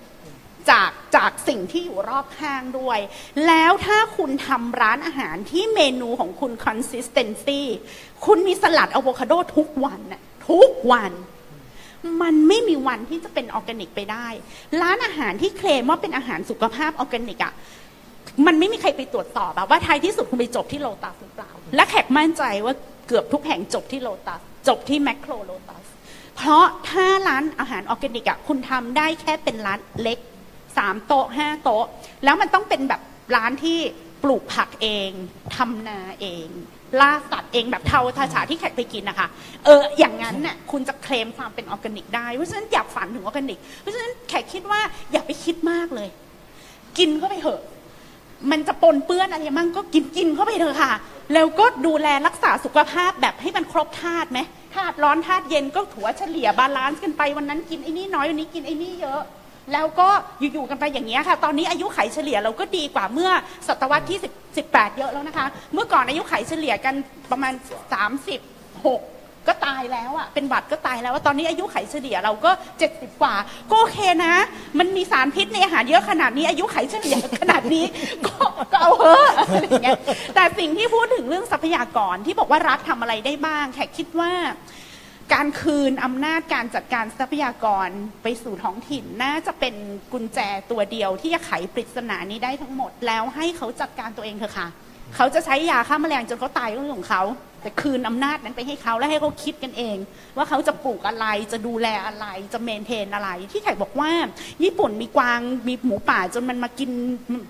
[0.69, 2.99] จากจากสิ่งที่อยู่รอบข้างด้วย
[3.47, 7.61] แล้วถ้าคุณทำร้านอาหารที่เมนูของคุณ consistency
[8.25, 11.11] คุณมีสลัดอะโวคาโดทุกวันน่ะทุกวัน
[12.21, 14.27] มันไม่มีวันที่จะเป็นออร์แกนิกไปได้
[14.81, 17.53] ร้านอาหารที่เคลมว่าเป็นอาหารสุขภาพออร์แกนิกอะ
[18.45, 22.73] มันไม่มีใครไปตรวจสอบว่าท้ายที่สุดคุณไปจบที่โลตัสหรือเปล่า และแขกมั่นใจว่า
[23.07, 25.85] เกือบทุกแห่งจบที่โลตัส จบที่แมคโครโลตัส
[26.35, 30.19] เพราะถ้าร้านอาหารออร์แกนิกอะคุณทำได้แค่เป็นร้านเล็ก
[30.77, 31.85] สามโต๊ะห้าโต๊ะ
[32.23, 33.01] แล้วมันต้องเป็นแบบ
[33.35, 33.79] ร้านที่
[34.23, 35.09] ปลูกผักเอง
[35.55, 36.47] ทำนาเอง
[37.01, 39.27] ล่าสัตว์เองแบบเทาทาฉาที่แขกไปกินนะคะ
[39.65, 44.81] เออ อย่างนั้นน่ะคุณจะเคลมความเป็นออร์แกนิกได้ เพราะฉะนั้นอย่าฝันถึงออร์แกนิก เพราะฉะนั้นแขกคิดว่า
[45.11, 46.09] อย่าไปคิดมากเลย
[46.97, 47.61] กินเข้าไปเถอะ
[48.51, 50.93] มันจะปนเปื้อนอะไรมั่งก็กินกินเข้าไปเถอะค่ะ
[51.33, 54.39] แล้วก็ดูแลรักษาสุขภาพแบบให้มันครบธาตุไหม
[54.75, 59.21] ธาตุร้อนธาตุเย็นก็ถือว่าเฉลี่ย balance กันไปวันนั้นกินไอ้นี่น้อยวันนี้กินไอ้นี่เยอะ
[59.73, 60.07] แล้วก็
[60.39, 63.31] อยู่ๆกันไปอย่างนี้ค่ะ ตอนนี้อายุไขเฉลี่ยเราก็ดีกว่าเมื่อ
[63.67, 66.95] ศตวรรษที่10 18 เยอะแล้วนะคะ เมื่อก่อนอายุไขเฉลี่ยกัน
[67.31, 67.53] ประมาณ
[68.19, 69.18] 36
[69.49, 72.51] ก็ตายแล้วอะเป็นหวัดก็ตายแล้วว่าตอนนี้อายุไขเฉลี่ยเราก็
[72.85, 73.35] 70 กว่า
[73.69, 74.35] ก็โอเคนะ
[74.79, 77.85] มันมีสารพิษในอาหารเยอะขนาดนี้ อายุไขเฉลี่ยขนาดนี้
[78.25, 78.35] ก็
[78.71, 79.97] ก็เอาเถอะอะไรอย่างเงี้ย
[80.35, 84.31] แต่สิ่งที่พูดถึงเรื่องทรัพยากรที่บอกว่ารัฐทำอะไรได้บ้าง แขกคิดว่า
[85.33, 87.89] การคืนอำนาจการจัดการทรัพยากร
[88.23, 89.75] ไปสู่ท้องถิ่นน่าจะเป็น
[90.13, 90.39] กุญแจ
[90.71, 94.67] ตัวเดียวที่จะไขปริศนานี้ได้ทั้งหมด แล้วให้เขาจัดการตัวเองเถอะค่ะ
[95.15, 97.23] เขาจะใช้ยาฆ่าแมลงจนเขาตายก็เรื่องของเขา
[97.61, 99.97] แต่คืนอำนาจนั้นไปให้เขาและให้เขาคิดกันเอง
[100.37, 104.11] ว่าเขาจะปลูกอะไรจะดูแลอะไรจะเมนเทนอะไร ที่แขกบอกว่า
[104.63, 106.91] ญี่ปุ่นมีกวางมีหมูป่าจนมันมากิน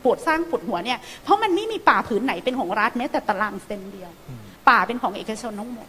[0.04, 4.12] ปวดสร้างปวดหัวเนี่ยเพราะมันไม่มีป่าผืนไหนเป็นของรัฐแม้แต่ตารางเซนเดียว
[4.70, 5.88] ป่าเป็นของเอกชนทั้งหมด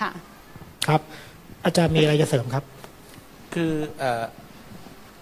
[0.00, 0.10] ค่ะ
[0.88, 1.00] ครับ
[1.64, 2.64] อาจารย์มีอะไรจะเสริมครับ
[3.54, 4.24] คือเออ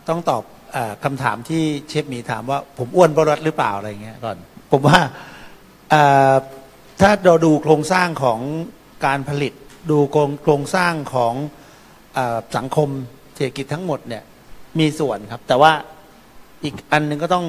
[0.08, 0.42] ต้องตอบ
[0.72, 4.36] เออคำถามที่เชฟหมีถามว่าผมอ้วนเพราะรัฐหรือเปล่าอะไรเงี้ยก่อน
[4.72, 5.37] ผมว่าเอ่อ
[7.00, 8.40] ถ้าเราดูโครงสร้างของ
[9.06, 9.52] การผลิต
[9.90, 11.34] ดูโครงโครงสร้างของ
[12.16, 12.18] อ
[12.56, 12.88] สังคม
[13.34, 14.22] เศรษฐกิจทั้งหมดเนี่ย
[14.78, 15.72] มีส่วนครับ แต่ว่า
[16.64, 17.46] อีกอันหนึ่งก็ต้อง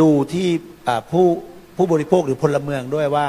[0.00, 0.48] ดูที่
[1.10, 1.26] ผู้
[1.76, 3.26] ผู้บริโภคหรือพลเมืองด้วยว่า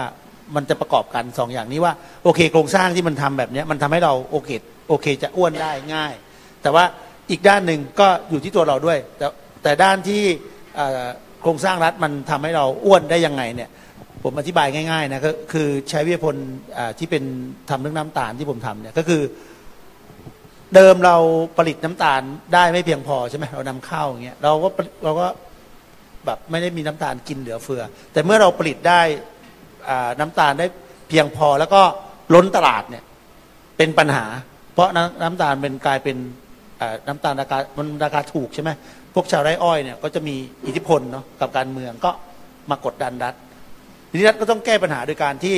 [0.56, 1.94] มันจะประกอบกันสองอย่างนี้ว่า
[2.24, 4.50] โอเค โครงสร้างที่มันทำแบบนี้มันทำให้เราโอเค
[4.90, 6.14] โอเค จะอ้วนได้ง่าย
[6.62, 6.84] แต่ว่า
[7.30, 9.28] อีกด้านหนึ่งก็อยู่ที่ตัวเราด้วย แต่
[9.64, 10.22] แต่ด้านที่
[11.42, 13.70] โครงสร้างรัฐมันทำให้เราอ้วนได้ยังไงเนี่ย
[14.24, 16.36] ผมอธิบายง่ายๆนะก็คือใช้วิทยพล
[17.00, 17.24] ที่เป็น
[17.70, 19.22] ทำเรื่องน้ำตาลที่ผมทำเนี่ยก็คือ
[20.76, 21.16] เดิมเรา
[21.58, 22.22] ผลิตน้ำตาล
[22.54, 24.70] ได้ไม่เพียงพอใช่ไหมเรานำเข้าอย่างเงี้ยเราก็
[25.04, 25.28] เราก็
[26.26, 29.02] แบบไม่ได้มีน้ำตาลกินเหลือเฟือ แต่เมื่อเราผลิตได้
[30.20, 30.68] น้ำตาลได้
[31.10, 31.82] เพียงพอแล้วก็
[32.34, 33.04] ล้นตลาดเนี่ย
[33.78, 34.26] เป็นปัญหา
[34.74, 36.18] เพราะน้ำน้ำตาลเป็นกลายเป็น
[37.08, 38.70] น้ำตาลราคามันราคาถูกใช่ไหม
[39.14, 42.12] พวกชาวไร่อ้อยเนี่ยก็จะมีอิทธิพลเนาะกับการเมืองก็
[42.70, 43.34] มากดดันรัฐ
[44.10, 45.56] ทีนี้รัฐก็ต้องแก้ปัญหาโดยการที่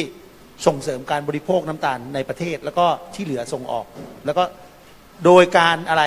[0.66, 3.86] ส่งเสริมการบริโภคน้ำตาลในประเทศ แล้วก็ที่เหลือส่งออก
[4.26, 4.44] แล้วก็
[5.26, 6.04] โดยการอะไร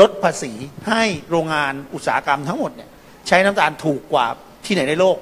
[0.00, 0.52] ลดภาษี
[0.88, 2.90] ให้โรงงานอุตสาหกรรมทั้งหมดเนี่ย
[3.28, 4.26] ใช้น้ำตาลถูกกว่า
[4.66, 5.16] ที่ไหนในโลก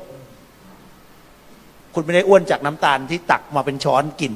[1.94, 4.32] คุณไม่ได้อ้วนจากน้ำตาลที่ตักมาเป็นช้อนกิน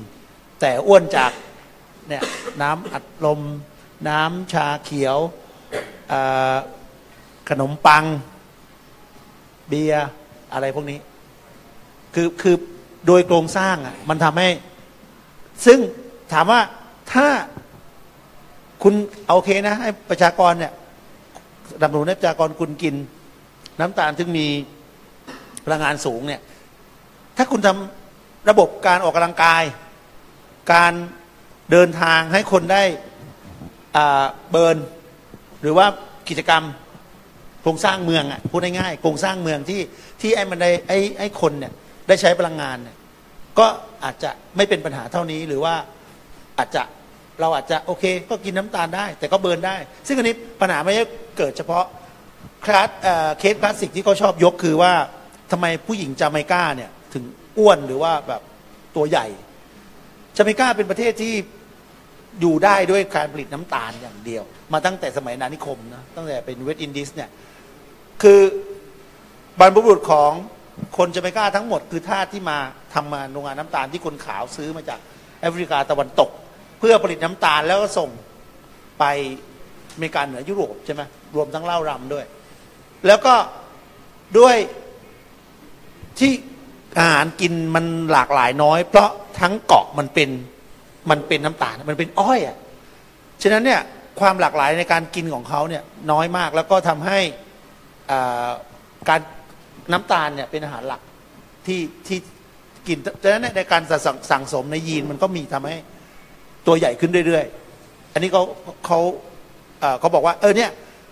[0.61, 1.33] แต่อ้วนจาก
[2.09, 2.23] เนี่ย
[2.63, 3.41] น้ำอัดลม
[4.09, 5.19] น้ำชาเขียว
[7.49, 8.05] ขนมปัง
[9.69, 10.07] เบียร์
[10.53, 10.99] อะไรพวกนี้
[12.15, 12.57] คือคือ
[13.07, 14.49] โดยโครงสร้างอะมันทำให้
[15.67, 15.79] ซึ่ง
[16.33, 16.61] ถามว่า
[17.13, 17.27] ถ้า
[18.83, 18.95] คุณ
[19.27, 20.73] เอาโอเคนะ ให้ประชากรเนี่ย
[21.83, 22.95] ดำรงให้ประชากรคุณกิน
[23.81, 24.47] น้ำตาลซึ่งมี
[25.65, 26.41] พลังงานสูงเนี่ย
[27.37, 29.63] ถ้าคุณทำระบบการออกกำลังกาย
[30.73, 30.93] การ
[31.71, 32.83] เดินทางให้คนได้
[34.51, 34.79] เบิร์น
[35.61, 35.87] หรือว่า
[36.29, 36.65] กิจกรรม
[37.63, 39.81] โครงสร้างเมืองอะพูดง่ายๆโครงสร้างเมืองที่
[40.21, 41.73] ที่ไอ้มันได้ไอ้ไอ้คนเนี่ย
[42.09, 42.97] ได้ใช้พลังงานเนี่ย
[43.59, 43.67] ก็
[44.05, 45.75] อาจจะไม่เป็นปัญหาเท่านี้หรือว่า
[46.59, 46.83] อาจจะ
[47.41, 49.77] เราอาจจะโอเค ก็กินน้ำตาลได้ แต่ก็ burn ได้
[50.07, 51.05] ซึ่งอันนี้ปัญหาไม่ใช่
[51.39, 51.85] เกิดเฉพาะ
[52.65, 52.89] class
[53.39, 54.93] case คลาสสิกที่เขาชอบยกคือว่า
[55.53, 57.25] ทำไมผู้หญิงจาเมกาเนี่ยถึง
[57.59, 58.43] อ้วนหรือว่าแบบ
[58.97, 59.27] ตัวใหญ่
[60.37, 61.35] จาเมกาเป็นประเทศที่
[62.41, 64.43] อยู่ได้ด้วยการผลิตน้ำตาลอย่างเดียว
[64.73, 67.31] มาตั้งแต่สมัยอาณานิคมนะตั้งแต่เป็นเวสต์อินดิสเนี่ย
[68.23, 68.41] คือ
[69.59, 70.33] บรรพบุรุษของ
[70.97, 72.59] คนจาเมกาทั้งหมด คือทาสที่มา
[72.95, 74.99] ทำมาโรงงานน้ำตาลที่คนขาวซื้อมาจาก
[75.41, 76.31] แอฟริกาตะวันตก
[76.79, 78.11] เพื่อผลิตน้ำตาลแล้วก็ส่ง
[78.99, 79.05] ไป
[79.95, 81.03] อเมริกาเหนือยุโรปใช่ไหม
[81.35, 82.25] รวมทั้งเหล้ารัมด้วย
[83.07, 83.35] แล้วก็
[84.39, 84.57] ด้วย
[86.19, 86.33] ที่
[86.99, 89.11] อาหารกินมันหลากหลายน้อย เพราะ
[89.41, 90.31] ทั้งเกาะมันเป็น
[91.11, 92.57] มันเป็นน้ำตาลมันเป็นอ้อยอะ
[93.43, 93.81] ฉะนั้นเนี่ย
[94.21, 97.19] ความหลากหลายในการกินของเขาเนี่ยน้อยมากแล้วก็ทำให้
[98.11, 98.51] อ่า
[99.09, 99.21] การ
[99.91, 101.01] น้ำตาลเนี่ยเป็นอาหารหลัก
[101.67, 102.19] ที่ที่
[102.89, 105.77] กินฉะนั้นในการสั่งสั่งสมในยีนมันก็มีทำให้
[106.67, 108.43] ตัวใหญ่ขึ้นเรื่อยๆ อันนี้เขา
[108.87, 109.01] เขา
[110.01, 110.71] เขาบอกว่าเออเนี่ย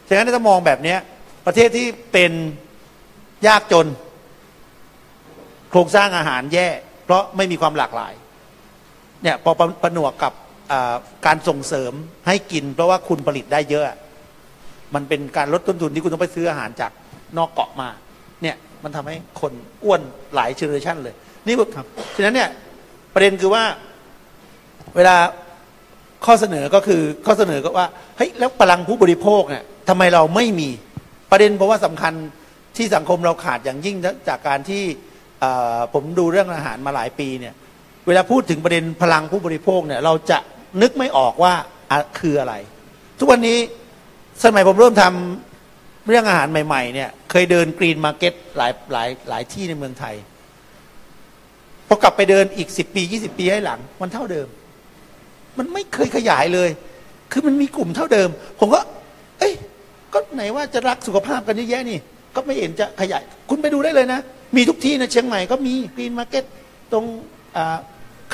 [0.09, 0.99] ฉะนั้นถ้ามองแบบเนี้ย
[1.47, 2.33] ประเทศที่เป็น
[3.47, 3.87] ยากจน
[5.71, 6.69] โครงสร้างอาหารแย่
[7.05, 8.13] เพราะไม่มีความหลากหลาย
[9.23, 10.33] เนี่ยพอประผนวกกับ
[11.27, 11.93] การส่งเสริม
[12.27, 13.85] ให้กิน เพราะว่าคุณผลิตได้เยอะ
[14.95, 16.93] มันเป็นการลดต้นทุนที่คุณต้องไปซื้ออาหารจาก
[17.39, 17.89] นอกเกาะมา
[18.43, 19.53] เนี่ยมันทำให้คน
[19.85, 20.01] อ้วน
[20.35, 21.15] หลายเจเนอเรชันเลย
[21.47, 21.87] นี่ครับ
[22.17, 22.49] ฉะนั้นเนี่ย
[23.15, 23.65] ประเด็นคือว่า
[24.97, 25.17] เวลา
[26.27, 30.69] ข้อเสนอก็คือข้อเสนอก็ว่าเฮ้ยแล้วพลังผู้บริโภคเนี่ยทำไมเราไม่มี
[31.31, 32.15] ประเด็นเพราะว่าสำคัญ
[32.77, 33.97] ที่สังคมเราขาดอย่างยิ่ง
[34.29, 34.83] จากการที่
[35.41, 37.55] เอ่อผมดูเรื่องอาหารมาหลายปีเนี่ย
[38.07, 40.39] เวลาพูดถึงประเด็นพลังผู้บริโภคเนี่ยเราจะ
[40.83, 41.55] นึกไม่ออกว่า
[41.91, 42.55] อะคืออะไร
[43.19, 43.59] ทุกวันนี้
[44.45, 45.50] สมัยผมเริ่มทำ
[46.09, 50.15] เรื่องอาหารใหม่ ๆ เนี่ย เคยเดินกรีนมาร์เก็ตหลายหลายหลายที่ในเมืองไทย
[51.89, 54.49] พอกลับไปเดินอีกสิบปียี่สิบปีให้หลัง มันเท่าเดิม
[55.59, 56.71] มันไม่เคยขยายเลย
[57.33, 58.29] คือมันมีกลุ่มเท่าเดิม
[58.59, 58.81] ผมก็
[59.39, 59.55] เอ้ย
[60.13, 61.99] ก็ไหนว่าจะรักสุขภาพกันเยอะแยะนี่
[62.35, 64.21] ก็ไม่เห็นจะขยาย คุณไปดูได้เลยนะ
[64.57, 66.45] มีทุกที่นะเชียงใหม่ก็มี green market
[66.93, 67.05] ตรง
[67.57, 67.79] อ่า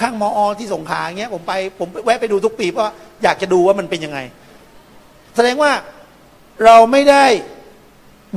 [0.01, 2.93] ข้างมอที่สงขลาอย่างเงี้ย ผมไปผมแวะไปดูทุกปีเพราะ
[3.23, 4.19] อยากจะดูว่ามันเป็นยังไง
[5.37, 5.73] แสดงว่า
[6.65, 7.25] เราไม่ได้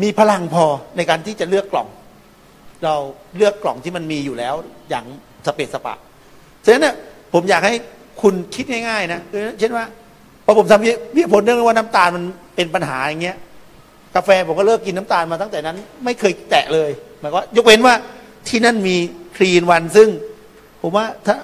[0.04, 0.66] มีพลังพอ
[0.98, 1.88] ในการที่จะเลือกกล่อง
[2.84, 2.96] เรา
[3.38, 4.54] เลือกกล่องที่มันมีอยู่แล้ว
[4.90, 5.06] อย่าง
[5.46, 5.96] สะเปะสะปะ
[6.66, 6.96] ฉะนั้นเนี่ย
[7.34, 7.74] ผมอยากให้
[8.22, 9.22] คุณคิดง่ายๆนะ
[9.60, 9.86] เช่นว่า
[10.46, 12.24] พอผมทำวิผลเรื่องว่าน้ำตาลมัน
[12.56, 13.38] เป็นปัญหาอย่างเงี้ย
[14.16, 16.90] กาแฟผมก็เลิกกินน้ำตาลมาตั้งแต่นั้น ไม่เคยแตะเลย
[17.20, 17.96] หมายว่ายกเว้นว่า
[18.48, 18.96] ที่นั่นมี
[19.38, 20.10] ครีนวันซึ่ง
[20.82, 21.36] ผมว่าถ้า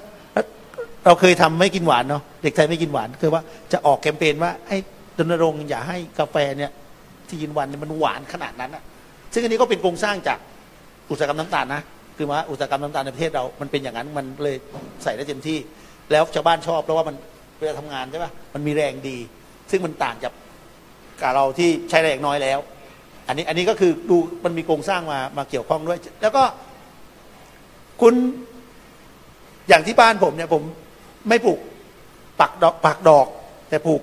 [1.04, 3.42] เราเคยทำไม่กินหวานเนาะเด็กไทยไม่กินหวานคือว่า
[3.72, 4.76] จะออกแคมเปญว่าให้
[5.18, 6.70] รณรงค์อย่าให้กาแฟเนี่ย
[7.28, 8.82] ที่กินวันมันหวานขนาดนั้นอะ
[9.32, 10.38] ซึ่งอันนี้ก็เป็นโครงสร้างจาก
[11.10, 11.82] อุตสาหกรรมน้ำตาลนะ
[12.16, 14.56] คือว่าอุตสาหกรรมน้ำตาลในประเทศเรา มันเป็นอย่างนั้นมันเลย
[15.02, 15.58] ใส่ได้เต็มที่
[16.12, 17.16] แล้วชาวบ้านชอบเพราะว่ามัน
[17.58, 19.16] เวลาทำงานใช่ปะมันมีแรงดี
[19.70, 20.32] ซึ่งมันต่างจาก
[21.20, 22.58] กับเราที่ใช้แรงน้อยแล้ว
[23.28, 26.42] อันนี้อันนี้ก็คือดูมันมีโครงสร้างมามาเกี่ยวข้องด้วย แล้วก็
[28.00, 28.14] คุณ
[29.68, 30.62] อย่างที่บ้านผมเนี่ยผม
[31.28, 31.60] ไม่ปลูก
[32.40, 33.26] ปักดอกปักดอก
[33.68, 34.02] แต่ปลูก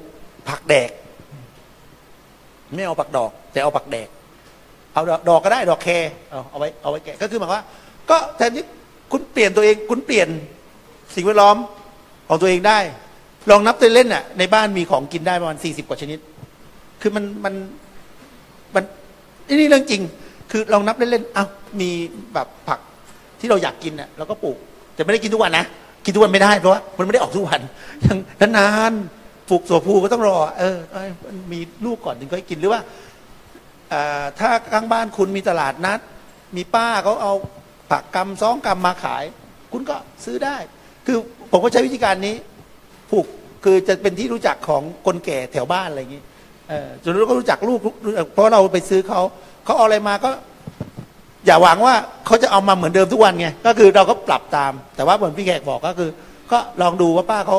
[0.50, 0.90] ผักแดก
[2.76, 4.08] ไม่เอาปักดอก แต่เอาปักแดก
[4.94, 7.64] เอาดอกดอกก็ได้ดอกแคร์เอาเอาไว้เอาไว้แกะก็คือหมายว่า
[8.10, 8.66] ก็แทนที่
[9.12, 10.28] คุณเปลี่ยนตัวเอง คุณเปลี่ยน
[11.16, 11.58] สิ่งแวดล้อม
[12.28, 12.80] ของตัวเองได้
[13.50, 16.20] ลองนับตัวเล่นน่ะ ในบ้านมีของกินได้ประมาณสี่สิบกว่าชนิด
[17.02, 17.54] คือมันมัน
[18.76, 18.84] มัน
[19.60, 20.02] นี่เรื่องจริง
[20.52, 21.46] คือลองนับเล่นๆเอ้า
[21.82, 21.90] มี
[22.34, 22.80] แบบผัก
[23.40, 24.58] ที่เราอยากกินน่ะเราก็ปลูก
[24.96, 25.66] แต่ไม่ได้กินทุกวันนะ
[26.06, 27.62] กินทุกวันไม่ได้เพราะว่ามันไม่ได้ออกทุกวัน
[28.06, 28.18] ยัง
[28.58, 29.23] นานๆ
[29.54, 30.78] ปลูกตัวผู้ก็ต้องรอ เออ
[31.26, 32.82] มันมีลูกก่อนถึงค่อยกินหรือว่า
[34.40, 36.00] ถ้าข้างบ้านคุณมีตลาดนัด
[36.56, 37.34] มีป้าเขาเอา
[37.90, 39.24] ผักกำซองกำมาขาย
[39.72, 39.96] คุณก็
[40.26, 40.58] ซื้อได้
[41.06, 41.18] คือ
[41.52, 42.36] ผมก็ใช้วิธีการนี้
[43.10, 43.26] ผูก
[43.64, 46.24] คือจะเป็นที่รู้จักของคนแก่แถวบ้านอะไรอย่างนี้
[47.04, 47.80] จนเราก็รู้จักลูก
[48.34, 49.22] เพราะเราไปซื้อเขา
[49.66, 50.30] เขาเอาอะไรมาก็
[51.46, 51.96] อย่าหวังว่า
[52.26, 56.10] เขาจะเอามาเหมือนเดิมทุกวันไงก็คือเราก็ปรับตาม แต่ว่าเหมือนพี่แขกบอกก็คือ
[56.52, 57.58] ก็ลองดูว่าป้าเขา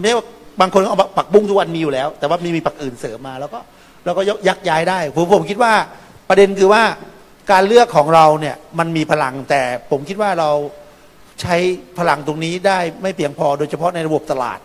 [0.00, 0.24] ไม่ว่า
[0.60, 3.58] บางคนเอาผักบุ้งทุกวันมีอยู่แล้ว แต่ว่ามีมีผักอื่นเสริมมา แล้วก็
[4.04, 5.72] เราก็ยักย้ายได้ผมผมคิดว่า
[6.28, 6.82] ประเด็นคือว่า
[7.52, 10.50] การเลือกของเราเนี่ยมันมีพลังแต่ผมคิดว่าเรา
[11.42, 11.56] ใช้
[11.98, 14.58] พลังตรงนี้ได้ไม่เพียงพอโดยเฉพาะในระบบตลาด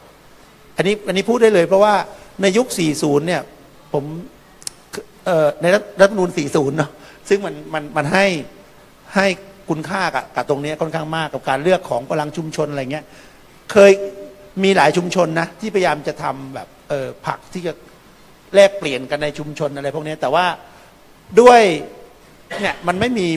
[0.77, 1.93] อันนี้อันนี้พูดได้เลย เพราะว่า
[2.41, 2.67] ในยุค
[2.97, 3.41] 40 เนี่ย
[3.93, 4.03] ผม
[5.61, 6.91] ในรัฐธรรมนูญ40 เนาะ
[7.29, 8.25] ซึ่งมันมันมันให้
[9.15, 9.27] ให้
[9.69, 13.05] คุณค่ากับกับตรงนี้ค่อนข้างมากกับการเลือกของพลังชุมชนอะไรเงี้ย
[13.71, 13.91] เคย
[14.63, 17.73] มีหลายชุมชนนะ ที่พยายามจะทำแบบเออผักที่จะ
[18.55, 20.45] แลกเปลี่ยนกันในชุมชนอะไรพวกนี้แต่ว่า
[21.41, 21.61] ด้วย
[22.59, 23.27] เนี่ยมันไม่มี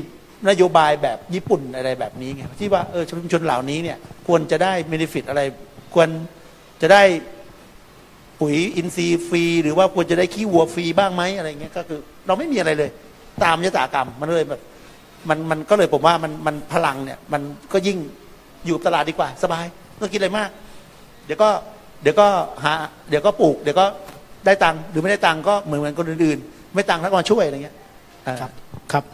[0.49, 5.43] นโยบายแบบญี่ปุ่นอะไรแบบนี้ไงที่ว่าเออชุมชนเหล่านี้เนี่ยควรจะได้เบนฟิตอะไร
[5.95, 6.09] ควร
[6.83, 7.03] จะได้
[8.41, 12.91] ปุ๋ยอินทรีย์ฟรี หรือว่าควรจะได้ขี้วัวฟรีบ้างไหมอะไรเงี้ยก็คือเราไม่มีอะไรเลย
[13.43, 14.61] ตามยถากรรมมันเลยแบบ
[15.29, 17.43] มันมันก็เลยผมว่ามันมันพลังเนี่ยมัน
[17.73, 17.99] ก็ยิ่ง
[18.67, 20.51] อยู่ตลาดดีกว่า สบายไม่ต้องคิดอะไรมาก
[21.29, 21.49] ดี๋ยวก็
[22.03, 22.27] เดี๋ยวก็
[22.65, 22.73] หา
[23.09, 23.85] เดี๋ยวก็ปลูก เดี๋ยวก็
[24.47, 27.77] ได้ตังค์หรือไม่ได้ตังค์ก็เหมือนเหมือนคนอื่นๆ ไม่ตังค์แล้วก็มาช่วยอะไรเงี้ย
[28.25, 28.51] เอ่อครับ
[28.93, 29.05] ครับ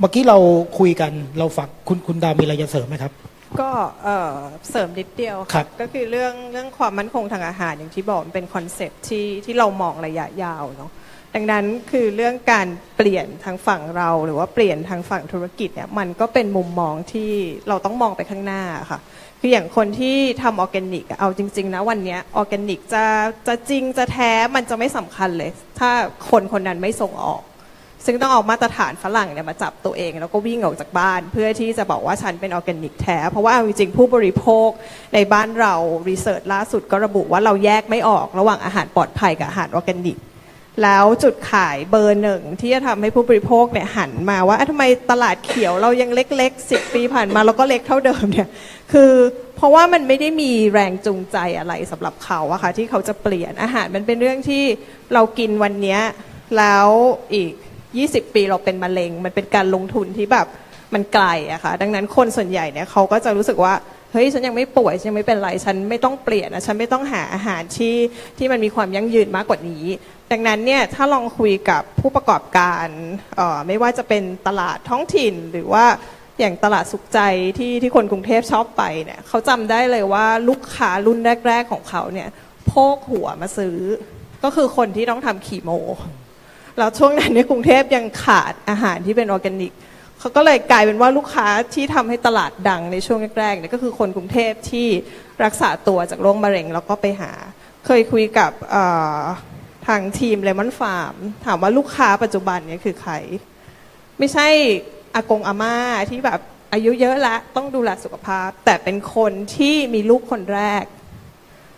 [0.00, 0.38] เมื่อกี้เรา
[0.78, 3.12] คุยกันเราฝากคุณคุณดาวมีอะไรจะเสริมไหมครับ
[3.60, 3.70] ก็
[4.04, 4.32] เอ่อ
[4.70, 10.92] เสริมนิดเดียวครับก็คือเรื่องเรื่องความมั่นคงทางอาหารอย่างที่บอกมันเป็นคอนเซปต์ที่ที่เรามองระยะยาวเนาะ
[11.34, 12.66] ดังนั้นคือเรื่องการ
[12.96, 17.30] เปลี่ยนทางฝั่งเราหรือว่าเปลี่ยนทางฝั่งธุรกิจเนี่ยมันก็เป็นมุมมองที่
[17.68, 19.00] เราต้องมองไปข้างหน้าค่ะ
[19.46, 23.04] คืออย่างคนที่ทำออร์แกนิกเอาจริง ๆ นะวันนี้ออร์แกนิกจะ
[23.46, 25.90] จะจริงจะแท้มันจะไม่สำคัญเลย ถ้า
[26.30, 27.42] คนคนนั้นไม่ส่งออก
[28.04, 34.68] ซึ่งต้องเอามาตรฐานฝรั่งเนี่ยมาจับตัวเอง แล้วก็วิ่งออกจากบ้าน เพื่อที่จะบอกว่าฉันเป็นออร์แกนิกแท้ เพราะว่าเอาจริงๆผู้บริโภค
[35.14, 35.74] ในบ้านเรา
[36.08, 40.18] research ล่าสุดก็ระบุว่าเราแยกไม่ออกระหว่างอาหารปลอดภัยกับอาหารออร์แกนิก
[40.82, 48.48] แล้วจุดขายเบอร์หนึ่งที่จะทำให้ผู้บริโภคเนี่ยหันมาว่าทำไมตลาดเขียวเรายังเล็กๆ 10 ปีผ่านมาเราก็เล็กเท่าเดิมเนี่ย
[48.92, 49.12] คือ
[49.56, 54.64] เพราะว่ามันไม่ได้มีแรงจูงใจอะไรสำหรับเขาอะค่ะที่เขาจะเปลี่ยนอาหารมันเป็นเรื่องที่
[55.14, 55.98] เรากินวันนี้
[56.58, 56.88] แล้ว
[57.34, 57.52] อีก
[57.92, 60.46] 20 ปีเราเป็นมะเร็ง มันเป็นการลงทุนที่แบบ
[60.94, 63.74] มันไกลอะค่ะดังนั้นคนส่วนใหญ่เนี่ยเขาก็จะรู้สึกว่า
[64.14, 67.96] เฮ้ยฉันยังไม่ป่วยฉันยังไม่เป็นไรฉันไม่ต้องเปลี่ยนนะฉันไม่ต้องหาอาหารที่
[68.38, 69.84] ที่มันมีความยั่งยืนมากกว่านี้
[70.32, 72.86] ดังนั้นเนี่ยถ้าลองคุยกับผู้ประกอบการ
[73.38, 75.84] อ่อไม่ว่าจะเป็นตลาดท้องถิ่นหรือว่า
[76.40, 77.20] อย่างตลาดสุขใจ
[77.58, 81.18] ที่ที่คนกรุงเทพชอบไปเนี่ยเขาจำได้เลยว่าลูกค้ารุ่น
[81.48, 82.28] แรก ๆ ของเขาเนี่ย
[82.66, 83.78] โพกหัวมาซื้อ
[84.44, 85.70] ก็คือคนที่ต้องทำคีโม
[86.78, 89.72] แล้วช่วงนั้นในกรุงเทพยังขาดอาหารที่เป็นออร์แกนิก
[90.24, 94.88] เขาก็เลยกลายเป็นว่าลูกค้าที่ทำให้ตลาดดังในช่วงแรกๆเนี่ยก็คือคนกรุงเทพที่
[95.44, 97.32] รักษาตัวจากโรคมะเร็งแล้วก็ไปหา
[97.86, 98.52] เคยคุยกับ
[99.86, 101.14] ทางทีมเลมอนฟาร์ม
[101.44, 103.12] ถามว่าลูกค้าปัจจุบันเนี่ยคือใคร
[104.18, 104.46] ไม่ใช่
[105.14, 105.76] อากงอาม่า
[106.10, 106.40] ที่แบบ
[106.72, 110.84] อายุเยอะละต้องดูแลสุขภาพ แต่เป็นคนที่มีลูกคนแรก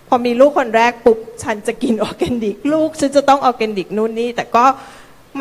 [0.08, 4.64] พอมีลูกคนแรกปุ๊บฉันจะกินออร์แกนิก ลูกฉันจะต้องออร์แกนิกนู่นนี่แต่ก็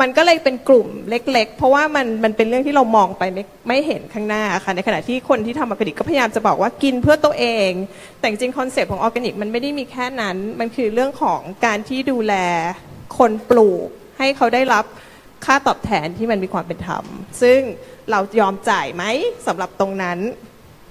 [0.00, 7.70] มันก็เลยเป็นกลุ่มเล็ก ๆ เพราะว่ามันมันเป็นเรื่องที่เรามองไปไม่ไม่เห็นข้างหน้าค่ะในขณะที่คนที่ทำออร์แกนิกก็พยายามจะบอกว่ากินเพื่อตัวเอง
[8.18, 12.34] แต่จริง concept ของออร์แกนิกมันไม่ได้มีแค่นั้น มันคือเรื่องของการที่ดูแล
[13.18, 14.84] คนปลูก ให้เขาได้รับ
[15.44, 17.04] ค่าตอบแทนที่มันมีความเป็นธรรม
[17.42, 17.60] ซึ่ง
[18.10, 19.04] เรายอมจ่ายไหม
[19.46, 20.18] สำหรับตรงนั้น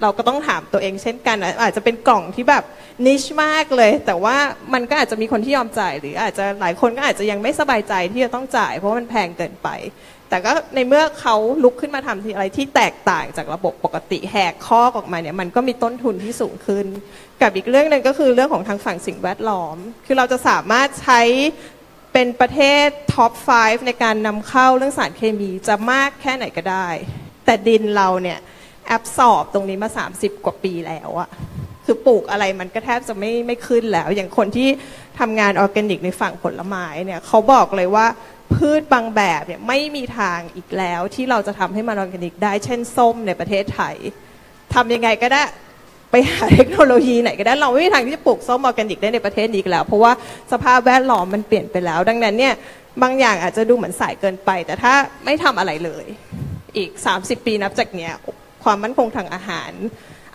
[0.02, 2.64] เราก็ต้องถามตัวเองเช่นกันอาจจะเป็นกล่องที่แบบ
[3.06, 4.38] niche มากเลย แต่ว่า
[4.74, 9.70] มันก็อาจจะมีคนที่ยอมจ่าย หรืออาจจะหลายคนก็อาจจะยังไม่สบายใจที่จะต้องจ่าย เพราะมันแพงเกินไป
[10.30, 16.86] แต่ก็ในเมื่อเขาลุกขึ้นมาทำอะไรที่แตกต่างจากระบบปกติแหกคอกออกมาเนี่ยมันก็มีต้นทุนที่สูงขึ้น
[17.42, 21.22] กับอีกเรื่องหนึ่งก็คือเรื่องของทางฝั่งสิ่งแวดล้อม คือเราจะสามารถใช้
[22.14, 23.32] เป็นประเทศ top
[23.62, 26.88] 5 ในการนำเข้าเรื่องสารเคมีจะมากแค่ไหนก็ได้
[27.46, 28.40] แต่ดินเราเนี่ย
[28.88, 31.30] absorb ตรงนี้มา 30 กว่าปีแล้วอะ
[31.86, 34.70] คือปลูกอะไรมันก็แทบจะไม่ไม่ขึ้นแล้ว อย่างคนที่
[35.20, 38.06] ทำงานออร์แกนิกในฝั่งผลไม้เนี่ยเขาบอกเลยว่า
[38.54, 43.96] พืชบางแบบเนี่ยไม่มีทางอีกแล้ว ที่เราจะทำให้มันออร์แกนิกได้เช่นส้มในประเทศไทย
[44.74, 45.44] ทำยังไงก็ได้
[46.12, 50.12] ไปหาเทคโนโลยีไหนก็ได้เราไม่มีทางที่จะปลูกส้มออร์แกนิกได้ในประเทศนี้อีกแล้ว เพราะว่า
[50.52, 52.54] สภาพแวดล้อมมันเปลี่ยนไปแล้ว ดังนั้นเนี่ย
[53.02, 54.94] บางอย่างอาจจะดูเหมือนสายเกินไป แต่ถ้า
[55.26, 56.06] ไม่ทำอะไรเลย
[56.78, 56.90] อีก
[57.20, 58.14] 30 ปีนับจากเนี้ย
[58.66, 59.72] ความมั่นคงทางอาหาร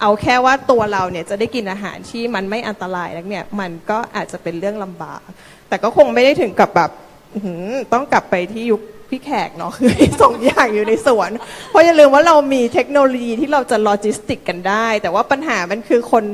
[0.00, 5.20] เอาแค่ว่าตัวเราเนี่ยจะได้กินอาหารที่มันไม่อันตรายแล้วเนี่ยมันก็อาจจะเป็นเรื่องลำบาก
[5.68, 6.90] แต่ก็คงไม่ได้ถึงกับแบบ
[7.34, 9.92] อื้อหือต้องกลับไปที่ยุคพี่แขกเนาะคือ
[10.22, 11.30] สองอย่างอยู่ในสวน
[11.70, 16.24] เพราะอย่าลืมว่าเรามีเทคโนโลยีที่เราจะโลจิสติกกันได้ แต่ว่าปัญหามันคือคน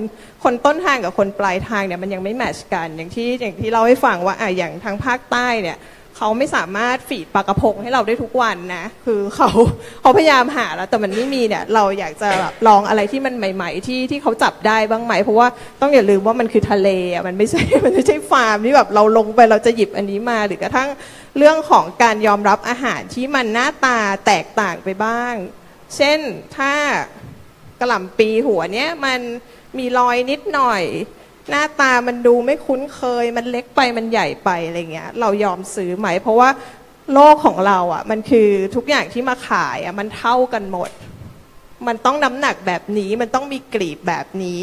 [0.45, 5.77] คนต้นทางกับคนปลายทางเนี่ยมันยังไม่ match กัน อย่างที่อย่างที่เราให้ฟังว่าอะอย่างทางภาคใต้เนี่ย
[6.17, 9.49] เขาไม่สามารถ feed ปลากระพงให้เราได้ทุกวันนะ คือเขา
[10.01, 15.49] เขาพยายามหาแล้ว แต่มันไม่มีเนี่ย เราอยากจะแบบลองอะไรที่มันใหม่ ๆ ที่ที่เขาจับได้บ้างไหม เพราะว่า
[15.81, 20.89] ต้องอย่าลืมว่ามันคือทะเลอะมันไม่ใช่มันไม่ใช่ฟาร์มที่แบบเราลงไปเราจะหยิบอันนี้มาหรือกระทั่ง
[21.39, 25.35] เรื่องของการยอมรับอาหารที่มันหน้าตาแตกต่างไปบ้าง
[25.97, 26.19] เช่น
[26.57, 26.73] ถ้า
[27.81, 29.21] กระหล่ำปีหัวเนี้ยมัน
[29.79, 30.83] มีรอยนิดหน่อย
[31.51, 36.49] หน้าตามันดูไม่คุ้นเคย มันเล็กไปมันใหญ่ไปอะไรเงี้ย เรายอมซื้อไหม เพราะว่า
[37.13, 40.91] โลกของเราอะ มันคือทุกอย่างที่มาขายอะมันเท่ากันหมด
[41.87, 44.63] มันต้องน้ำหนักแบบนี้ มันต้องมีกลีบแบบนี้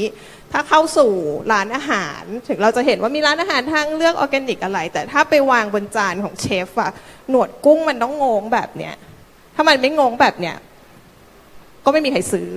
[0.52, 1.12] ถ้าเข้าสู่
[1.52, 6.92] ร้านอาหาร ถึงเราจะเห็นว่ามีร้านอาหารทางเลือกออร์แกนิกอะไร แต่ถ้าไปวางบนจานของเชฟอะ
[7.30, 8.94] หนวดกุ้งมันต้องงงแบบเนี้ย
[9.56, 10.56] ถ้ามันไม่งงแบบเนี้ย
[11.86, 12.50] ก็ไม่มีใครซื้อ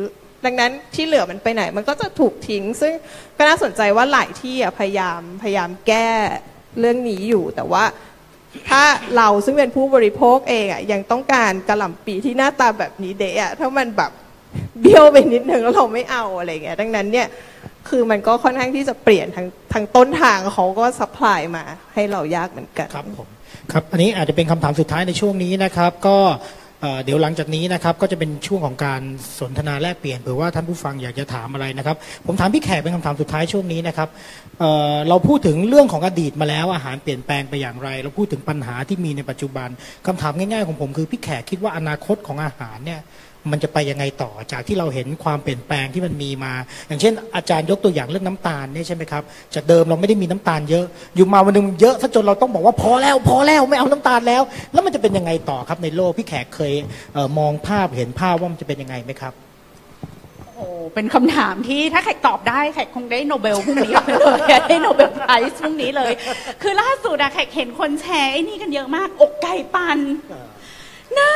[0.45, 2.93] ดังนั้นที่เหลือมันไปไหน มันก็จะถูกทิ้ง ซึ่ง
[3.37, 6.09] ก็น่าสนใจว่าหลายที่พยายามพยายามแก้
[6.79, 7.85] เรื่องนี้อยู่ แต่ว่า
[8.71, 8.83] ถ้า
[9.17, 14.11] เราซึ่งเป็นผู้บริโภคเองอะยังต้องการกระหล่ำปีที่หน้าตาแบบนี้เดะถ้ามันแบบ
[14.81, 17.27] เบี้ยวไปนิดนึงแล้วเราไม่เอาอะไรเงี้ยดังนั้นเนี่ย
[17.89, 21.65] คือมันก็ค่อนข้างที่จะเปลี่ยนทางทางต้นทางเขาก็ซัพพลายมา
[21.95, 23.29] ให้เรายากเหมือนกันครับผม
[23.73, 26.19] ครับอันนี้อาจจะเป็นคำถามสุดท้ายในช่วงนี้นะครับ ก็
[27.05, 29.03] เดี๋ยวหลังจากนี้นะครับก็จะเป็นช่วงของการ
[29.41, 31.97] สนทนาแลกเปลี่ยนเผื่อว่าท่านผู้ฟังอยากจะถามอะไรนะครับ
[32.27, 34.09] ผมถามพี่แขกเป็นคำถามสุดท้ายช่วงนี้นะครับ
[34.59, 39.69] เเราพูดถึงเรื่องของอดีตมาแล้วอาหารเปลี่ยนแปลงไปอย่างไร เราพูดถึงปัญหาที่มีในปัจจุบัน
[40.07, 43.01] คำถามง่ายๆของผมคือพี่แขกคิดว่าอนาคตของอาหารเนี่ย
[43.51, 46.53] มันจะไปยังไงต่อ จากที่เราเห็นความเปลี่ยนแปลงที่มันมีมา
[46.89, 49.23] อย่างเช่น อาจารย์ยกตัวอย่างเรื่องน้ำตาลเนี่ยใช่ไหมครับ
[49.55, 50.85] จากเดิมเราไม่ได้มีน้ำตาลเยอะ
[51.17, 54.43] อยู่มาวันหนึ่งเยอะซะจนเราต้องบอกว่าพอแล้ว พอแล้วไม่เอาน้ำตาลแล้ว
[54.73, 56.73] แล้วมันจะเป็นยังไงต่อครับในโลกพี่แขกเคย
[57.15, 59.35] เออมองภาพเห็นภาพว่ามันจะเป็นยังไงไหมครับ
[60.59, 66.13] โอ้เป็นคำถามที่ถ้าแขกตอบได้แขกคงได้โนเบลพรุ่งนี้เลยได้โนเบล prize พรุ่งนี้เลย
[66.63, 69.99] คือล่าสุดอะแขกเห็นคนแชร์ไอ้นี่กันเยอะมาก อกไก่ปั่น
[71.19, 71.33] น่า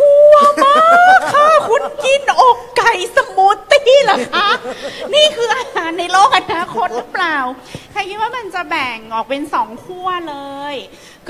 [0.00, 0.76] กลัวมา
[1.16, 4.48] กค่ะคุณกินอกไก่สมูทตี้เหรอคะ
[5.14, 7.36] นี่คืออาหารในโลกอนาคตหรือเปล่า
[7.92, 10.36] ใครคิดว่ามันจะแบ่งออกเป็นสองขั้วเล
[10.72, 10.74] ย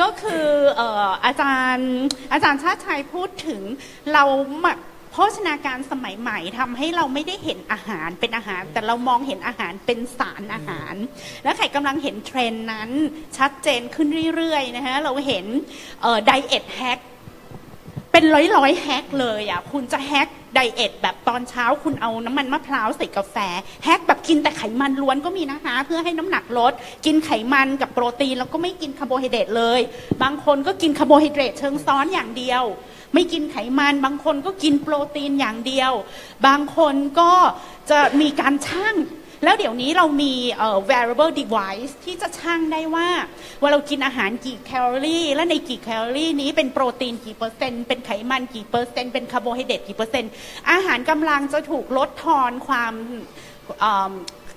[0.01, 0.47] ก็คือ
[0.77, 1.93] เอ่ออาจารย์
[2.33, 3.63] อาจารย์ชาติชัยพูดถึง
[4.13, 4.25] เรา
[4.65, 4.75] มา
[5.13, 10.95] โภชนาการสมัยใหม่ทำให้เราไม่ได้เห็นอาหารเป็นอาหาร แต่เรามองเห็นอาหารเป็นสารอาหาร
[11.45, 12.91] และไข่กำลังเห็นเทรนด์นั้น
[13.39, 15.47] ชัดเจนขึ้นเรื่อยๆนะคะเราเห็น
[16.27, 16.99] ไดเอทแฮก
[18.13, 23.37] เป็นร้อยร้อยๆแฮกเลยอะคุณจะแฮกdiet แบบตอนเช้าคุณเอาน้ำมันมะพร้าวใส่กาแฟ
[23.85, 26.73] แฮกแบบกินแต่ไขมันล้วนก็มีนะคะ เพื่อให้น้ำหนักลด
[27.07, 29.81] กินไขมันกับโปรตีนแล้วก็ไม่กินคาร์โบไฮเดรตเลย
[30.23, 32.63] บางคนก็กินคาร์โบไฮเดรตเชิงซ้อนอย่างเดียว
[33.15, 35.93] ไม่กินไขมัน บางคนก็กินโปรตีนอย่างเดียว
[36.47, 37.33] บางคนก็
[37.91, 38.97] จะมีการชั่ง
[39.45, 40.33] แล้วเดี๋ยวนี้เรามี
[40.91, 43.09] wearable device ที่จะชั่งได้ว่า
[43.61, 50.31] ว่าเรากินอาหารกี่แคลอรี่ และในกี่แคลอรี่นี้เป็นโปรตีนกี่เปอร์เซ็นต์เป็นไขมันกี่เปอร์เซ็นต์เป็นคาร์โบไฮเดรตกี่เปอร์เซ็นต์
[50.71, 52.93] อาหารกำลังจะถูกลดทอนความ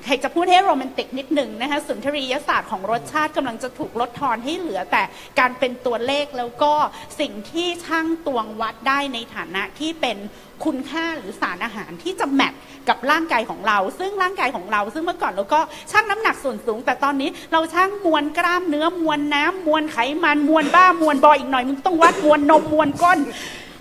[0.05, 5.03] ใครจะพูดให้โรแมนติกนิดหนึ่งนะคะสุนทรียศาสตร์ของรสชาติกำลังจะถูกลดทอนให้เหลือแต่
[5.39, 6.73] การเป็นตัวเลขแล้วก็
[7.19, 10.17] สิ่งที่ช่างตวงวัดได้ในฐานะที่เป็น
[10.65, 12.53] คุณค่าหรือสารอาหารที่จะแมท
[12.89, 15.59] กับร่างกายของเรา ซึ่งร่างกายของเรา ซึ่งเมื่อก่อนเราก็
[15.91, 23.19] ชั่งน้ำหนักส่วนสูง แต่ตอนนี้เราชั่งมวลกล้ามเนื้อมวลน้ำมวลไขมันมวลบ้ามวลบอยอีกหน่อยมึงต้องวัดมวลนมมวลก้น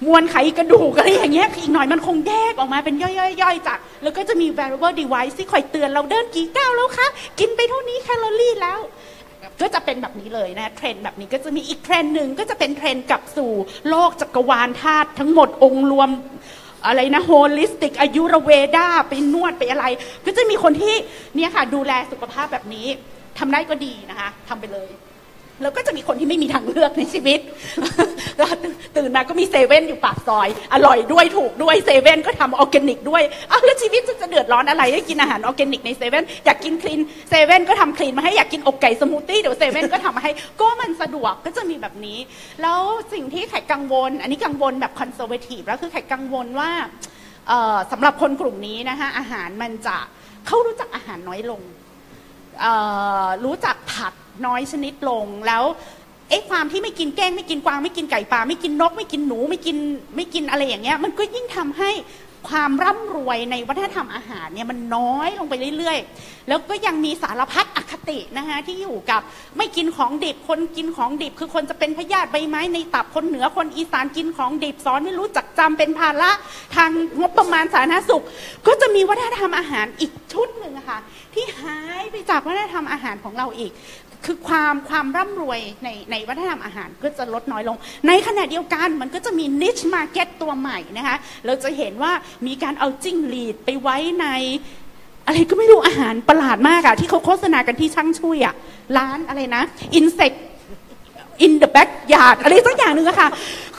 [0.06, 3.09] มวลไขกระดูกอะไรอย่างเงี้ยอีกหน่อยมันคงแยกออกมาเป็นย่
[3.48, 7.06] อยๆๆจากแล้วก็จะมี wearable device ที่คอยเตือนเราเดินกี่ก้าวแล้วคะ
[7.39, 8.81] กินไปเท่านี้แคลอรี่แล้ว
[9.60, 13.52] ก็จะเป็นแบบนี้เลยนะเทรนแบบนี้ก็จะมีอีกเทรนหนึ่งก็จะเป็นเทรนกลับสู่
[13.89, 16.10] โลกจักรวาลธาตุทั้งหมดองค์รวม
[16.86, 19.85] อะไรนะ holistic อายุรเวดาไปนวดไปอะไร
[20.27, 20.94] ก็จะมีคนที่
[21.36, 22.86] เนี่ยค่ะดูแลสุขภาพแบบนี้
[23.39, 24.89] ทำได้ก็ดีนะคะทำไปเลย
[25.62, 27.41] แล้วก็จะมีคนที่ไม่มีทางเลือกในชีวิต
[28.41, 28.47] ก็
[28.97, 37.01] ตื่นมาก็มีเซเว่นอยู่ปากซอย อร่อยด้วยถูกด้วยเซเว่นก็ทำออร์แกนิกด้วยอ้าวแล้วชีวิตจะเดือดร้อนอะไรให้กินอาหารออร์แกนิกในเซเว่นอยากกิน clean
[37.31, 40.31] เซเว่นก็ทำ clean มาให้อยากกินอกไก่สมูทตี้เดี๋ยวเซเว่นก็ทำมาให้
[40.61, 42.19] ก็มันสะดวกก็จะมีแบบนี้
[42.62, 42.81] แล้ว
[43.12, 46.70] สิ่งที่แขกกังวล อันนี้กังวลแบบ conservative แล้วคือแขกกังวลว่า
[47.93, 49.97] สำหรับคนกลุ่มนี้นะคะอาหารมันจะ
[50.47, 51.61] เขารู้จักอาหารน้อยลง
[53.45, 54.15] รู้จักผัก
[54.46, 55.64] น้อยชนิดลงแล้ว
[56.30, 59.76] ไอ้ความที่ไม่กินแก้งไม่กินกวางไม่กินไก่ป่าไม่กินนก ไม่กินหนูไม่กิน
[60.16, 61.90] ไม่กินอะไรอย่างเงี้ย มันก็ยิ่งทำให้
[62.50, 69.20] ความร่ำรวยในวัฒนธรรมอาหารเนี่ยมันน้อยลงไปเรื่อยๆ แล้วก็ยังมีสารพัดอคตินะคะที่อยู่กับ
[69.58, 76.30] ไม่กินของดิบคนกินของดิบ คือคนจะเป็นพยาธิใบไม้ในตับคนเหนือคนอีสานกินของดิบสอนไม่รู้จักจำเป็นภาระ
[76.76, 76.90] ทาง
[77.20, 78.24] งบประมาณสาธารณสุข
[78.66, 80.98] ก็จะมีวัฒนธรรมอาหารอีกชุดหนึ่งค่ะ
[81.34, 83.72] ที่หายไปจากวัฒนธรรมอาหารของเราอีก
[84.24, 87.76] คือความความร่ำรวยในในวัฒนธรรมอาหารก็จะลดน้อยลง
[88.09, 91.16] ในขณะเดียวกันมันก็จะมี niche market ตัวใหม่นะคะ
[91.47, 92.12] เราจะเห็นว่า
[92.47, 94.26] มีการเอาจิ้งหรีดไปไว้ใน
[95.26, 98.55] อะไรก็ไม่รู้อาหารประหลาดมากอะที่เขาโฆษณากันที่ช่างช่วยอะ
[98.97, 99.62] ร้านอะไรนะ
[99.98, 100.36] insect
[101.44, 103.28] in the backyard อะไรสักอย่างหนึ่งอะค่ะ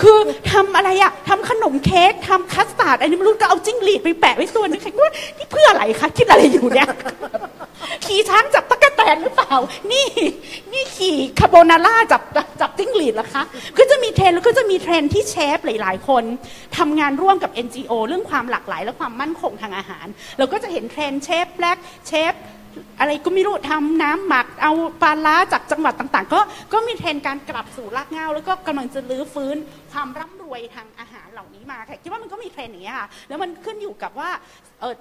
[0.02, 0.18] คือ
[0.52, 6.90] ทำอะไรอะทำขนมเค้กทำคัสตาร์ดอะไรไม่รู้ก็เอาจิ้งหรีดไปแปะไว้ตัวนึงใครก็ว่านี่เพื่ออะไรคะคิดอะไรอยู่เนี่ย
[8.06, 9.56] ขี่ช้างจับตั๊กแตนหรือเปล่า
[9.92, 10.08] นี่
[10.74, 12.22] นี่ขี่คาโบนาร่าจับ
[12.62, 13.44] จับจิ้งหรีดเหรอคะ
[13.78, 16.24] ก็จะมีเทรนแล้วก็จะมีเทรนที่เชฟหลาย ๆ คน
[16.78, 20.06] ทำงานร่วมกับ NGO เรื่องความหลากหลายและความมั่นคงทางอาหาร
[20.38, 21.78] เราก็จะเห็นเทรนเชฟแบล็ก
[22.08, 22.34] เชฟ
[23.00, 24.72] อะไรก็ไม่รู้ทำน้ำหมักเอา
[25.02, 26.40] ปลาล้าจากจังหวัดต่างๆ ก็
[26.74, 29.58] ก็มีเทรนการกลับสู่รากเหง้าแล้วก็กำลังจะรื้อฟื้น
[29.92, 34.30] ความร่ำรวยทางอาหารเหล่านี้มาค่ะคิดว่ามันก็มีเทรนอย่างนี้ยค่ะแล้วมันขึ้นอยู่กับว่า
[34.82, 34.94] เออ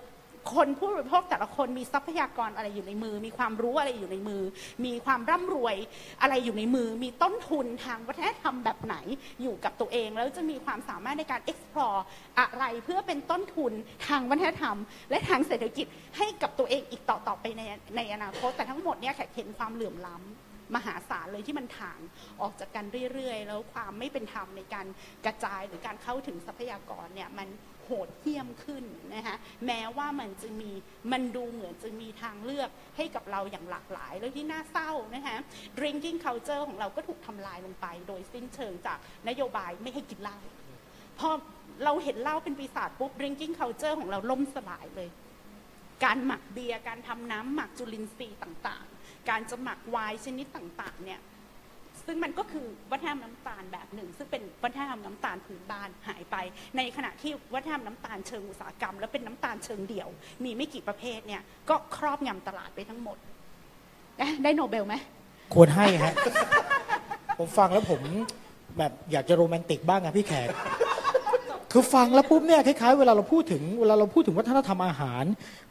[0.55, 4.43] คนผู้บริโภคแต่ละคนมีทรัพยากรอะไรอยู่ในมือ มีความรู้อะไรอยู่ในมือ
[4.87, 5.77] มีความร่ำรวย
[6.23, 8.97] อะไรอยู่ในมือ มีต้นทุนทางวัฒนธรรมแบบไหน
[9.43, 12.01] อยู่กับตัวเอง แล้วจะมีความสามารถในการ explore
[12.39, 13.73] อะไรเพื่อเป็นต้นทุน
[14.09, 14.77] ทางวัฒนธรรม
[15.11, 15.87] และทางเศรษฐกิจ
[16.17, 17.63] ให้กับตัวเองอีกต่อต่อไปใน
[17.97, 21.99] ในอนาคตแต่ทั้งหมดเนี่ยแขกเห็นความเหลื่อมล้ำมหาศาลเลยที่มันถ่าง
[22.41, 24.87] ออกจากกันเรื่อยๆ แล้วความไม่เป็นธรรมในการ
[25.25, 27.49] กระจายหรือการเข้าถึงทรัพยากรเนี่ยมัน
[27.91, 28.85] หดเหี้ยมขึ้น
[29.15, 29.37] นะคะ
[29.67, 30.71] แม้ว่ามันจะมี
[31.13, 35.37] มันดูเหมือนจะมีทางเลือกให้กับเราอย่างหลากหลายแล้วที่น่าเศร้านะคะ
[35.79, 38.99] drinking culture ของเราก็ถูกทำลายลงไป โดยสิ้นเชิงจาก
[39.29, 40.39] นโยบายไม่ให้กินเหล้า
[41.19, 41.31] พอ
[41.85, 45.09] เราเห็นเหล้าเป็นปีศาจปุ๊บ drinking culture ของเราล่มสลายเลย
[46.05, 51.21] การหมักเบียร์การทำน้ำหมักจุลินทรีย์ต่างๆ การจะหมักไวน์ชนิดต่างๆเนี่ย
[52.07, 56.37] ซึ่งมันก็คือวัฒนธรรมน้ำตาลแบบหนึ่ง ซึ่งเป็นวัฒนธรรมน้ำตาลพื้นบ้านหายไป
[56.77, 60.09] ในขณะที่วัฒนธรรมน้ำตาลเชิงอุตสาหกรรม และเป็นน้ำตาลเชิงเดี่ยว
[60.45, 63.19] มีไม่กี่ประเภทเนี่ยก็ครอบงำตลาดไปทั้งหมด
[64.43, 64.95] ได้โนเบลไหม
[65.55, 66.13] ควรให้ฮะ
[67.39, 68.01] ผมฟังแล้วผม
[68.79, 70.49] แบบอยากจะโรแมนติกบ้างอะพี่แขก
[71.73, 75.25] คือฟังแล้วปุ๊บเนี่ยคล้ายๆเวลาเราพูดถึงเวลาเราพูดถึงวัฒนธรรมอาหาร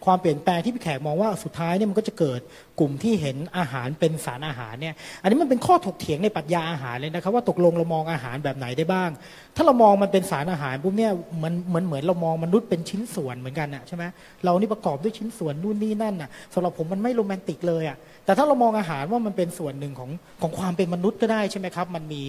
[0.05, 2.39] ความเปลี่ยนแปลงที่พี่แขกมองว่าสุดท้ายเนี่ยมันก็จะเกิด
[2.79, 9.09] กลุ่มที่เห็นอาหารเป็นสารอาหารเนี่ยอันนี้มันเป็นข้อถกเถียงในปรัชญาอาหารเลยนะครับว่าตกลงเรามองอาหารแบบไหนได้บ้าง
[9.55, 11.11] ถ้าเรามองมันเป็นสารอาหารปุ๊บเนี่ย
[11.43, 14.03] มันเหมือนเหมือนเรามองมนุษย์เป็นชิ้นส่วนเหมือนกันอะใช่ไหม
[14.43, 17.97] เรานี่ประกอบด้วยชิ้นส่วนนู่นนี่นั่นอะสำหรับผมมันไม่โรแมนติกเลยอะ
[18.29, 20.09] แต่ถ้าเรามองอาหารว่ามันเป็นส่วนหนึ่งของ
[20.41, 22.21] ของความเป็นมนุษย์ก็ได้ใช่ไหมครับ มันมี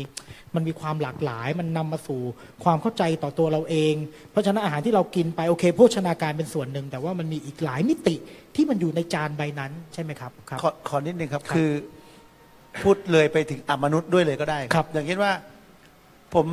[0.55, 2.21] มันมีความหลากหลาย มันนำมาสู่
[2.65, 3.95] ความเข้าใจต่อตัวเราเอง
[4.31, 8.17] เพราะฉะนั้นอาหารที่เรากินไปโอเคโภชนาการเป็นส่วนหนึ่ง แต่ว่ามันมีอีกหลายมิติ
[8.55, 11.71] ที่มันอยู่ในจานใบนั้นใช่ไหมครับครับขอขอนิดนึงครับครับคือ
[12.83, 15.33] พูดเลยไปถึงอมนุษย์ด้วยเลยก็ได้ครับ อย่างเช่นว่า
[16.35, 16.47] ผม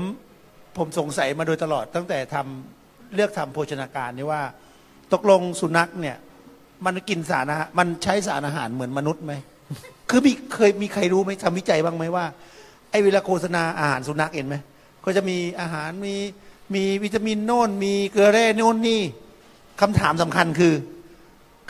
[0.78, 4.42] ผมสงสัยมาโดยตลอดตั้งแต่ทำเลือกทำโภชนาการนี่ว่า
[5.14, 6.18] ตกลงสุนัขเนี่ย
[6.86, 9.34] มันกินสารอาหารมันใช้สารอาหารเหมือนมนุษย์ไหม
[10.10, 12.26] คือมีเคยมีใครรู้ไหมทำวิจัยบ้างไหมว่า
[12.92, 14.56] ไอ้เวลาโฆษณาอาหารสุนัขเห็นไหม
[15.06, 16.16] ก็จะมีอาหารมี
[16.76, 19.02] มีวิตามินโน่น มีเกลือแร่โน่นนี่
[19.82, 20.74] คำถามสำคัญคือ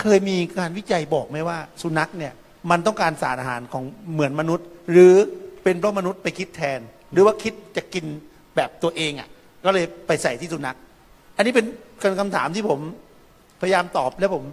[0.02, 2.34] เคยมีการวิจัยบอกไหมว่า สุนัขเนี่ย
[2.72, 5.14] มันต้องการสารอาหารของเหมือนมนุษย์ หรือ
[5.64, 6.80] เป็นเพราะมนุษย์ไปคิดแทน
[7.12, 8.06] หรือว่าคิดจะกิน
[8.56, 9.30] แบบตัวเองอะ่ะ
[9.66, 10.78] ก็เลยไปใส่ที่สุนัข
[11.38, 11.66] อันนี้เป็น
[12.20, 12.80] คำถามที่ผม
[13.62, 14.44] พยายามตอบแล้วผม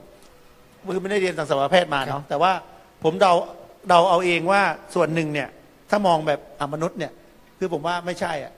[0.94, 2.52] คือไม่ได้เรียนทางสัตวแพทย์มาเนาะแต่ว่า
[3.04, 3.32] ผมเดา
[3.88, 4.62] เดาเอาเองว่า
[4.94, 5.48] ส่วนหนึ่งเนี่ย
[5.90, 7.12] ถ้ามองแบบอะมนุษย์เนี่ย
[7.58, 8.52] คือผมว่าไม่ใช่อะ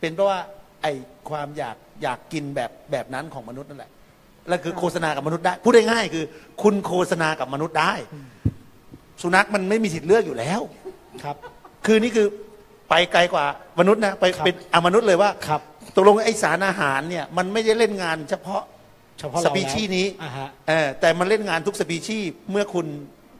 [0.00, 0.40] เป็นเพราะว่า
[0.82, 0.86] ไอ
[1.30, 3.90] ความอยากอยากกินแบบแบบนั้นของมนุษย์นั่นแหละ
[4.48, 6.24] แล้วคือโฆษณากับมนุษย์ได้ พูดง่ายๆคือ
[6.62, 7.92] คุณโฆษณากับมนุษย์ได้
[9.22, 10.60] สุนัขมันไม่มีสิทธิ์เลือกอยู่แล้ว
[11.22, 11.36] ครับ
[11.86, 12.26] คือนี่คือ
[12.88, 13.46] ไปไกลกว่า
[13.80, 15.60] มนุษย์นะไปครับเป็นอมนุษย์เลยว่าครับ
[15.94, 18.62] ตกลงไอสารอาหารเนี่ย มันไม่ได้เล่นงานเฉพาะ
[19.18, 22.86] เฉพาะสเราปีชีส์นี้อ่าฮะ เออแต่มันเล่นงานทุกสปีชีส์เมื่อคุณ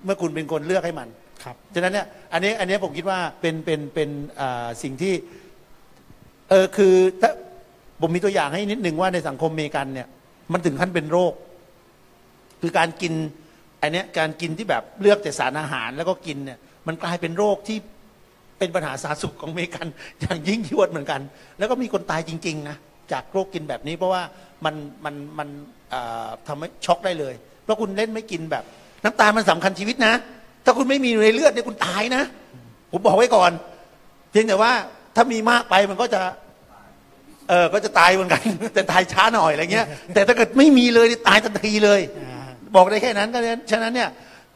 [0.05, 1.09] เมื่อคุณเป็นคนเลือกให้มัน
[1.45, 4.09] ครับ ฉะนั้นเนี่ยอันนี้อันนี้ผมคิดว่าเป็นเป็นเป็น
[4.41, 5.15] อ่าสิ่งที่
[6.51, 7.31] เออคือถ้า
[8.01, 10.09] ผมมีตัวอย่างให้นิดหนึ่งว่าในสังคมอเมริกันเนี่ย
[10.53, 11.33] มันถึงขั้นเป็นโรค
[12.61, 13.13] คือการกิน
[13.83, 17.79] อันเนี้ยการกินที่แบบเลือกแต่สารอาหารแล้วก็กินเนี่ยมันกลายเป็นโรคที่
[18.59, 19.87] เป็นปัญหาสาธารณสุขของอเมริกัน
[20.21, 21.21] อย่างยิ่งยวดเหมือนกัน
[21.59, 22.77] แล้วก็มีคนตายจริง ๆ นะ
[23.13, 24.23] จากโรคกินแบบนี้เพราะว่า
[24.65, 24.75] มัน
[25.05, 25.49] มันมัน
[26.47, 28.65] ทำให้ช็อกได้เลย เพราะคุณเล่นไม่กินแบบ
[29.05, 30.13] น้ำตาลมันสำคัญชีวิตนะ
[30.65, 32.23] ถ้าคุณไม่มีในเลือดเนี่ยคุณตายนะ
[32.93, 33.51] ผมบอกไว้ก่อน
[34.31, 34.73] เพียงแต่ว่า
[35.17, 36.21] ถ้ามีมากไปมันก็จะ
[37.49, 38.43] เออก็จะตายเหมือนกัน
[38.75, 42.01] แต่ตายช้าหน่อยอะไรเงี้ย แต่ถ้าเกิดไม่มีเลยตายทันทีเลย
[42.77, 44.11] บอกได้แค่นั้นก็ฉะนั้นฉะนั้นเนี่ย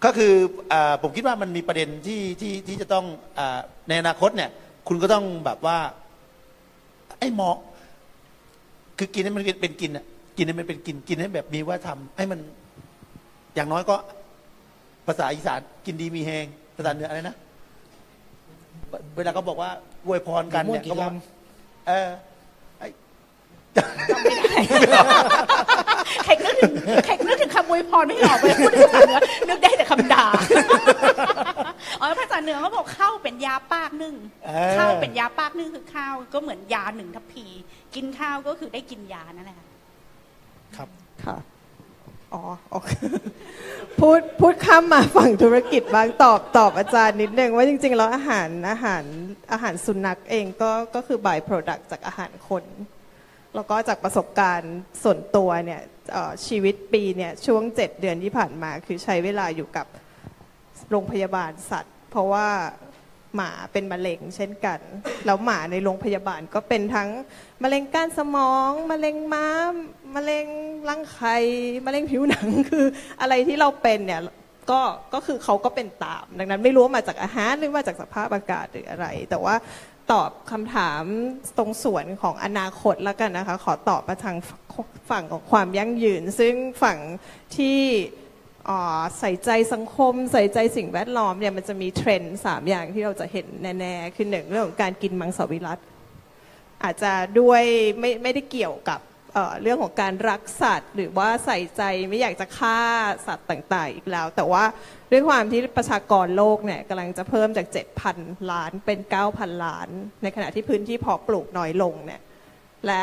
[0.04, 0.32] ก็คือ
[0.72, 3.04] อผมคิดว่ามันมีประเด็นที่ที่ที่จะต้อง
[3.38, 3.40] อ
[3.88, 4.50] ในอนาคตเนี่ย
[4.88, 5.78] คุณก็ต้องแบบว่า
[7.18, 7.50] ไอ้หมอ
[9.02, 10.04] คือกินให้มันเป็นกินอะ
[10.36, 12.40] กินให้มันเป็นกินกินให้แบบมีว่าทำให้มัน
[13.54, 13.96] อย่างน้อยก็
[15.06, 16.46] ภาษาอีสานกินดีมีแหง
[16.76, 17.34] ภาษาเหนืออะไรนะ
[19.16, 19.70] เวลาเขาบอกว่า
[20.04, 21.16] อวยพรกันเนี่ยกี่เขาบอกล
[21.88, 22.08] เออ
[22.78, 22.88] ไอ้
[26.24, 26.72] แขกนึกถึง
[27.04, 30.26] แขกนึกถึงคำอวยพรไม่ออกเลยพูดถึงภาษาเหนือนึกได้แต่คำด่า
[32.00, 34.14] อ๋อภาษาเหนือเขาบอกข้าวเป็นยาปากนึ่ง
[34.46, 37.46] เออข้าวเป็นยาปากนึ่งคือข้าวก็เหมือนยาหนึ่งทัพพี
[37.94, 39.66] กินข้าวก็คือได้กินยานั่นแหละค่ะ
[40.76, 40.88] ครับ
[41.24, 41.36] ค่ะ
[42.34, 42.90] อ๋อโอเค
[43.98, 49.04] พูดพูดข้ามมาฝั่งธุรกิจบ้างตอบตอบอาจารย์นิดนึงว่าจริง ๆ แล้วอาหารอาหาร
[49.52, 52.64] อาหารสุนัขเองก็ก็คือ by product จากอาหารคน
[53.54, 55.80] แล้วก็จากประสบการณ์ส่วนตัวเนี่ย
[56.46, 59.86] ชีวิตปีเนี่ยช่วงเจ็ดเดือนที่ผ่านมา คือใช้เวลาอยู่กับ
[60.90, 62.48] โรงพยาบาลสัตว์ เพราะว่า
[63.36, 64.80] หมาเป็นมะเร็งเช่นกัน
[65.26, 67.08] แล้วหมาในโรงพยาบาลก็เป็นทั้ง
[67.62, 69.74] มะเร็งก้านสมองมะเร็งม้าม
[70.14, 70.46] มะเร็ง
[70.88, 71.36] รังไข่
[71.86, 72.86] มะเร็งผิวหนังคือ
[73.20, 74.20] อะไรที่เราเป็นเนี่ย
[74.70, 74.80] ก็
[75.14, 79.54] ก็คือเขาก็เป็นตาม ดังนั้นไม่รู้ว่ามาจากอาหารหรือมาจากสภาพอากาศหรืออะไร แต่ว่า
[80.12, 81.02] ตอบคำถาม
[81.58, 84.36] ตรงส่วนของอนาคตแล้วกันนะคะ ขอตอบมาทาง
[85.10, 86.98] ฝั่งของความยั่งยืน ซึ่งฝั่ง
[87.56, 87.80] ที่
[89.18, 93.46] ใส่ใจสังคม ใส่ใจสิ่งแวดล้อมเนี่ยมันจะมีเทรนด์สามอย่างที่เราจะเห็น
[93.80, 95.78] แน่ๆ คือหนึ่งเรื่องของการกินมังสวิรัต
[96.82, 97.62] อาจจะด้วย
[97.98, 99.00] ไม่ไม่ได้เกี่ยวกับ
[99.32, 102.80] เเรื่องของการรักสัตว์ หรือว่าใส่ใจไม่อยากจะฆ่า
[103.26, 104.64] สัตว์ต่างๆ อีกแล้ว แต่ว่า
[105.12, 107.66] ด้วยความที่ประชากรโลกเนี่ยกำลังจะเพิ่มจาก
[108.08, 108.98] 7,000 ล้านเป็น
[109.30, 109.88] 9,000 ล้าน
[110.22, 112.20] ในขณะที่พื้นที่เพาะปลูกน้อยลงเนี่ย
[112.86, 113.02] และ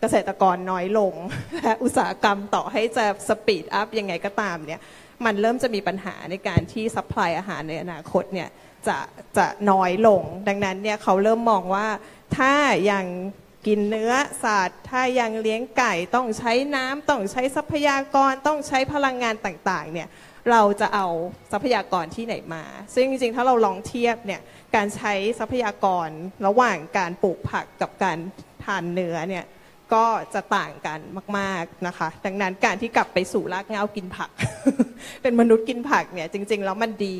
[0.00, 1.14] เกษตรกรน้อยลง
[1.62, 4.80] และอุตสาหกรรมต่อให้จะ speed up ยังไงก็ตามเนี่ย
[5.24, 8.48] มันเริ่มจะมีปัญหาในการที่ supply อาหารในอนาคตเนี่ย
[8.88, 8.98] จะ
[9.36, 11.86] จะน้อยลง ดังนั้นเนี่ยเขาเริ่มมองว่า
[12.38, 12.54] ถ้า
[12.90, 13.04] ยัง
[13.66, 14.12] กินเนื้อ
[14.44, 20.08] สัตว์ถ้ายังเลี้ยงไก่ต้องใช้น้ำต้องใช้ทรัพยากรต้องใช้พลังงานต่างๆเนี่ย
[20.50, 21.06] เราจะเอา
[21.52, 22.64] ทรัพยากรที่ไหนมา
[22.94, 24.40] ซึ่งจริงๆ ถ้าเราลองเทียบเนี่ย
[24.74, 26.08] การใช้ทรัพยากร
[26.46, 28.18] ระหว่างการปลูกผักกับการ
[28.64, 29.44] ทานเนื้อเนี่ย
[29.94, 30.04] ก็
[30.34, 30.98] จะต่างกัน
[31.38, 34.30] มากๆนะคะ ดังนั้นการที่กลับไปสู่รากเหง้ากินผัก
[35.22, 37.16] เป็นมนุษย์กินผักเนี่ยจริง ๆ แล้วมันดี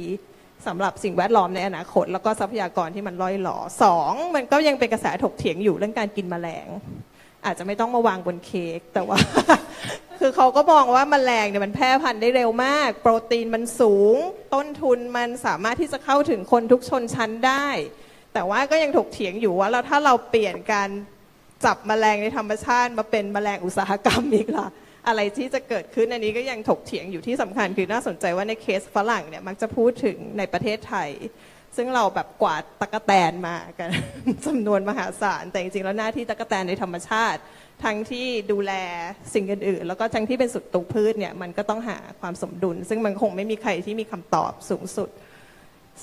[0.67, 6.67] สำหรับสิ่งแวดล้อมในอนาคต แล้วก็ทรัพยากรที่มันล่อยหลอสองมันก็ยังเป็นกระแสถกเถียงอยู่เรื่องการกินแมลง
[7.45, 9.19] อาจจะไม่ต้องมาวางบนเค้กแต่ว่า
[10.21, 14.17] คือเขาก็มองว่าแมลงเนี่ยมันแพร่พันธุ์ได้เร็วมาก โปรตีนมันสูง
[14.55, 17.67] ต้นทุนมันสามารถที่จะเข้าถึงคนทุกชนชั้นได้
[18.35, 20.89] แต่ว่าก็ยังถกเถียงอยู่ว่าแล้วถ้าเราเปลี่ยนการ
[21.65, 24.67] จับแมลงในธรรมชาติมาเป็นแมลงอุตสาหกรรมอีกล่ะ
[25.09, 31.11] อะไรที่จะเกิดขึ้นอันนี้ก็ยังถกเถียงอยู่ที่สำคัญคือน่าสนใจว่าในเคสฝรั่งเนี่ยมักจะพูดถึงในประเทศไทย
[31.77, 33.89] ซึ่งเราแบบกวาดตั๊กแตนมากัน
[34.47, 37.41] จำนวนมหาศาล แต่จริงๆแล้วหน้าที่ตั๊กแตนในธรรมชาติ
[37.85, 38.73] ทั้งที่ดูแล
[39.35, 45.11] สิ่งอื่นๆ แล้วก็ทั้งที่เป็นศัตรูพืชเนี่ยมันก็ต้องหาความสมดุล ซึ่งมันคงไม่มีใครที่มีคำตอบสูงสุด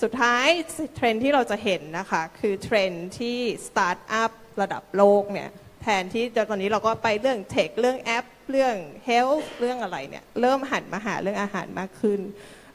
[0.02, 0.48] สุดท้าย
[0.96, 3.38] เทรนที่เราจะเห็นนะคะ คือเทรนที่
[3.68, 4.32] สตาร์ทอัพ
[4.62, 5.50] ระดับโลกเนี่ย
[5.82, 8.76] แทนที่จะตอนนี้เราก็ไปเรื่อง tech เรื่องแอป เรื่อง
[9.06, 12.20] health เรื่องอะไรเนี่ยเริ่มหันมาหาเรื่องอาหารมากขึ้น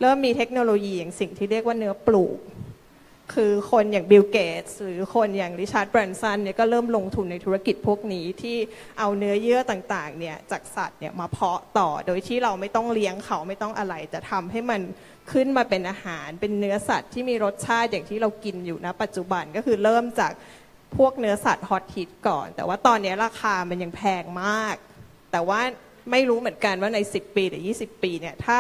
[0.00, 2.38] เริ่มมีเทคโนโลยีอย่างสิ่งที่เรียกว่าเนื้อปลูก
[3.34, 8.56] คือคนอย่างบิลเกตส์หรือคนอย่างริชาร์ดแบรนสันเนี่ยก็เริ่มลงทุนในธุรกิจพวกนี้ที่
[8.98, 14.80] เอาเนื้อเยื่อต่างๆเนี่ยจากสัตว์เนี่ยมาเพาะต่อโดยที่เราไม่ต้องเลี้ยงเขาไม่ต้องอะไรจะทำให้มัน
[15.32, 20.32] ขึ้นมาเป็นอาหาร เป็นเนื้อสัตว์ที่มีรสชาติอย่างที่เรากินอยู่นะปัจจุบันก็คือเริ่มจาก
[20.96, 24.76] พวกเนื้อสัตว์ฮอตฮิตก่อน แต่ว่าตอนนี้ราคามันยังแพงมาก
[25.32, 25.60] แต่ว่า
[26.10, 28.58] ไม่รู้เหมือนกันว่าใน 10 ปีหรือ 20 ปีเนี่ยถ้า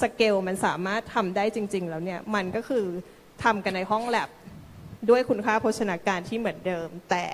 [0.00, 2.86] สเกลมันสามารถทำได้จริง ๆ แล้วเนี่ยมันก็คือ
[3.44, 4.28] ทำกันในห้องแลบ
[5.10, 7.24] ด้วยคุณค่าโภชนาการที่เหมือนเดิม แต่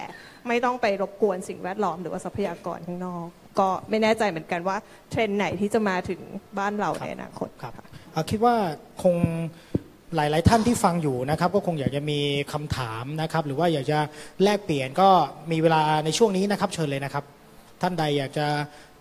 [0.49, 3.27] ไม่ต้องไปรบกวนสิ่งแวดล้อมหรือว่าทรัพยากรข้างนอก
[3.59, 4.77] ก็ไม่แน่ใจเหมือนกันว่า
[5.11, 6.21] เทรนด์ไหนที่จะมาถึง
[6.59, 7.73] บ้านเราในอนาคตครับ
[8.15, 8.55] อะคิดว่า
[9.03, 9.17] คง
[10.17, 12.19] หลาย ๆ ท่านที่ฟังอยู่นะครับ ก็คงอยากจะมี
[12.53, 13.99] คำถามนะครับ หรือว่าอยากจะ
[14.43, 15.09] แลกเปลี่ยนก็
[15.53, 17.25] มีเวลาในช่วงนี้นะครับ เชิญเลยนะครับ
[17.83, 18.47] ท่านใดอยากจะ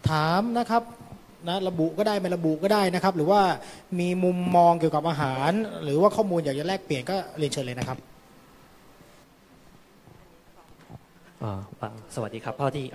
[0.10, 0.84] ถามนะครับ
[1.48, 3.42] นะระบุก็ได้ไม่ระบุก็ได้นะครับ หรือว่า
[4.00, 5.52] มีมุมมองเกี่ยวกับอาหาร
[5.84, 7.98] หรือว่าข้อมูลอยากจะแลกเปลี่ยนก็เรียนเชิญเลยนะครับ
[12.16, 12.86] สวัสดีครับพ่อที่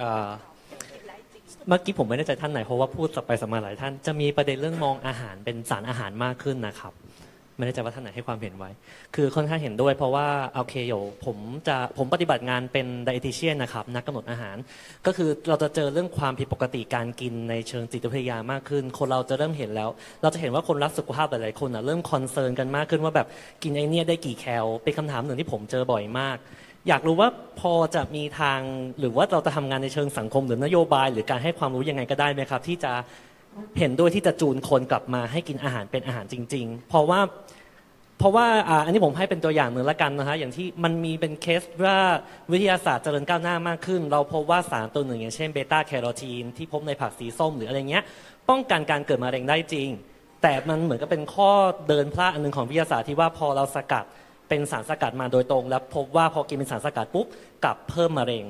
[1.68, 6.92] เมื่อกี้ผมไม่แน่ใจท่านไหนเพราะว่าพูดสับไปสับมาหลายท่านจะมีประเด็นเรื่องมองอาหารเป็นสารอาหารมากขึ้นนะครับ
[7.56, 8.70] ไม่แน่ใจว่าท่านไหนให้ความเห็นไว้
[9.14, 11.36] คือค่อนข้างเห็นด้วย เพราะว่าโอเคเดี๋ยวผม
[11.68, 14.56] จะผมปฏิบัติงานเป็น dietitian นะครับนักกำหนดอาหาร
[15.06, 19.90] ก็คือเราจะเจอเรื่องความผิดปกติการกินในเชิงจิตวิทยามากขึ้น คนเราจะเริ่มเห็นแล้ว
[20.22, 23.26] เราจะเห็นว่าคนรักสุขภาพหลายๆคนนะเริ่ม concern กันมากขึ้นว่าแบบ
[23.62, 26.38] กินไอ้เนี่ยได้กี่แคลเป็นคำถามหนึ่งที่ผมเจอบ่อยมาก
[26.88, 27.28] อยากรู้ว่า
[27.60, 28.60] พอจะมีทาง
[28.98, 32.92] หรือว่าเราจะทำงานในเชิงสังคมหรือนโยบาย หรือการให้ความรู้ยังไงก็ได้ไหมครับ ที่จะ
[33.78, 37.20] เห็นด้วยที่จะจูนคนกลับมาให้กินอาหารเป็นอาหารจริง ๆ เพราะว่า
[38.18, 41.98] เพราะว่าอ่าอันนี้ผมให้เป็นตัวอย่างหนึ่งละกันนะฮะอย่างที่มันมีเป็นเคสว่า
[42.52, 48.04] วิทยาศาสตร์เจริญก้าวหน้ามากขึ้น เราพบว่าสารตัวหนึ่งอย่างเช่นเบต้าแคโรทีนที่พบในผักสีส้มหรืออะไรเงี้ย
[48.48, 49.88] ป้องกันการเกิดมะเร็งได้จริง
[50.42, 51.50] แต่มันเหมือนกับเป็นข้อ
[51.88, 54.04] เดินพลาดอันหนึ่งของวิทยาศาสตร์ที่ว่าพอเราสกัด
[54.48, 57.26] เป็นสารสกัดมาโดยตรง แล้วพบว่าพอกินเป็นสารสกัดปุ๊บ
[57.64, 58.46] กลับเพิ่มมะเร็ง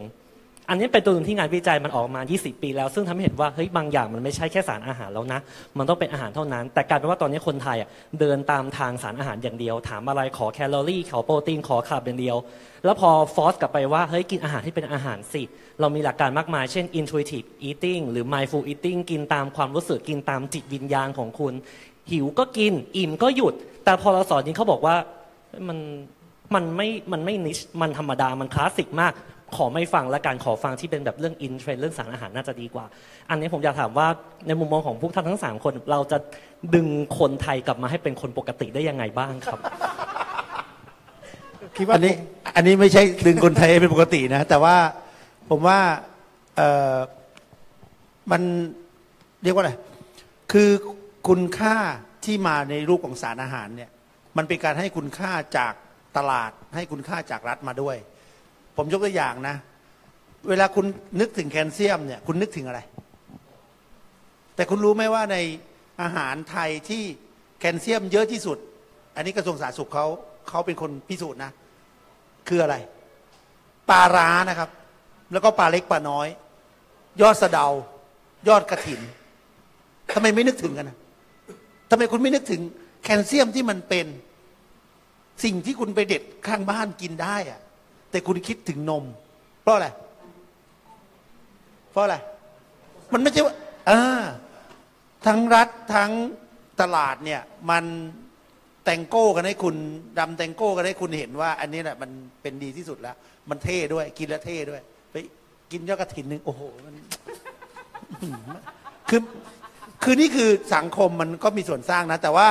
[0.68, 5.40] อันนี้เป็นตัวหนึ่งที่งานวิจัยมันออกมา 20 ปีแล้ว ซึ่งทำให้เห็นว่าเฮ้ยบางอย่างมันไม่ใช่แค่สารอาหารแล้วนะ
[5.78, 7.88] มันต้องเป็นอาหารเท่านั้น แต่กลายเป็นว่าตอนนี้คนไทยอะ
[8.20, 12.36] เดินตามทางสารอาหารอย่างเดียว ถามอะไรขอแคลอรี่ขอโปรตีนขอคาร์บอย่างเดียว
[12.84, 15.42] แล้วพอฟอสกลับไปว่าเฮ้ยกินอาหารที่เป็นอาหารสิ
[15.80, 21.54] เรามีหลักการมากมาย เช่น intuitive eating หรือ mindful eating กินตามความรู้สึกกินตามจิตวิญญาณของคุณ
[22.10, 24.96] หิวก็กิน อิ่มก็หยุด แต่พอเราสอนนี้เขาบอกว่า
[25.68, 25.78] มัน
[26.54, 29.12] มันไม่ มันไม่นิช มันธรรมดา มันคลาสสิกมาก
[29.56, 32.84] ขอไม่ฟังและการขอฟังที่เป็นแบบเรื่องอินเทรนเรื่องสารอาหารน่าจะดีกว่า
[33.30, 34.06] อันนี้ผมอยากถามว่า
[34.46, 36.18] ในมุมมองของพวกท่านทั้งสามคน เราจะ
[36.74, 36.86] ดึง
[37.18, 39.60] คนไทยกลับมาให้เป็นคนปกติได้ยังไงบ้างครับ
[41.76, 42.14] คิดว่าอันนี้
[42.56, 44.76] อันนี้ไม่ใช่ดึงคนไทยให้เป็นปกตินะ แต่ว่า
[45.50, 45.78] ผมว่า
[46.56, 46.62] เอ
[46.94, 46.96] อ
[48.30, 48.42] มัน
[49.42, 49.72] เรียกว่าอะไร
[50.52, 50.70] คือ
[51.28, 51.76] คุณค่า
[52.24, 53.90] ที่มาในรูปของสารอาหารเนี่ย
[54.36, 55.74] มันเป็นการให้คุณค่าจาก
[56.16, 57.96] ตลาด ให้คุณค่าจากรัฐมาด้วย
[58.76, 59.56] ผมยกตัวอย่างนะ
[60.48, 60.86] เวลาคุณ
[61.20, 62.80] นึกถึงแคลเซียมเนี่ย คุณนึกถึงอะไร
[64.54, 65.36] แต่คุณรู้ไหมว่าใน
[66.02, 67.02] อาหารไทยที่
[67.58, 68.58] แคลเซียมเยอะที่สุด
[69.16, 70.06] อันนี้กระทรวงสาธารณสุขเขา
[70.48, 71.50] เขาเป็นคนพิสูจน์นะ
[72.48, 72.76] คืออะไร
[73.90, 74.70] ปลาร้านะครับ
[75.32, 76.28] แล้วก็ปลาเล็กปลาน้อย
[77.20, 77.66] ยอดสะเดา
[78.48, 79.00] ยอดกระถิน
[80.12, 80.96] ทำไมไม่นึกถึงกันนะ
[81.90, 82.60] ทำไมคุณไม่นึกถึง
[83.04, 84.06] แคลเซียมที่มันเป็น
[85.44, 87.60] สิ่งที่คุณไปเด็ดข้างบ้านกินได้อะ
[88.16, 89.04] แต่คุณคิดถึงนม
[89.62, 89.88] เพราะอะไร
[91.90, 92.16] เพราะอะไร
[93.12, 93.54] มันไม่ใช่ว่า
[93.90, 94.24] อ่า
[95.26, 96.10] ทั้งรัฐทั้ง
[96.80, 97.40] ตลาดเนี่ย
[97.70, 97.84] มัน
[98.84, 99.76] แตงโก้กันให้คุณ
[100.18, 102.10] ดำแตงโก้กันให้คุณเห็นว่า อันนี้แหละมัน
[102.42, 103.16] เป็นดีที่สุดแล้ว
[103.50, 104.80] มันเท่ด้วย กินแล้วเท่ด้วย
[105.10, 105.14] ไป
[105.72, 106.94] กินยอดกระถินหนึ่งโอ้โหมัน
[109.08, 109.20] คือ
[110.02, 112.48] คือนี่คือสังคมมันก็มีส่วนสร้างนะ แต่ว่า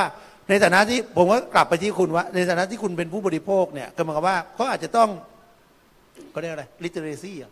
[0.50, 5.10] ในฐานะที่ผมก็กลับไปที่คุณว่า ในฐานะที่คุณเป็นผู้บริโภคเนี่ยก็หมายความว่าเขาอาจจะต้อง
[6.32, 7.52] เขาเรียกอะไร literacy อะ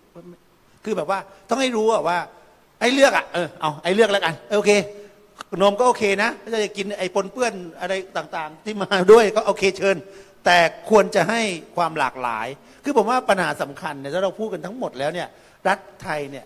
[0.84, 1.19] คือแบบว่า
[1.49, 2.18] ต้องให้รู้อะว่า
[2.80, 4.72] ไอ้เลือกอะเออเอาไอ้เลือกแล้วกันเออโอเค
[5.61, 9.98] นมก็โอเคนะถ้าจะกินไอ้ปนเปื้อนอะไรต่างๆ ที่มาด้วยก็โอเคเชิญ
[10.45, 10.57] แต่
[10.90, 11.41] ควรจะให้
[11.76, 12.48] ความหลากหลาย
[12.84, 15.27] คือผมว่าปัญหาสำคัญเนี่ยถ้าเราพูดกันทั้งหมดแล้วเนี่ย
[15.68, 16.45] รัฐไทยเนี่ย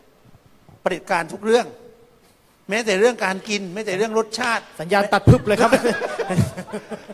[0.81, 1.65] เผด็จการทุกเรื่อง
[2.69, 5.71] แม้แต่เรื่องการกินแม้แต่เรื่องรสชาติ สัญญาณตัดพึบเลยครับ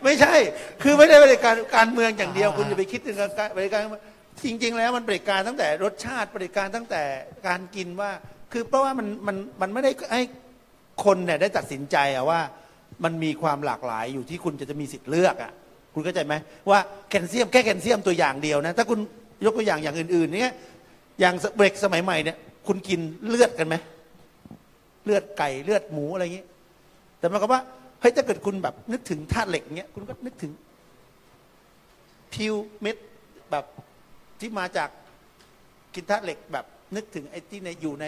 [0.04, 0.34] ไม่ใช่
[0.82, 3.80] คือไม่ได้บริการการเมืองอย่างเดียว คุณจะไปคิดถึงการบริการ
[4.42, 7.02] จริง ๆ แล้วมันบริการตั้งแต่รสชาติบริการตั้งแต่
[7.46, 8.10] การกินว่า
[8.52, 10.22] คือเพราะว่ามันมันมันไม่ได้ให้
[11.04, 12.40] คนเนี่ยได้ตัดสินใจอะว่า
[13.04, 15.52] มันมีความหลากหลายอยู่ที่คุณจะจะมีสิทธิ์เลือกอะ
[15.94, 16.34] คุณเข้าใจไหม
[16.70, 16.78] ว่า
[17.10, 18.98] แคลเซียมแค่แคลเซียมตัวอย่างเดียวนะถ้าคุณ
[19.44, 20.52] ยกตัวอย่างอย่างอื่น ๆ เนี่ย
[21.20, 22.36] อย่างเบรกสมัยใหม่เนี่ย
[22.66, 23.76] คุณกินเลือดกันไหม
[25.04, 26.44] เลือดไก่เลือดหมูอะไรอย่างนี้
[27.18, 27.60] แต่หมันก็ว่า
[28.00, 30.52] เฮ้ยถ้าเกิดคุณแบบนึกถึงธาตุเหล็กเงี้ยคุณก็นึกถึง
[32.32, 32.96] พิวเม็ด
[33.50, 33.64] แบบ
[34.40, 34.88] ที่มาจาก
[35.94, 36.64] กินธาตุเหล็กแบบ
[36.96, 38.06] นึกถึงไอ้ที่ในอยู่ใน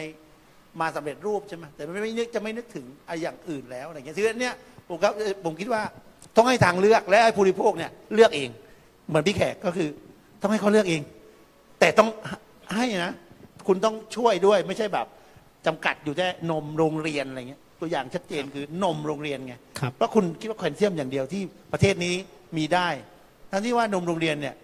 [0.81, 4.55] มาสำเร็จรูปใช่ไหมแต่ไม่ไม่นึกจะไม่นึกถึงไอ้อย่างอื่นแล้วอะไรเงี้ยทีนี้เนี่ย
[4.89, 5.13] ผมครับ
[5.45, 5.83] ผมคิดว่า
[6.37, 8.51] ต้องให้ทางเลือกและไอ้ผู้บริโภคเนี่ยเลือกเอง
[9.09, 9.89] เหมือนพี่แขกก็คือ
[10.41, 11.03] ต้องให้เขาเลือกเอง
[11.81, 12.09] แต่ต้อง
[12.75, 13.13] ให้นะ
[13.67, 15.07] คุณต้องช่วยด้วยไม่ใช่แบบ
[15.67, 21.43] จำกัดอยู่แค่นมโรงเรียนอะไรเงี้ยตัวอย่างชัดเจนคือนมโรงเรียนไงครับเพราะคุณคิดว่าแคลเซียมอย่างเดียวที่
[21.73, 22.15] ประเทศนี้
[22.57, 22.89] มีได้
[23.51, 24.55] ทั้งที่ว่านมโรงเรียนเนี่ย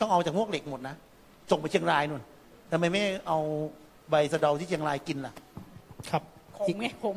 [0.00, 0.94] ต้องเอาจากพวกเหล็กหมดนะ
[1.50, 2.22] ส่งไปเชียงรายนู่น
[2.70, 3.38] ทำไมไม่เอา
[4.10, 5.32] ใบสะเดาที่เชียงรายกินล่ะ
[6.10, 6.22] ครับ
[6.58, 7.16] ขมไงผม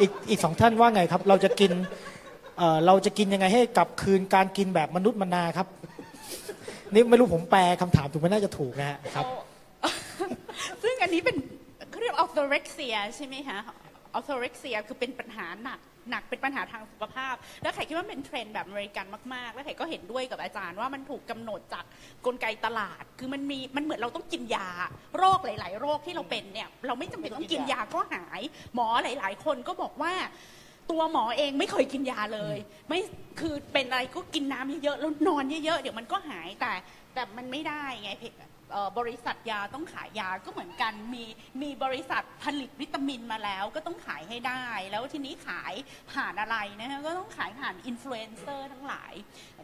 [0.00, 1.72] อีกอีกสองท่านว่าไงครับ เราจะกิน
[2.58, 5.66] เอ่อเราจะกินยังไงให้กลับคืนการกินแบบมนุษย์มนาครับ
[6.92, 9.26] นี่ไม่รู้ผมแปลคำถามถูกไหมน่าจะถูกนะฮะครับ
[10.82, 11.36] ซึ่งอันนี้เป็น
[11.90, 13.58] เขาเรียก orthorexia ใช่ไหมคะ
[14.18, 21.84] orthorexia คือเป็นปัญหาหนัก หนักเป็นปัญหาทางสุขภาพ แล้วไข่คิดว่าเป็นเทรนด์แบบอเมริกันมาก ๆ แล้วไข่ก็เห็นด้วยกับอาจารย์ว่ามันถูกกำหนดจาก
[22.26, 24.68] กลไกตลาด คือมันมีมันเหมือนเราต้องกินยา
[25.18, 28.40] โรคหลาย ๆ โรคที่เราเป็นเนี่ยเราไม่จำเป็นต้องกินยาก็หาย
[28.74, 30.12] หมอหลาย ๆ คนก็บอกว่า
[30.90, 32.56] ตัวหมอเองไม่เคยกินยาเลย
[32.88, 33.00] ไม่
[33.40, 36.72] คือเป็นอะไรก็กินน้ำเยอะๆแล้วนอนเยอะๆเดี๋ยวมันก็หายแต่
[37.14, 38.24] แต่มันไม่ได้ไงเพ
[38.98, 41.24] บริษัทยาต้องขายยาก็เหมือนกันมี
[41.62, 45.72] มีบริษัทผลิตวิตามินมาแล้ว ก็ต้องขายให้ได้ แล้วทีนี้ขาย
[46.12, 49.12] ผ่านอะไรนะคะก็ต้องขายผ่านอินฟลูเอนเซอร์ทั้งหลาย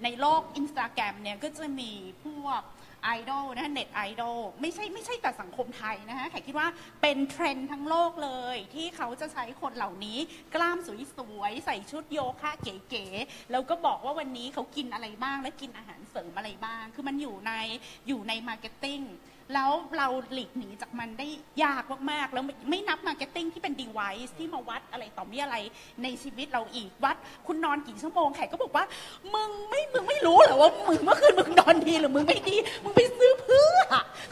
[0.05, 1.93] ในโลกอินสตาแกรมเนี่ยก็จะมี
[2.24, 2.62] พวก
[3.03, 6.69] ไอดอลนะเน็ตไอดอลไม่ใช่ไม่ใช่แต่สังคมไทยนะคะแขกคิดว่า
[7.03, 10.19] เป็นเทรนด์ทั้งโลกเลย ที่เขาจะใช้คนเหล่านี้
[10.55, 10.79] กล้าม
[11.16, 17.53] สวยๆใส่ชุดโยคะเก๋ๆแล้วก็บอกว่าวันนี้เขากินอะไรบ้างและกินอาหารเสริมอะไรบ้าง คือมันอยู่ใน
[18.09, 19.01] อยู่ใน marketing
[19.55, 21.27] แล้วเราหลีกหนีจากมันได้
[21.65, 25.57] ยากมากๆ แล้วไม่ไม่นับ marketing ที่เป็น device ที่มาวัดอะไรต่อมิอะไร
[26.03, 27.16] ในชีวิตเราอีกวัด
[27.47, 28.85] คุณนอนกี่ชั่วโมงแขกก็บอกว่า
[29.35, 33.81] มึงไม่มึงไม่รู้เหรอว่ามึงเมื่อคืนมึงนอนดีหรือมึงไม่ดี มึงไปซื้อเพื่อ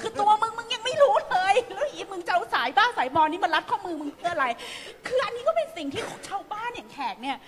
[0.01, 4.47] คือตัวมึงมึงยังไม่รู้เลยแล้วอีมึงจะเอาสายบ้าสายบอนี่มารัดข้อมือมึงเพื่ออะไร
[5.07, 7.39] คืออันนี้ก็เป็นสิ่งที่ชาวบ้านอย่างแขกเนี่ย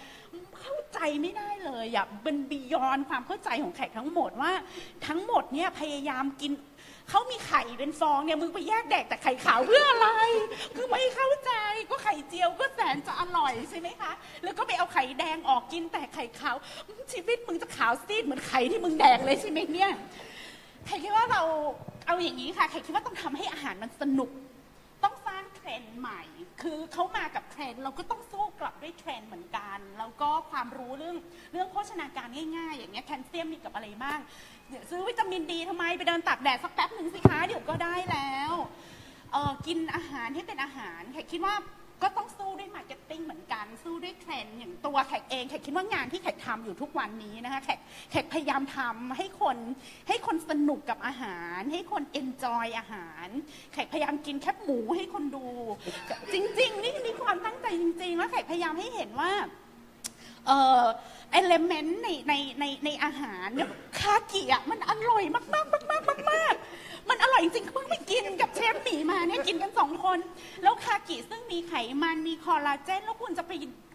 [0.68, 4.52] เข้าใจไม่ได้เลยอะเป็น beyond ความเข้าใจของแขกทั้งหมดว่า
[5.06, 6.52] ทั้งหมดเนี่ยพยายามกิน
[7.10, 10.08] เขามีไข่เป็นฟองเนี่ยมึงไปแยกแดกแต่ไข่ขาวเพื่ออะไร
[10.76, 11.52] คือไม่เข้าใจ
[11.90, 14.12] ก็ไข่เจียวก็แสนจะอร่อยใช่ไหมคะ
[14.44, 16.56] แล้วก็ไปเอาไข่แดงออกกินแต่ไข่ขาว
[17.12, 19.90] ชีวิตมึงจะขาวซีดเหมือนไข่ที่มึงแดกเลยใช่ไหมเนี่ย
[20.86, 21.42] ใครคิดว่าเรา
[22.06, 24.30] เอาอย่างนี้ค่ะแขกคิดว่าต้องทำให้อาหารมันสนุก
[25.04, 26.20] ต้องสร้างเทรนด์ใหม่
[26.62, 31.16] คือเขามากับเทรนด์เราก็ต้องสู้กลับด้วยเทรนด์เหมือนกัน แล้วก็ความรู้เรื่อง
[31.52, 34.18] เรื่องโภชนาการง่ายๆ อย่างเงี้ยแคลเซียมมีกับอะไรบ้าง
[34.68, 38.52] เดี๋ยวซื้อวิตามินดีทำไมไปเดินตากแดดสักแป๊บหนึ่งสิคะเดี๋ยวก็ได้แล้ว
[39.32, 41.54] เออกินอาหารให้เป็นอาหารแขกคิดว่า
[42.02, 47.78] ก็ต้องสู้ด้วย marketing เหมือนกัน สู้ด้วยเทรนด์อย่างตัวแขกเองแขกคิดว่างานที่แขกทำอยู่ทุกวันนี้นะคะแขก
[48.10, 49.56] แขกพยายามทำให้คน
[50.08, 53.28] ให้คนสนุกกับอาหาร ให้คน enjoy อาหาร
[53.72, 55.46] แขกพยายามกินแคบหมูให้คนดู
[56.32, 59.32] จริง ๆ นี่นี่ความตั้งใจจริง ๆ แล้วแขกพยายามให้เห็นว่า
[60.46, 60.82] เอ่อ
[61.32, 63.68] เอลเมนต์ในในในในอาหารเนี่ย
[63.98, 66.54] คากิอะมันอร่อยมากมากมากมากมากมาก
[67.08, 70.18] มันอร่อยจริงๆเพิ่งไปกินกับเชฟหมีมาเนี่ยกินกันสองคน
[70.62, 73.52] แล้วคากิซึ่งมีไขมันมีคอลลาเจน แล้วคุณจะไป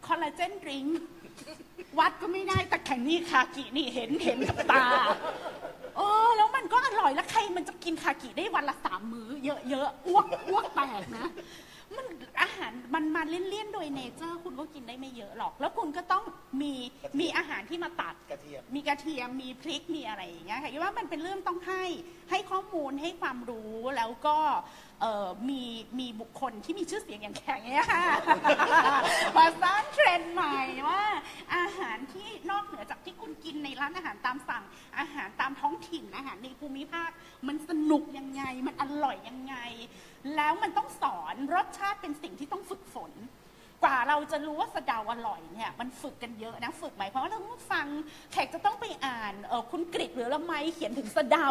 [0.07, 0.99] คอลลาเจนดริงก์
[1.99, 4.85] วัดก็ไม่ได้แต่แข่งนี่คากินี่เห็นเห็นกับตา
[5.98, 9.30] เออแล้วมันก็อร่อยแล้วใครมันจะกินคากิได้วันละสามมื้อ
[9.69, 11.27] เยอะๆอ้วกอ้วกแตกนะ
[11.98, 12.07] มัน
[12.41, 16.24] อาหารมันมาเลี่ยนๆโดยเนเจอร์คุณก็กินได้ไม่เยอะหรอก แล้วคุณก็ต้อง
[16.61, 16.74] มี
[17.20, 21.84] มีอาหารที่มาตัด กระเทียม มีกระเทียมมีพริกมีอะไรอย่างเงี้ยค่ะคิดว่ามันเป็นเรื่องต้องให้
[22.30, 24.38] ให้ข้อมูลให้ความรู้แล้วก็
[25.04, 25.64] เอ่อมี
[26.00, 28.06] มีบุคคลที่มีชื่อเสียงอย่างแข็งเนี้ยค่ะ
[29.38, 30.58] มาสร้างเทรนด์ใหม่
[30.88, 31.04] ว่า
[31.56, 34.64] อาหารที่นอกเหนือจากที่คุณกินในร้านอาหารตามสั่ง
[35.00, 37.10] อาหารตามท้องถิ่นอาหารในภูมิภาค
[37.48, 39.56] มันสนุกยังไง มันอร่อยยังไง
[40.36, 43.12] แล้วมันต้องสอนรสชาติเป็นสิ่งที่ต้องฝึกฝน
[43.84, 47.88] กว่าเราจะรู้ว่าสะเดาอร่อยเนี่ยมันฝึกกันเยอะนะฝึกหมายความว่าเราต้องฟัง
[48.31, 51.47] แขกจะต้องไปอ่านเออคุณกริดหรือละไมเขียนถึงสะเดา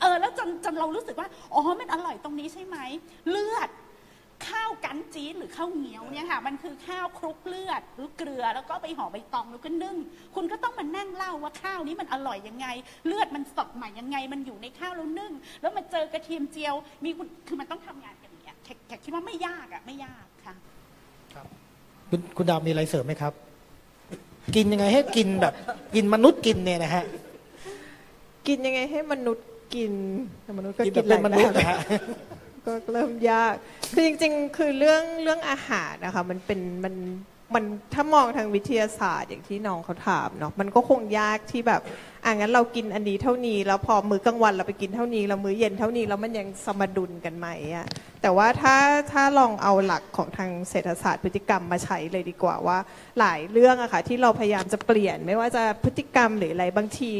[0.00, 2.76] เออแล้วจนจนเรารู้สึกว่าอ๋อมันอร่อยตรงนี้ใช่ไหม
[3.30, 3.70] เลือด
[4.48, 9.96] ข้าวกันจีดหรือข้าวเหนียวเนี่ยค่ะมันคือข้าวคลุกเลือดหรือเกลือแล้วก็ไปห่อใบตองแล้วก็นึ่ง
[10.34, 12.66] คุณก็ต้องมานั่งเล่าว่าข้าวนี้มันอร่อยยังไง
[13.06, 16.74] เลือดมันสดใหม่ยังไง มันอยู่ในข้าวแล้วนึ่ง แล้วมาเจอกระเทียมเจียว
[17.04, 20.26] มีคุณคือมันต้องทำงานกันอย่างเงี้ยแขกแขกคิดว่าไม่ยากอะไม่ยาก
[21.38, 21.46] ค่ะ
[22.10, 23.32] คุณคุณดาวมีอะไรเสริมไหมครับ
[24.54, 25.54] กินยังไงให้กินแบบ
[25.94, 27.04] กินมนุษย์กินเนี่ยนะฮะ
[28.46, 29.92] กินยังไงให้มนุษย์กิน
[30.42, 31.78] แต่มนุษย์ก็กินกิแบบนเป็นมนุษย์หลายนะฮะ
[32.66, 33.54] ก็เริ่มยาก
[33.92, 36.94] คือจริง ๆ คือเรื่องเรื่องอาหารนะคะ มันเป็นมัน
[37.54, 37.64] มัน
[37.94, 41.80] ถ้ามองทางวิทยาศาสตร์อย่างที่น้องเขาถามเนาะมันก็คงยากที่แบบ
[42.24, 47.86] อ่างั้นเรากินอันนี้เท่านี้แล้วพอมื้อกลางวันเราไปกินเท่านี้แล้วมื้อเย็นเท่านี้แล้วมันยังสมดุลกันไหมอะ
[48.22, 48.76] แต่ว่าถ้า
[49.12, 52.78] ถ้าลองเอาหลักของทางเศรษฐศาสตร์พฤติกรรมมาใช้เลยดีกว่าว่า
[53.18, 57.12] หลายเรื่องอะค่ะที่เราพยายามจะเปลี่ยนไม่ว่าจะพฤติกรรมหรืออะไรบางที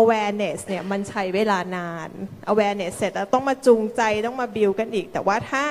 [0.00, 2.10] awareness เนี่ยมันใช้เวลานาน
[2.52, 5.64] awareness เสร็จแล้วต้องมาจูงใจต้องมาบิวกันอีก แต่ว่าถ้า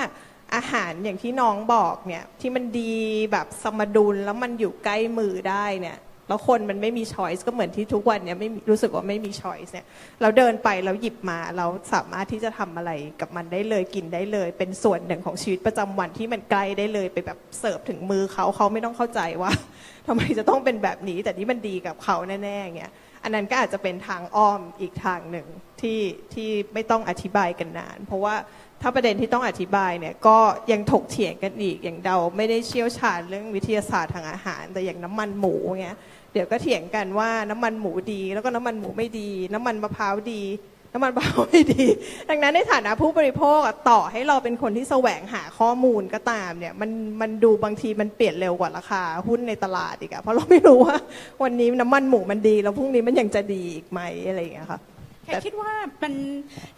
[0.55, 2.95] อาหารอย่างที่น้องบอกเนี่ยที่มันดี
[3.31, 9.85] แบบสมดุลแล้วมันอยู่ใกล้มือได้เนี่ยแล้วคนมันไม่มี choice ก็เหมือนที่ทุกวันเนี่ยไม่รู้สึกว่าไม่มี choice เนี่ย
[10.21, 12.91] เราเดินไปแล้วหยิบมาเราสามารถที่จะทำอะไร
[13.21, 19.51] กับมันได้เลยกินได้เลย เป็นส่วนหนึ่งของชีวิตประจำวันที่มันใกล้ได้เลยไปแบบเสิร์ฟถึงมือเขาเขาไม่ต้องเข้าใจว่า
[20.07, 22.91] ทำไมจะต้องเป็นแบบนี้ แต่นี่มันดีกับเขาแน่ๆเงี้ย
[23.23, 25.47] อันนั้นก็อาจจะเป็นทางอ้อมอีกทางหนึ่ง
[25.81, 25.99] ที่
[26.33, 28.35] ที่ไม่ต้องอธิบายกันนาน เพราะว่า
[28.81, 30.37] ถ้าประเด็นที่ต้องอธิบายเนี่ยก็
[30.71, 35.97] ยังถกเถียงกันอีกอย่างเดาไม่ได้เชี่ยวชาญเรื่องวิทยาศาสตร์ทางอาหาร แต่อย่างน้ำมันหมูเงี้ย
[36.33, 40.43] เดี๋ยวก็เถียงกันว่าน้ำมันหมูดี แล้วก็น้ำมันหมูไม่ดี น้ำมันมะพร้าวดี
[40.93, 41.85] น้ำมันมะพร้าวไม่ดี
[42.29, 43.59] ดังนั้นในฐานะผู้บริโภค
[43.89, 46.89] ต่อให้เราเป็นคนที่แสวงหาข้อมูลก็ตามเนี่ยมัน
[47.21, 50.97] มันดูบางทีมันเปลี่ยนเร็วกว่าราคาหุ้นในตลาดอีกอะเพราะเราไม่รู้ว่า
[51.43, 54.79] วันนี้น้ำมันหมูมันดี แล้วพรุ่งนี้มันยังจะดีอีกไหมอะไรอย่างเงี้ยค่ะ
[55.23, 55.71] แค่คิดว่า
[56.03, 56.13] มัน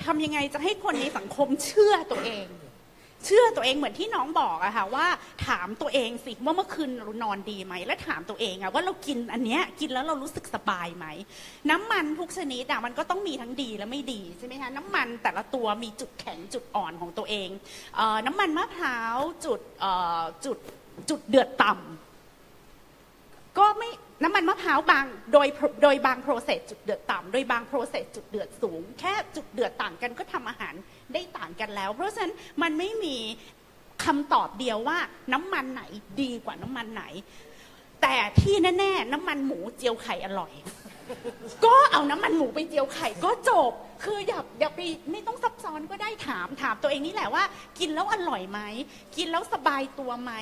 [0.05, 2.47] ทำยังไงจะให้คนในสังคมเชื่อตัวเอง
[3.27, 5.07] เชื่อตัวเองเหมือนที่น้องบอกอะค่ะว่า
[5.47, 11.05] ถามตัวเองสิว่าเมื่อคืนเรานอนดีไหมและถามตัวเองอะว่าเรากินอันเนี้ยกินแล้วเรารู้สึกสบายไหม
[11.69, 17.49] น้ำมันทุกชนิดอะมันก็ต้องมีทั้งดีและไม่ดีใช่ไหมคะน้ำมันแต่ละตัวมีจุดแข็งจุดอ่อนของตัวเอง
[17.95, 20.57] เออน้ำมันมะพร้าวจุดเอ่อจุด
[21.09, 22.02] จุดเดือดต่ำ
[23.57, 23.89] ก็ไม่
[24.23, 25.47] น้ำมันมะพร้าวบางโดย
[25.83, 30.73] โดยบางโปรเซสจุดเดือดต่ำโดยบางโปรเซสจุดเดือดสูง แค่จุดเดือดต่างกันก็ทำอาหาร
[31.13, 33.17] ได้ต่างกันแล้ว เพราะฉะนั้นมันไม่มี
[34.05, 34.97] คำตอบเดียวว่า
[35.33, 35.83] น้ำมันไหน
[36.21, 37.03] ดีกว่าน้ำมันไหน
[38.01, 40.53] แต่ที่แน่ ๆ น้ำมันหมูเจียวไข่อร่อย
[41.65, 43.71] ก็เอาน้ำมันหมูไปเจียวไข่ก็จบ
[44.03, 44.79] คืออย่าอย่าไป
[45.11, 47.43] ไม่ต้องซับซ้อนก็ได้ถามถามตัวเองนี่แหละว่า
[47.79, 48.59] กินแล้วอร่อยไหม
[49.17, 50.33] กินแล้วสบายตัวไหม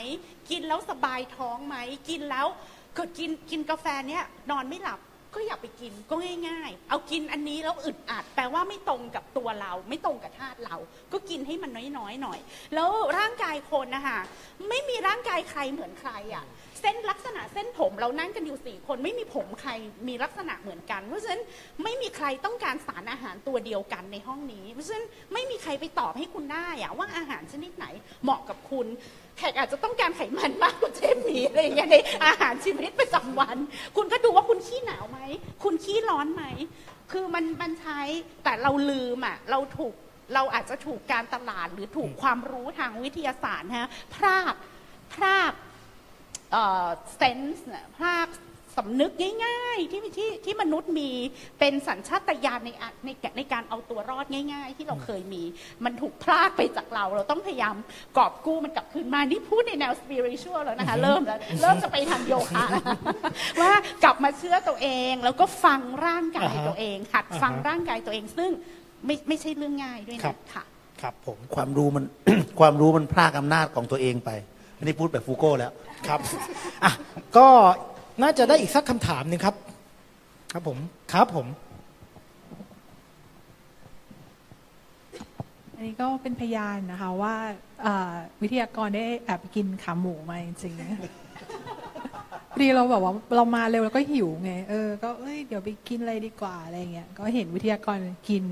[0.49, 1.75] กินแล้วสบายท้องไหม
[2.09, 2.47] กินแล้ว
[2.95, 4.99] เกิดกินกินกาแฟเนี้ยนอนไม่หลับ
[5.35, 6.15] ก็อย่าไปกินก็
[6.47, 10.75] ง่าย ๆ เอากินอันนี้แล้วอึดอัดแปลว่าไม่ตรงกับตัวเรา ไม่ตรงกับธาตุเรา
[11.11, 12.39] ก็กินให้มันน้อยๆหน่อย
[12.75, 14.19] แล้วร่างกายคนนะคะ
[14.69, 16.45] ไม่มีร่างกายใครเหมือนใครอะ
[16.81, 19.71] เส้นลักษณะเส้นผมเรานั่งกันอยู่สี่คนไม่มีผมใคร
[20.07, 21.41] มีลักษณะเหมือนกัน เพราะฉะนั้น
[21.83, 27.85] ไม่มีใครต้องการสารอาหารตัวเดียวกันในห้องนี้ เพราะฉะนั้นไม่มีใครไปตอบให้คุณได้อะว่าอาหารชนิดไหน
[28.23, 28.87] เหมาะกับคุณ
[29.41, 33.57] ขกอาจจะต้องการไขมันมากกว่าเจมมีอะไรอย่างเงี้ยในอาหารชีวิตประจำวัน
[33.95, 35.19] คุณก็ดูว่าคุณขี้หนาวไหม
[35.63, 36.43] คุณขี้ร้อนไหม
[37.11, 38.01] คือมันมันใช้
[38.43, 39.93] แต่เราลืมอะเราถูก
[40.33, 44.55] เราอาจจะถูกการตลาดหรือถูกความรู้ทางวิทยาศาสตร์นะฮะพราก
[45.13, 45.53] พราก
[47.17, 48.29] เซนส์พลาด
[48.77, 49.11] สำนึก
[49.45, 51.09] ง่าย ๆ ที่ที่ที่มนุษย์มี
[51.59, 55.43] เป็นสัญชาตญาณในอะในในการเอาตัวรอดง่าย ๆ ที่เราเคยมี
[55.85, 57.75] มันถูกพลากไปจากเรา เราต้องพยายาม
[58.17, 68.51] กอบกู้มันกลับคืนมานี่พูดในแนวสปิริชวลแล้วนะคะ เริ่มแล้วเริ่มจะไปทางโยคะแล้วว่ากลับมาเชื่อตัวเองแล้วก็ฟังร่างกายอ่าฮะตัวเอง หัดฟังอ่าฮะร่างกายตัวเอง ซึ่ง
[69.05, 70.63] ไม่ไม่ใช่เรื่องง่ายด้วยครันะบค่ะ
[71.01, 72.05] ครับผมความรู้มัน
[72.59, 74.29] ความรู้มันพรากอำนาจของตัวเองไป
[74.77, 75.71] อันนี้พูดแบบฟูโก้แล้ว
[76.07, 76.19] ครับ
[76.83, 76.91] อะ
[77.37, 77.47] ก็
[78.21, 79.55] น่าจะได้อีกสักคำถามหนึ่งครับ
[80.53, 80.77] ครับผม
[81.13, 81.47] ครับผม
[85.75, 87.35] อันนี้ก็เป็นพยานนะคะว่า
[88.41, 97.97] วิทยากรได้แอบกินขาหมูมาจริงๆพอดีเราแบบว่าเรามาเร็วแล้วก็หิวไง เออ ก็เอ้ยเดี๋ยวไปกินอะไรดีกว่าอะไรเงี้ย ก็เห็นวิทยากร
[98.29, 98.43] กิน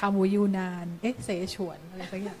[0.00, 2.38] ขาหมูยูนาน เอ๊ะเสฉวนอะไรสักอย่าง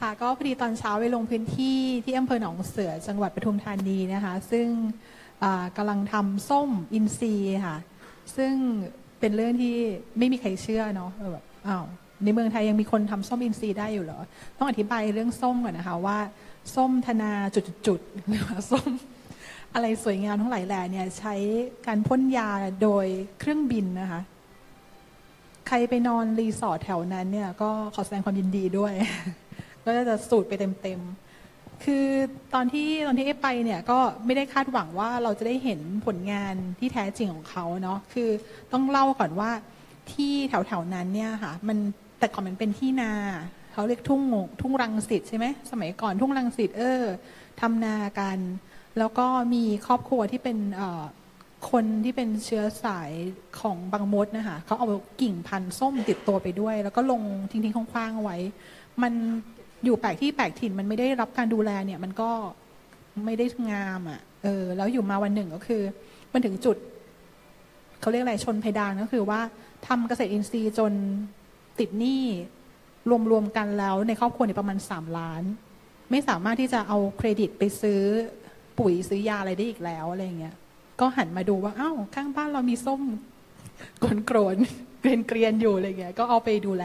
[0.00, 4.68] ค่ะก็พอดีตอนเช้าไปลงพื้นที่ที่อำเภอหนองเสือจังหวัดปทุมธานีนะคะ ซึ่ง
[5.76, 7.76] กำลังทำส้มอินทรีย์ค่ะ
[8.36, 8.52] ซึ่ง
[9.20, 9.76] เป็นเรื่องที่
[10.18, 11.84] ไม่มีใครเชื่อเนาะแบบอ้าว
[12.24, 14.20] ในเมืองไทยยังมีคนทำส้มอินทรีย์ได้อยู่เหรอ
[14.58, 16.18] ต้องอธิบายเรื่องส้มก่อนนะคะว่า
[16.74, 17.32] ส้มธนา
[17.86, 18.90] จุดๆหรือว่าส้ม
[19.74, 21.34] อะไรสวยงามทั้งหลายแหล่เนี่ยใช้
[21.86, 22.50] การพ่นยา
[22.82, 23.06] โดย
[23.38, 24.20] เครื่องบินนะคะ
[25.68, 28.92] ใครไปนอนรีสอร์ทแถวนั้นเนี่ยก็ขอแสดงความยินดีด้วย
[29.86, 30.52] ก็จะสูตรไป
[30.82, 32.06] เต็มๆ คือ
[32.54, 38.28] ตอนที่ตอนที่เอไปเนี่ยก็ไม่ได้คาดหวังว่าเราจะได้เห็นผลงานที่แท้จริงของเขาเนาะคือ
[38.72, 39.50] ต้องเล่าก่อนว่า
[40.12, 41.78] ที่แถวๆนั้นเนี่ยค่ะมัน
[42.18, 43.12] แต่ก่อนมันเป็นที่นา
[43.72, 47.02] เขาเรียกทุ่งงทุ่งรังสิตใช่ไหมสมัยก่อนทุ่งรังสิตเออ
[47.60, 48.38] ทำนากัน
[48.98, 50.58] แล้วก็มีครอบครัวที่เป็น
[51.70, 53.10] คนที่เป็นเชื้อสาย
[53.60, 54.88] ของบางมดนะคะเขาเอา
[55.20, 58.36] กิ่งพันธุ์ส้มติดตัวไปด้วย แล้วก็ลงทิ้งๆคว้างๆไว้
[59.02, 59.12] มัน
[59.86, 62.30] อยู่แปลกที่แปลกถิ่นมันไม่ได้รับการดูแลเนี่ย มันก็
[63.24, 65.82] ไม่ได้งามอะ่ะ เออ แล้วอยู่มาวันหนึ่งก็คือ
[66.32, 66.76] มันถึงจุด
[68.00, 69.40] เขาเรียกอะไรชนเพดานก็คือว่า
[69.86, 70.92] ทำเกษตรอินทรีย์จน
[71.78, 72.24] ติดหนี้
[73.30, 75.42] รวมๆกันแล้วในครอบครัวเนี่ยประมาณสามล้าน
[76.10, 78.00] ไม่สามารถที่จะเอาเครดิตไปซื้อ
[78.78, 80.54] ปุ๋ยซื้อยาอะไรได้อีกแล้วอะไรเงี้ย
[81.00, 83.02] ก็หันมาดูว่าอ้าวข้างบ้านเรามีส้ม
[84.02, 84.56] กลนโกรน
[85.00, 86.84] เกรียนเกรียนอยู่อะไรเงี้ยก็เอาไปดูแล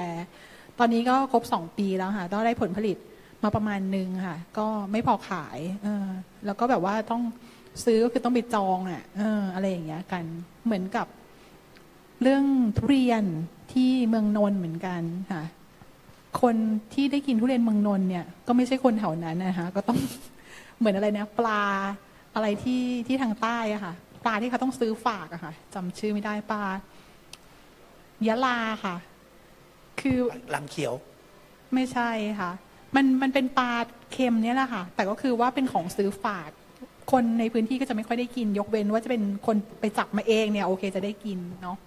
[0.84, 2.98] ตอนนี้ก็ครบสองปีแล้วค่ะ ต้องได้ผลผลิต
[3.44, 6.08] มาประมาณหนึ่งค่ะ ก็ไม่พอขายเออ
[6.46, 7.22] แล้วก็แบบว่าต้อง
[7.86, 10.24] ซื้อก็คือต้องไปจองอะเอออะไรอย่างเงี้ยกัน
[10.66, 11.08] เหมือนกับ
[12.22, 12.44] เรื่อง
[12.78, 13.24] ทุเรียน
[13.74, 15.02] ที่เมืองนนท์เหมือนกัน
[15.32, 15.44] ค่ะ
[16.42, 16.56] คน
[16.94, 20.00] ที่ได้กินทุเรียนเมืองนนท์เนี่ย ก็ไม่ใช่คนแถวนั้นนะคะก็ต้อง
[20.78, 21.64] เหมือนอะไรนะ ปลา
[22.36, 23.94] อะไรที่ที่ทางใต้อะค่ะ
[24.24, 26.64] ปลาที่เขาต้องซื้อฝากอะค่ะจำชื่อไม่ได้ปลา
[28.28, 28.96] ยะลาค่ะ
[30.02, 30.18] คือ
[30.56, 30.94] ลังเขียว
[31.74, 32.10] ไม่ใช่
[32.40, 32.52] ค่ะ
[32.96, 33.74] มันมันเป็นปลา
[34.12, 36.50] เค็มเนี่ยแหละค่ะ แต่ก็คือว่าเป็นของซื้อฝาก
[37.12, 41.78] คนในพื้นที่ก็จะไม่ค่อยได้กิน ยกเว้นว่าจะเป็นคนไปจับมาเองเนี่ย โอเคจะได้กินเนาะ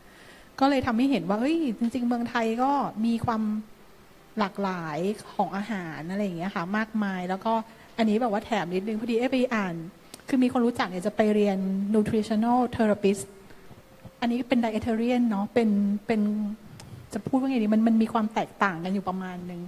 [0.60, 2.70] ก็เลยทำให้เห็นว่าเฮ้ยจริง ๆ เมืองไทยก็
[3.04, 3.42] มีความ
[4.38, 4.98] หลากหลาย
[5.34, 7.52] ของอาหารอะไรอย่างเงี้ยค่ะ มากมาย แล้วก็
[7.98, 9.74] อันนี้แบบว่าแถมนิดนึงพอดีเอ้ไปอ่าน
[10.28, 11.58] คือมีคนรู้จักเนี่ยจะไปเรียน
[11.94, 13.24] nutritional therapist
[14.20, 15.70] อันนี้เป็น dietarian เนาะเป็น
[16.06, 16.20] เป็น
[17.14, 19.60] จะพูดว่าไงดีมันมันมีความแตกต่างกันอยู่ประมาณหนึ่ง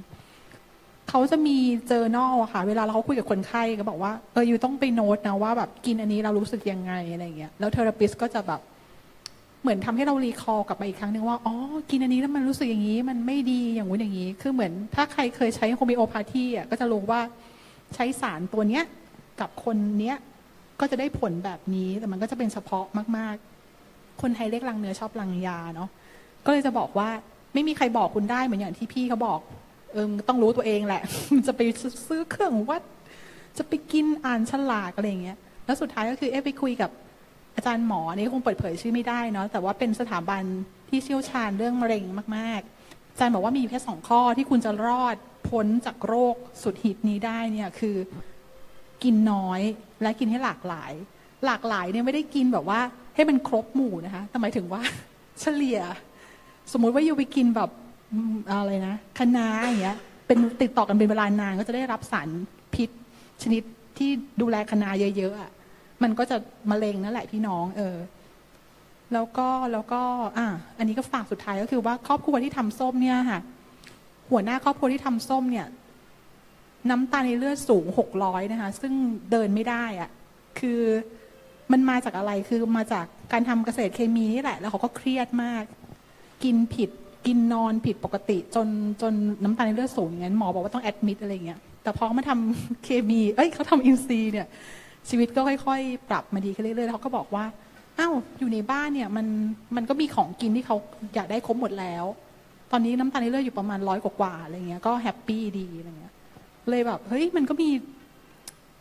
[1.09, 1.57] เขาจะมี
[1.89, 8.61] เจอ n a l อะค่ะ เวลาเราคุยกับคนไข้ก็บอกว่าเอออยู่ต้องไปโน้ตนะว่าแบบกินอันนี้เรารู้สึกยังไงอะไรเงี้ยแล้วเทอราปิสก็จะแบบ
[9.63, 11.55] เหมือนทำให้เรารีคอร์กลับมาอีกครั้งหนึ่งว่าอ๋อ
[11.91, 17.21] กินอันนี้แล้วมันรู้สึกอย่างนี้ มันไม่ดีอย่างงู้นอย่างนี้ คือเหมือนถ้าใครเคยใช้โฮมิโอพาธีอะก็จะรู้ว่า
[17.95, 18.85] ใช้สารตัวเนี้ย
[19.41, 20.17] กับคนเนี้ย
[20.81, 22.85] ก็จะได้ผลแบบนี้แต่มันก็จะเป็นเฉพาะ
[23.17, 23.35] มาก
[23.79, 25.89] ๆ คนไทยเรียกลังเนื้อชอบลังยาเนาะ
[26.45, 27.09] ก็เลยจะบอกว่า
[27.57, 29.41] ไม่มีใครบอกคุณได้เหมือนอย่างที่พี่เขาบอก
[29.93, 31.03] เออต้องรู้ตัวเองแหละ
[31.33, 31.61] มันจะไป
[32.09, 32.83] ซื้อเครื่องวัด
[33.59, 36.91] จะไปกินอ่านฉลากอะไรอย่างเงี้ย แล้วสุดท้ายก็คือเอ๊ะไปคุยกับ
[37.57, 40.43] อาจารย์หมออันนี้คงเปิดเผยชื่อไม่ได้เนาะแต่ว่าเป็นสถาบัน
[40.89, 42.05] ที่เชี่ยวชาญเรื่องมะเร็ง
[42.37, 45.17] มาก ๆ อาจารย์บอกว่ามีแค่สองข้อที่คุณจะรอด
[45.49, 47.97] พ้นจากโรคสุดฮิตนี้ได้เนี่ยคือ
[49.03, 49.61] กินน้อย
[50.03, 50.93] และกินให้หลากหลาย
[51.47, 52.81] หลากหลายเนี่ยไม่ได้กินแบบว่า
[53.15, 54.83] ให้มันครบหมู่นะคะแต่หมายถึงว่า
[55.41, 55.81] เฉลี่ย
[56.73, 57.71] สมมุติว่าอยู่ไปกินแบบ
[58.51, 62.29] อะไรนะคะน้าอย่างเงี้ยเป็นติดต่อกันเป็นเวลานานก็จะได้รับสาร
[62.75, 62.91] พิษ
[63.43, 63.63] ชนิด
[63.99, 64.11] ที่
[64.41, 65.51] ดูแลคะนาเยอะๆอะ
[66.03, 66.37] มันก็จะ
[66.71, 67.97] มะเร็งนั่นแหละพี่น้อง เออ
[69.13, 70.01] แล้วก็แล้วก็
[70.39, 70.47] อะ
[70.79, 73.41] อันนี้ก็ฝากสุดท้ายก็คือว่าครอบครัวที่ทำส้มเนี่ยค่ะ
[74.31, 75.67] หัวหน้าครอบครัวที่ทำส้มเนี่ย
[76.91, 78.93] น้ำตาลในเลือดสูงหกร้อยนะคะ ซึ่ง
[79.31, 80.11] เดินไม่ได้อะ
[80.59, 80.81] คือ
[81.73, 85.65] มันมาจากอะไรคือมาจากการทำเกษตรเคมีนี่แหละ แล้วเขาก็เครียดมาก
[86.45, 86.91] กินผิด
[87.27, 88.69] กินนอนผิดปกติ จน
[89.03, 94.47] จนน้ำตาลในเลือดสูงอย่างนั้นหมอบอกว่าต้อง admit อะไรอย่างเงี้ยแต่พอมาทำเคมีเอ้ยเขาทำอินทรีย์เนี่ย
[95.09, 97.45] ชีวิตก็ค่อย ๆ ปรับมาดีขึ้นเรื่อยๆเขาก็บอกว่า
[97.99, 99.27] อ้าวอยู่ในบ้านเนี่ยมัน
[99.77, 100.77] มันก็มีของกินที่เขา
[101.15, 102.05] อยากได้ครบหมดแล้ว
[102.73, 106.13] ตอนนี้น้ำตาลในเลือดอยู่ประมาณร้อยกว่าๆอะไรเงี้ยก็ happy ดีอะไรเงี้ย
[106.69, 107.71] เลยแบบเฮ้ยมันก็มี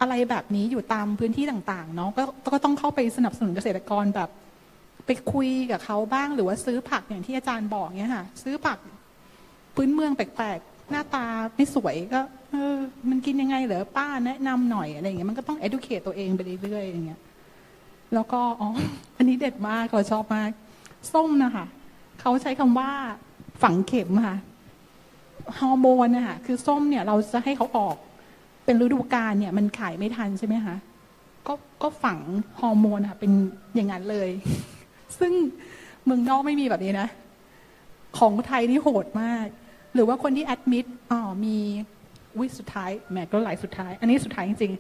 [0.02, 2.24] อะไรแบบนี้อยู่ตามพื้นที่ต่างๆเนาะก็
[2.54, 4.30] ก็ต้องเข้าไปสนับสนุนเกษตรกรแบบ
[5.06, 8.78] ไปคุยกับเขาบ้างหรือว่าซื้อผักอย่างที่อาจารย์บอกเนี้ยค่ะ ซื้อผัก
[9.76, 11.26] พื้นเมืองแปลกๆ หน้าตา
[11.56, 12.22] ไม่สวยก็
[12.52, 12.76] เออ
[13.10, 17.22] มันกินยังไงเหรอป้าแนะนำหน่อยอะไรอย่างเงี้ยมันก็ต้อง educate ตัวเองไปเรื่อยๆอย่างเงี้ย
[18.14, 18.70] แล้วก็อ๋อ
[19.18, 20.50] อันนี้เด็ดมากเขาชอบมาก
[21.14, 21.66] ส้มนะคะ
[22.22, 22.90] เขาใช้คำว่า
[23.64, 24.38] ฝังเข็มค่ะ
[25.60, 27.96] ฮอร์โมนนะคะคือส้มเนี่ย เราจะให้เขาออก
[28.66, 30.76] เป็นฤดูกาลเนี่ย มันขายไม่ทันใช่ไหมคะ
[31.48, 32.20] ก็ก็ฝัง
[32.60, 33.32] ฮอร์โมนค่ะเป็น
[33.76, 34.30] อย่างนั้นเลย
[35.20, 35.34] ซึ่ง
[36.06, 37.10] เมืองนอกไม่มีแบบนี้นะ
[38.20, 39.48] ของไทยนี่โหดมาก
[39.94, 41.58] หรือว่าคนที่แอดมิดอ๋อมี
[42.40, 44.74] วิสุดท้ายแหมก็หลายสุดท้าย อันนี้สุดท้ายจริง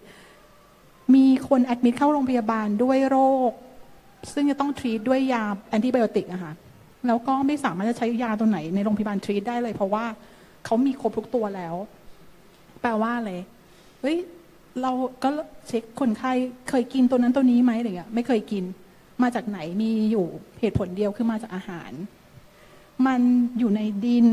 [0.52, 3.18] ๆ มีคนแอดมิดเข้าโรงพยาบาลด้วยโร
[3.49, 3.52] ค
[4.34, 6.53] ซึ่งจะต้องทรีตด้วยยาแอนติไบโอติกอะค่ะ
[7.07, 10.06] แล้วก็ไม่สามารถจะใช้ยาตัวไหนในโรงพยาบาลทรีตได้เลย เพราะว่า
[10.66, 11.76] เขามีครบทุกตัวแล้ว
[12.82, 13.32] แปลว่าอะไร
[14.02, 14.18] เฮ้ย
[14.82, 14.91] เรา
[15.24, 15.30] ก็
[15.68, 16.32] เช็คคนไข้
[16.70, 18.64] เคยกินตัวนั้นตัวนี้ไหมอะไรเงี้ยไม่เคยกิน
[19.22, 20.26] มาจากไหนมีอยู่
[20.60, 21.92] เหตุผลเดียวคือมาจากอาหาร
[23.08, 23.22] มัน
[23.60, 24.28] อยู่ในดิน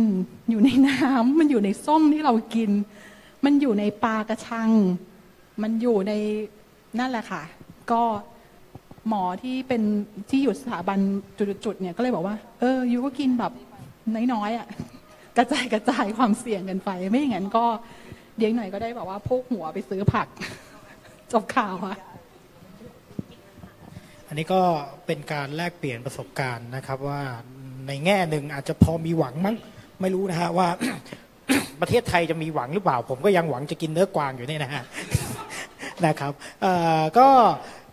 [0.51, 2.71] อยู่ในน้ำมันอยู่ในส้มที่เรากิน
[3.45, 4.71] มันอยู่ในปลากระชัง
[5.63, 6.13] มันอยู่ใน
[6.99, 7.43] นั่นแหละค่ะ
[7.91, 8.03] ก็
[9.09, 9.83] หมอที่เป็น
[10.31, 10.99] ที่อยู่สถาบัน
[11.65, 13.53] จุดๆเนี่ยก็เลยบอกว่า เออยูก็กินแบบ
[14.33, 14.67] น้อยๆอะ
[15.37, 17.65] กระจายกระจายความเสี่ยงกันไป ไม่อย่างนั้นก็
[18.37, 20.29] เดี๋ยวหน่อยก็ได้แบบว่าพกหัวไปซื้อผัก
[21.33, 21.97] จบข่าวค่ะ
[24.33, 24.63] อันนี้ก็
[25.07, 27.21] เป็นการแลกเปลี่ยนประสบการณ์นะครับ ว่า
[27.87, 29.57] ในแง่หนึ่งอาจจะพอมีหวังมั้ง
[30.01, 30.69] ไม่รู้นะฮะว่า
[31.81, 34.83] ประเทศไทยจะมีหวังหรือเปล่า ผมก็ยังหวังจะกินเนื้อกวางอยู่เนี่ยนะฮะ
[36.07, 36.33] นะครับ
[37.19, 37.29] ก็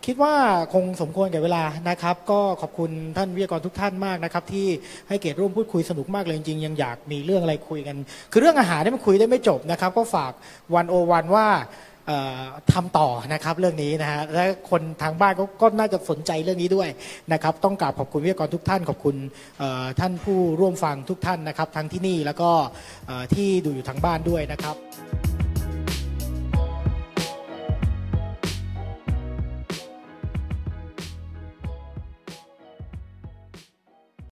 [0.06, 0.34] คิดว่า
[0.74, 4.66] คงสมควรแก่เวลานะครับ ก็ขอบคุณท่านวิทยากรทุกท่านมากนะครับ ที่
[5.08, 7.96] ให้เกียรติร่วมพูดคุยสนุกมากเลยจริงๆยังอยากมีเรื่องอะไรคุยกัน
[8.32, 10.32] คือเรื่องอาหารเนี่ยมันคุยได้ไม่จบนะครับ ก็ฝาก
[10.74, 11.46] วันโอวันว่า
[12.72, 16.88] ทำต่อนะครับเรื่องนี้นะฮะและคนทางบ้านก็ก็น่าจะสนใจเรื่องนี้ด้วย
[17.32, 19.16] นะครับ ต้องกราบขอบคุณวิทยากรทุกท่านขอบคุณ
[20.00, 22.50] ท่านผู้ร่วมฟังทุกท่านนะครับ ทั้งที่นี่แล้วก็
[23.34, 24.76] ที่ดูอยู่ทางบ้านด้วยนะครับ